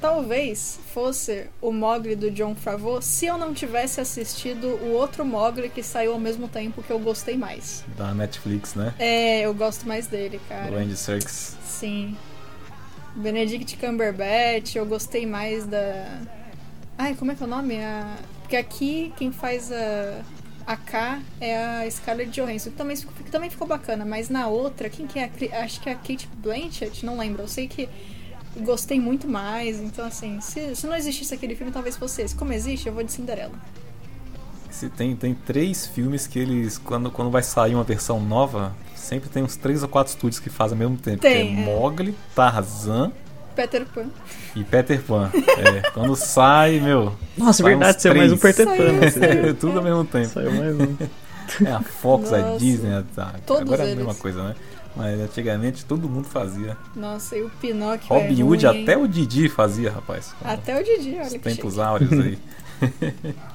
[0.00, 5.68] Talvez fosse o Mogli do John Favreau se eu não tivesse assistido o outro Mogli
[5.68, 7.84] que saiu ao mesmo tempo que eu gostei mais.
[7.96, 8.94] Da Netflix, né?
[8.98, 10.76] É, eu gosto mais dele, Do cara.
[10.78, 11.56] Andy Serkis.
[11.64, 12.16] Sim.
[13.16, 16.20] Benedict Cumberbatch, eu gostei mais da.
[16.96, 17.82] Ai, como é que é o nome?
[17.82, 18.16] A...
[18.42, 20.22] Porque aqui quem faz a.
[20.64, 24.48] A K é a Scarlett Johansson, que também, ficou- que também ficou bacana, mas na
[24.48, 25.30] outra, quem que é?
[25.54, 27.42] a Acho que é a Kate Blanchett, não lembro.
[27.42, 27.88] Eu sei que
[28.62, 32.34] gostei muito mais, então assim, se, se não existisse aquele filme, talvez fosse esse.
[32.34, 33.54] Como existe, eu vou de Cinderela.
[34.70, 39.28] Se tem, tem três filmes que eles, quando, quando vai sair uma versão nova, sempre
[39.28, 41.18] tem uns três ou quatro estúdios que fazem ao mesmo tempo.
[41.18, 41.64] Tem, que é é.
[41.64, 43.12] Mogli, Tarzan
[43.58, 44.06] Peter Pan.
[44.54, 45.30] e Peter Pan.
[45.34, 47.12] É, quando sai, meu.
[47.36, 48.36] Nossa, sai verdade, saiu mais um.
[48.36, 48.92] Peter Pan.
[48.92, 49.10] né?
[49.10, 49.54] Saiu.
[49.56, 50.28] Tudo ao mesmo tempo.
[50.28, 50.96] Saiu mais um.
[51.66, 52.58] É a Fox, a Nossa.
[52.58, 53.98] Disney, a, a, Todos agora é a eles.
[53.98, 54.54] mesma coisa, né?
[54.98, 56.76] Mas antigamente todo mundo fazia.
[56.94, 58.08] Nossa, e o Pinóquio.
[58.08, 58.82] Robin é Hood, ruim, hein?
[58.82, 60.34] até o Didi fazia, rapaz.
[60.44, 61.80] Até o Didi, olha Os que tempos chique.
[61.86, 62.38] áureos aí.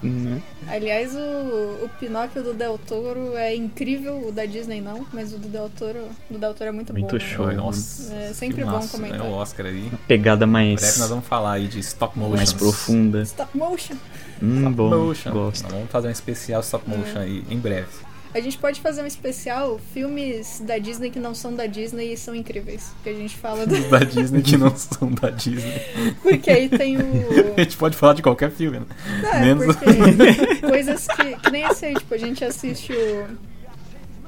[0.01, 0.41] Né?
[0.67, 5.37] Aliás, o, o Pinóquio do Del Toro é incrível, o da Disney não, mas o
[5.37, 5.99] do Del Toro,
[6.29, 7.13] do Del Toro é muito, Muito bom.
[7.13, 7.19] né?
[7.19, 7.45] show.
[7.45, 8.13] Foi, nossa.
[8.13, 9.19] É sempre bom comentar.
[9.19, 9.25] né?
[9.25, 9.87] O Oscar aí.
[9.87, 12.35] Em Pegada breve nós mais, vamos falar aí de stop motion.
[12.35, 13.21] mais profunda.
[13.23, 13.95] Stop motion.
[14.41, 15.31] Hum, bom, motion.
[15.31, 15.63] gosto.
[15.63, 17.23] Nós vamos fazer um especial stop motion É.
[17.23, 17.87] aí em breve.
[18.33, 22.17] A gente pode fazer um especial filmes da Disney que não são da Disney e
[22.17, 22.91] são incríveis.
[23.03, 23.77] Que a gente fala do...
[23.89, 25.81] da Disney que não são da Disney.
[26.21, 27.03] Porque aí tem o.
[27.55, 28.85] A gente pode falar de qualquer filme, né?
[29.33, 33.27] É Menos- porque coisas que, que nem esse aí, tipo, a gente assiste o.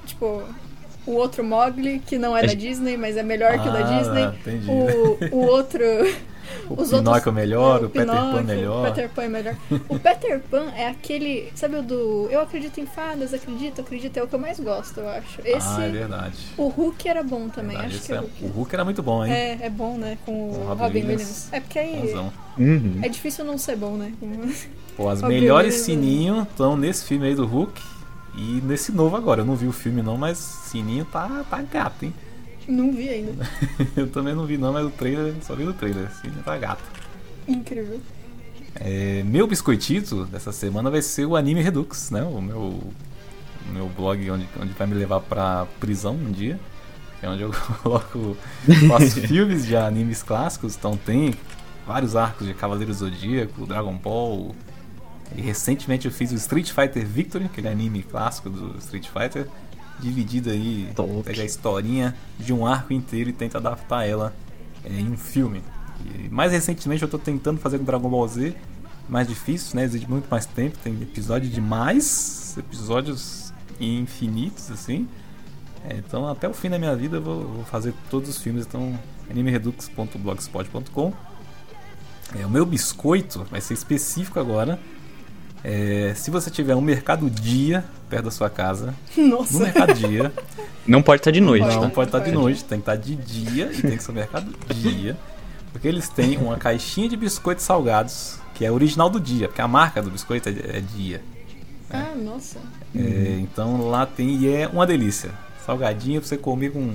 [0.06, 0.44] Tipo,
[1.08, 3.98] o outro Mogli, que não é da Disney, mas é melhor que o da Ah,
[4.00, 4.24] Disney.
[4.26, 4.70] entendi.
[4.70, 5.80] O, o outro.
[6.70, 8.82] O Os Pinóquio outros, é melhor, é, o Peter Pan melhor.
[8.82, 9.56] O Peter Pan é melhor.
[9.90, 11.52] O Peter Pan é aquele.
[11.56, 12.28] Sabe o do.
[12.30, 14.18] Eu acredito em fadas, acredito, acredito.
[14.18, 15.42] É o que eu mais gosto, eu acho.
[15.44, 15.68] Esse.
[15.68, 16.38] Ah, é verdade.
[16.58, 18.44] o Hulk era bom também, Verdade, acho que é é- o Hulk.
[18.44, 19.32] O Hulk era muito bom, hein?
[19.34, 20.18] É, é bom, né?
[20.26, 21.22] Com o Com o Robin Robin, Williams.
[21.22, 21.54] Williams.
[21.54, 22.16] É porque aí.
[22.58, 23.00] Uhum.
[23.02, 24.14] É difícil não ser bom, né?
[24.96, 26.04] Pô, as Robin melhores Williams.
[26.08, 27.82] sininho estão nesse filme aí do Hulk
[28.38, 29.42] e nesse novo agora.
[29.42, 32.14] Eu não vi o filme não, mas sininho tá, tá gato, hein?
[32.68, 33.48] Não vi ainda.
[33.96, 36.10] Eu também não vi não, mas o trailer, só vi no trailer.
[36.12, 36.84] Sininho tá gato.
[37.48, 38.02] Incrível.
[38.76, 42.24] É, meu biscoitito dessa semana vai ser o Anime Redux, né?
[42.24, 42.94] O meu, o
[43.72, 46.60] meu blog onde, onde vai me levar pra prisão um dia.
[47.20, 47.52] Que é onde eu
[47.82, 48.36] coloco
[48.88, 50.76] faço filmes de animes clássicos.
[50.76, 51.34] Então tem
[51.86, 54.56] vários arcos de Cavaleiro Zodíaco, Dragon Ball.
[55.36, 59.48] E recentemente eu fiz o Street Fighter Victory, aquele anime clássico do Street Fighter.
[60.00, 61.24] Dividido aí, Top.
[61.24, 64.34] pega a historinha de um arco inteiro e tenta adaptar ela
[64.84, 65.64] é, em um filme.
[66.06, 68.56] E mais recentemente eu tô tentando fazer com Dragon Ball Z,
[69.08, 69.86] mais difícil, né?
[69.86, 75.08] Exige muito mais tempo, tem episódio demais, episódios infinitos, assim.
[75.88, 78.66] É, então até o fim da minha vida eu vou, vou fazer todos os filmes,
[78.66, 78.98] então
[79.30, 81.14] animeredux.blogspot.com.
[82.38, 84.80] É, o meu biscoito vai ser específico agora.
[85.68, 89.58] É, se você tiver um mercado dia perto da sua casa, no Nossa.
[89.60, 90.32] mercado dia,
[90.86, 91.90] Não pode estar de noite, não tá?
[91.90, 94.54] pode estar de noite, tem que estar de dia e tem que ser um mercado
[94.76, 95.18] dia.
[95.72, 99.68] Porque eles têm uma caixinha de biscoitos salgados, que é original do dia, porque a
[99.68, 101.22] marca do biscoito é, é dia.
[101.90, 102.60] Ah, nossa.
[102.96, 105.32] É, então lá tem e é uma delícia.
[105.66, 106.94] Salgadinho pra você comer com,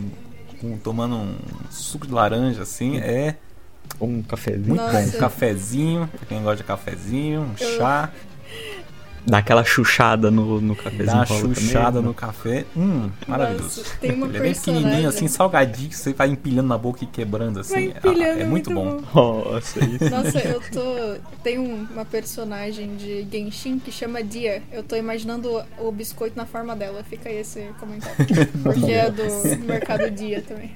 [0.61, 1.35] com- tomando um
[1.71, 3.35] suco de laranja assim, é
[4.01, 4.69] Um cafezinho.
[4.69, 5.03] muito Nossa.
[5.11, 5.17] bom.
[5.17, 8.11] Um cafezinho, pra quem gosta de cafezinho, um Eu- chá,
[9.27, 11.07] Dá aquela chuchada no, no cafezinho.
[11.07, 12.65] dá uma chuchada também, no café.
[12.77, 13.81] Hum, maravilhoso.
[13.81, 17.05] Nossa, tem uma Ele é bem pequenininho, assim, salgadinho, que você vai empilhando na boca
[17.05, 17.73] e quebrando, assim.
[17.73, 18.97] Vai É- empilhando, é, muito bom.
[18.97, 19.03] né?
[19.15, 20.05] Nossa, isso.
[20.11, 21.21] Nossa, eu tô.
[21.43, 24.63] Tem um- uma personagem de Genshin que chama Dia.
[24.73, 27.03] Eu tô imaginando o, biscoito na forma dela.
[27.05, 28.17] Fica aí esse comentário.
[28.63, 30.71] Porque é do mercado Dia também.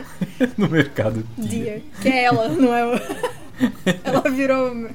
[0.56, 1.48] no mercado dia.
[1.48, 1.82] Dia.
[2.02, 3.00] Que é ela, não é o.
[4.04, 4.90] Ela virou.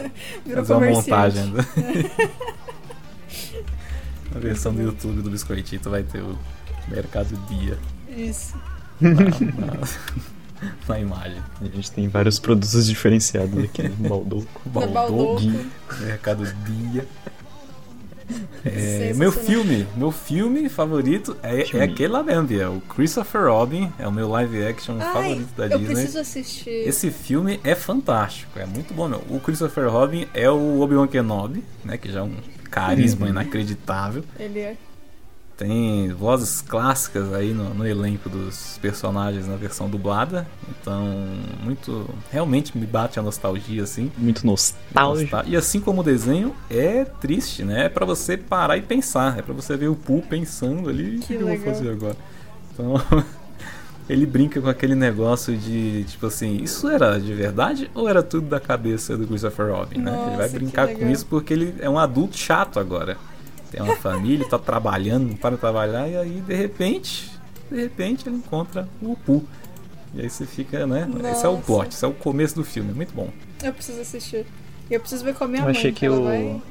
[0.46, 1.42] Virou Fazer uma montagem.
[1.42, 1.66] ainda.
[4.34, 6.38] A versão do YouTube do Biscoitito vai ter o
[6.88, 7.78] mercado dia
[8.08, 8.54] Isso.
[9.00, 9.88] na, na-
[10.88, 11.42] na imagem.
[11.60, 14.62] A gente tem vários produtos diferenciados aqui no Baldoco.
[14.74, 15.42] Na Baldoco.
[16.00, 17.06] Mercado dia.
[18.64, 23.92] É, meu filme, meu filme favorito é, é aquele lá mesmo, Bia, o Christopher Robin,
[23.98, 25.94] é o meu live action Ai, favorito da eu Disney.
[25.94, 26.88] preciso assistir.
[26.88, 29.22] Esse filme é fantástico, é muito bom, meu.
[29.30, 32.34] O Christopher Robin é o Obi-Wan Kenobi, né, que já é um
[32.70, 34.24] carisma inacreditável.
[34.38, 34.76] Ele é.
[35.56, 41.16] Tem vozes clássicas aí no, no elenco dos personagens na versão dublada, então
[41.62, 44.12] muito realmente me bate a nostalgia assim.
[44.18, 45.34] Muito nostálgico.
[45.46, 47.86] E assim como o desenho é triste, né?
[47.86, 51.20] É pra você parar e pensar, é pra você ver o Pooh pensando ali, o
[51.20, 52.16] que, Que eu vou fazer agora?
[52.74, 52.94] Então,
[54.10, 58.46] ele brinca com aquele negócio de, tipo assim, isso era de verdade ou era tudo
[58.46, 60.10] da cabeça do Christopher Robin, né?
[60.10, 63.16] Ele vai Nossa, brincar com isso porque ele é um adulto chato agora.
[63.76, 67.30] Tem uma família, tá trabalhando, não para de trabalhar e aí de repente,
[67.70, 69.44] de repente ele encontra o Pooh.
[70.14, 71.06] E aí você fica, né?
[71.30, 71.64] Esse é o Nossa.
[71.66, 73.28] plot, esse é o começo do filme, é muito bom.
[73.62, 74.46] Eu preciso assistir.
[74.90, 75.72] E eu preciso ver com a minha Eu mãe.
[75.76, 76.62] achei que ela o-.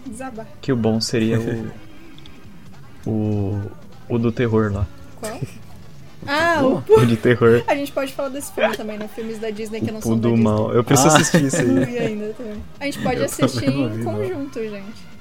[0.62, 1.68] Que o bom seria o.
[3.08, 3.62] O.
[4.10, 4.88] O do terror lá.
[5.20, 5.40] Qual?
[6.28, 7.64] Ah, o O de terror.
[7.68, 9.08] A gente pode falar desse filme também, né?
[9.14, 10.44] Filmes da Disney que não O são da do Disney.
[10.44, 10.72] mal.
[10.74, 11.18] Eu preciso Ah.
[11.20, 11.86] assistir isso Não aí.
[11.92, 12.64] vi ainda também.
[12.80, 14.14] A gente pode Eu assistir não em não.
[14.14, 15.15] conjunto, gente.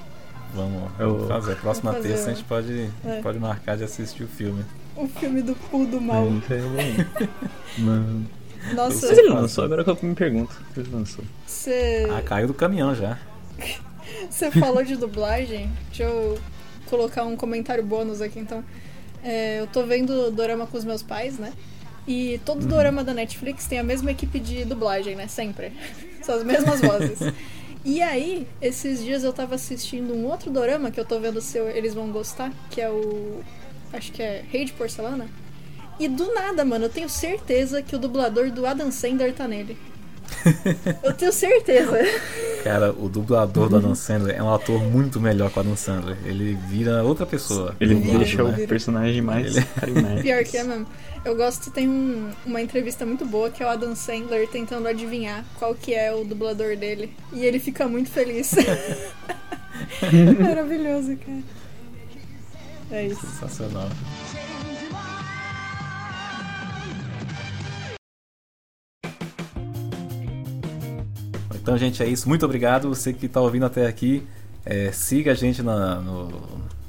[0.54, 1.56] Vamos, vamos fazer.
[1.56, 3.20] Próxima Vamos fazer, terça a gente pode, é.
[3.20, 4.64] pode marcar de assistir o filme.
[4.96, 6.28] O filme do Poo do Mal.
[7.78, 8.26] Mano.
[8.72, 10.54] Nossa, ele lançou, agora que eu me pergunto.
[10.76, 11.24] Ele lançou.
[11.46, 13.18] você Ah, caiu do caminhão já.
[14.30, 15.70] você falou de dublagem.
[15.88, 16.38] Deixa eu
[16.86, 18.64] colocar um comentário bônus aqui, então.
[19.22, 21.52] É, eu tô vendo Dorama com os meus pais, né?
[22.06, 25.26] E todo Dorama da Netflix tem a mesma equipe de dublagem, né?
[25.26, 25.72] Sempre.
[26.22, 27.18] São as mesmas vozes.
[27.84, 31.58] E aí, esses dias eu tava assistindo um outro dorama que eu tô vendo se
[31.58, 33.42] eles vão gostar, que é o.
[33.92, 35.28] Acho que é Rei de Porcelana.
[36.00, 39.76] E do nada, mano, eu tenho certeza que o dublador do Adam Sandler tá nele.
[41.02, 41.98] Eu tenho certeza.
[42.62, 46.16] Cara, o dublador do Adam Sandler é um ator muito melhor que o Adam Sandler.
[46.24, 47.74] Ele vira outra pessoa.
[47.80, 48.64] Ele Dublado, deixa né?
[48.64, 50.22] o personagem mais Ele- carismático.
[50.22, 50.86] Pior que é mesmo.
[51.24, 55.44] Eu gosto, tem um- uma entrevista muito boa que é o Adam Sandler tentando adivinhar
[55.58, 57.14] qual que é o dublador dele.
[57.32, 58.54] E ele fica muito feliz.
[60.40, 61.42] Maravilhoso, cara.
[62.90, 63.20] É isso.
[63.26, 63.88] Sensacional.
[71.64, 72.28] Então, gente, é isso.
[72.28, 72.90] Muito obrigado.
[72.90, 74.22] Você que está ouvindo até aqui,
[74.66, 76.28] é, siga a gente na, no,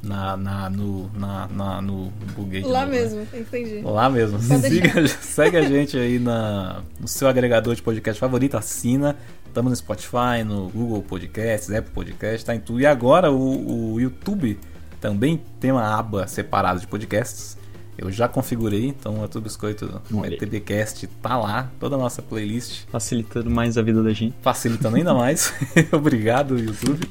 [0.04, 3.00] na, na, no, na, na- no buguei Lá novo, né?
[3.00, 3.82] mesmo, entendi.
[3.82, 4.38] Lá mesmo.
[4.42, 9.16] Siga, segue a gente aí na, no seu agregador de podcast favorito, assina.
[9.48, 12.82] Estamos no Spotify, no Google Podcasts, Apple Podcasts, tá em tudo.
[12.82, 14.60] E agora o, o YouTube
[15.00, 17.58] também tem uma aba separada de podcasts.
[17.98, 20.38] Eu já configurei, então o YouTube Biscoito Olha aí.
[20.38, 24.36] TBcast tá lá, toda a nossa playlist, Facilitando mais a vida da gente.
[24.42, 25.54] facilitando ainda mais.
[25.94, 27.08] Obrigado, YouTube.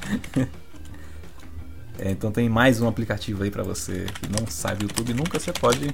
[1.97, 5.39] É, então tem mais um aplicativo aí pra você que não sabe o YouTube nunca,
[5.39, 5.89] você pode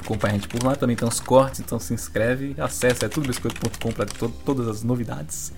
[0.00, 0.74] acompanhar a gente por lá.
[0.74, 4.06] Também tem os cortes, então se inscreve, acessa é tudobiscoito.com para
[4.44, 5.52] todas as novidades.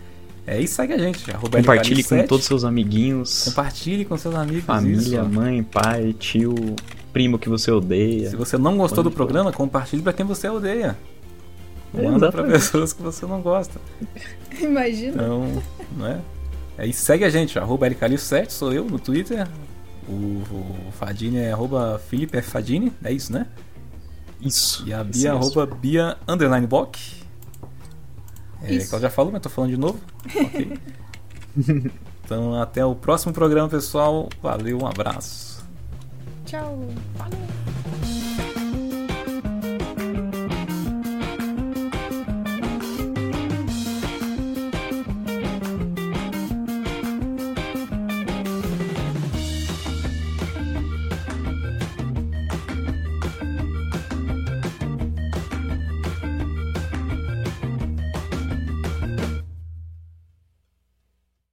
[0.47, 2.27] É, e segue a gente, arroba Compartilhe com LKL7.
[2.27, 4.65] todos os seus amiguinhos, Compartilhe com seus amigos.
[4.65, 5.29] família, isso.
[5.31, 6.55] mãe, pai, tio,
[7.13, 8.31] primo que você odeia.
[8.31, 9.17] Se você não gostou do for.
[9.17, 10.97] programa, compartilhe pra quem você odeia.
[11.93, 12.53] Manda pra Exatamente.
[12.53, 13.81] pessoas que você não gosta.
[14.61, 15.15] Imagina.
[15.15, 15.63] Então,
[15.97, 16.21] não é?
[16.79, 19.47] Aí segue a gente, arroba LKL7, sou eu no Twitter.
[20.09, 22.51] O, o Fadini é arroba Felipe F.
[22.51, 23.47] Fadini, é isso, né?
[24.41, 24.83] Isso.
[24.87, 25.39] E a Bia, mesmo.
[25.39, 26.99] arroba Bia underline Bock.
[28.63, 28.89] É, Isso.
[28.89, 29.99] que ela já falou, mas tô falando de novo.
[30.27, 30.79] Ok.
[32.25, 34.29] então até o próximo programa, pessoal.
[34.43, 35.60] Valeu, um abraço.
[36.51, 36.83] Tchau.
[37.17, 37.60] Falou.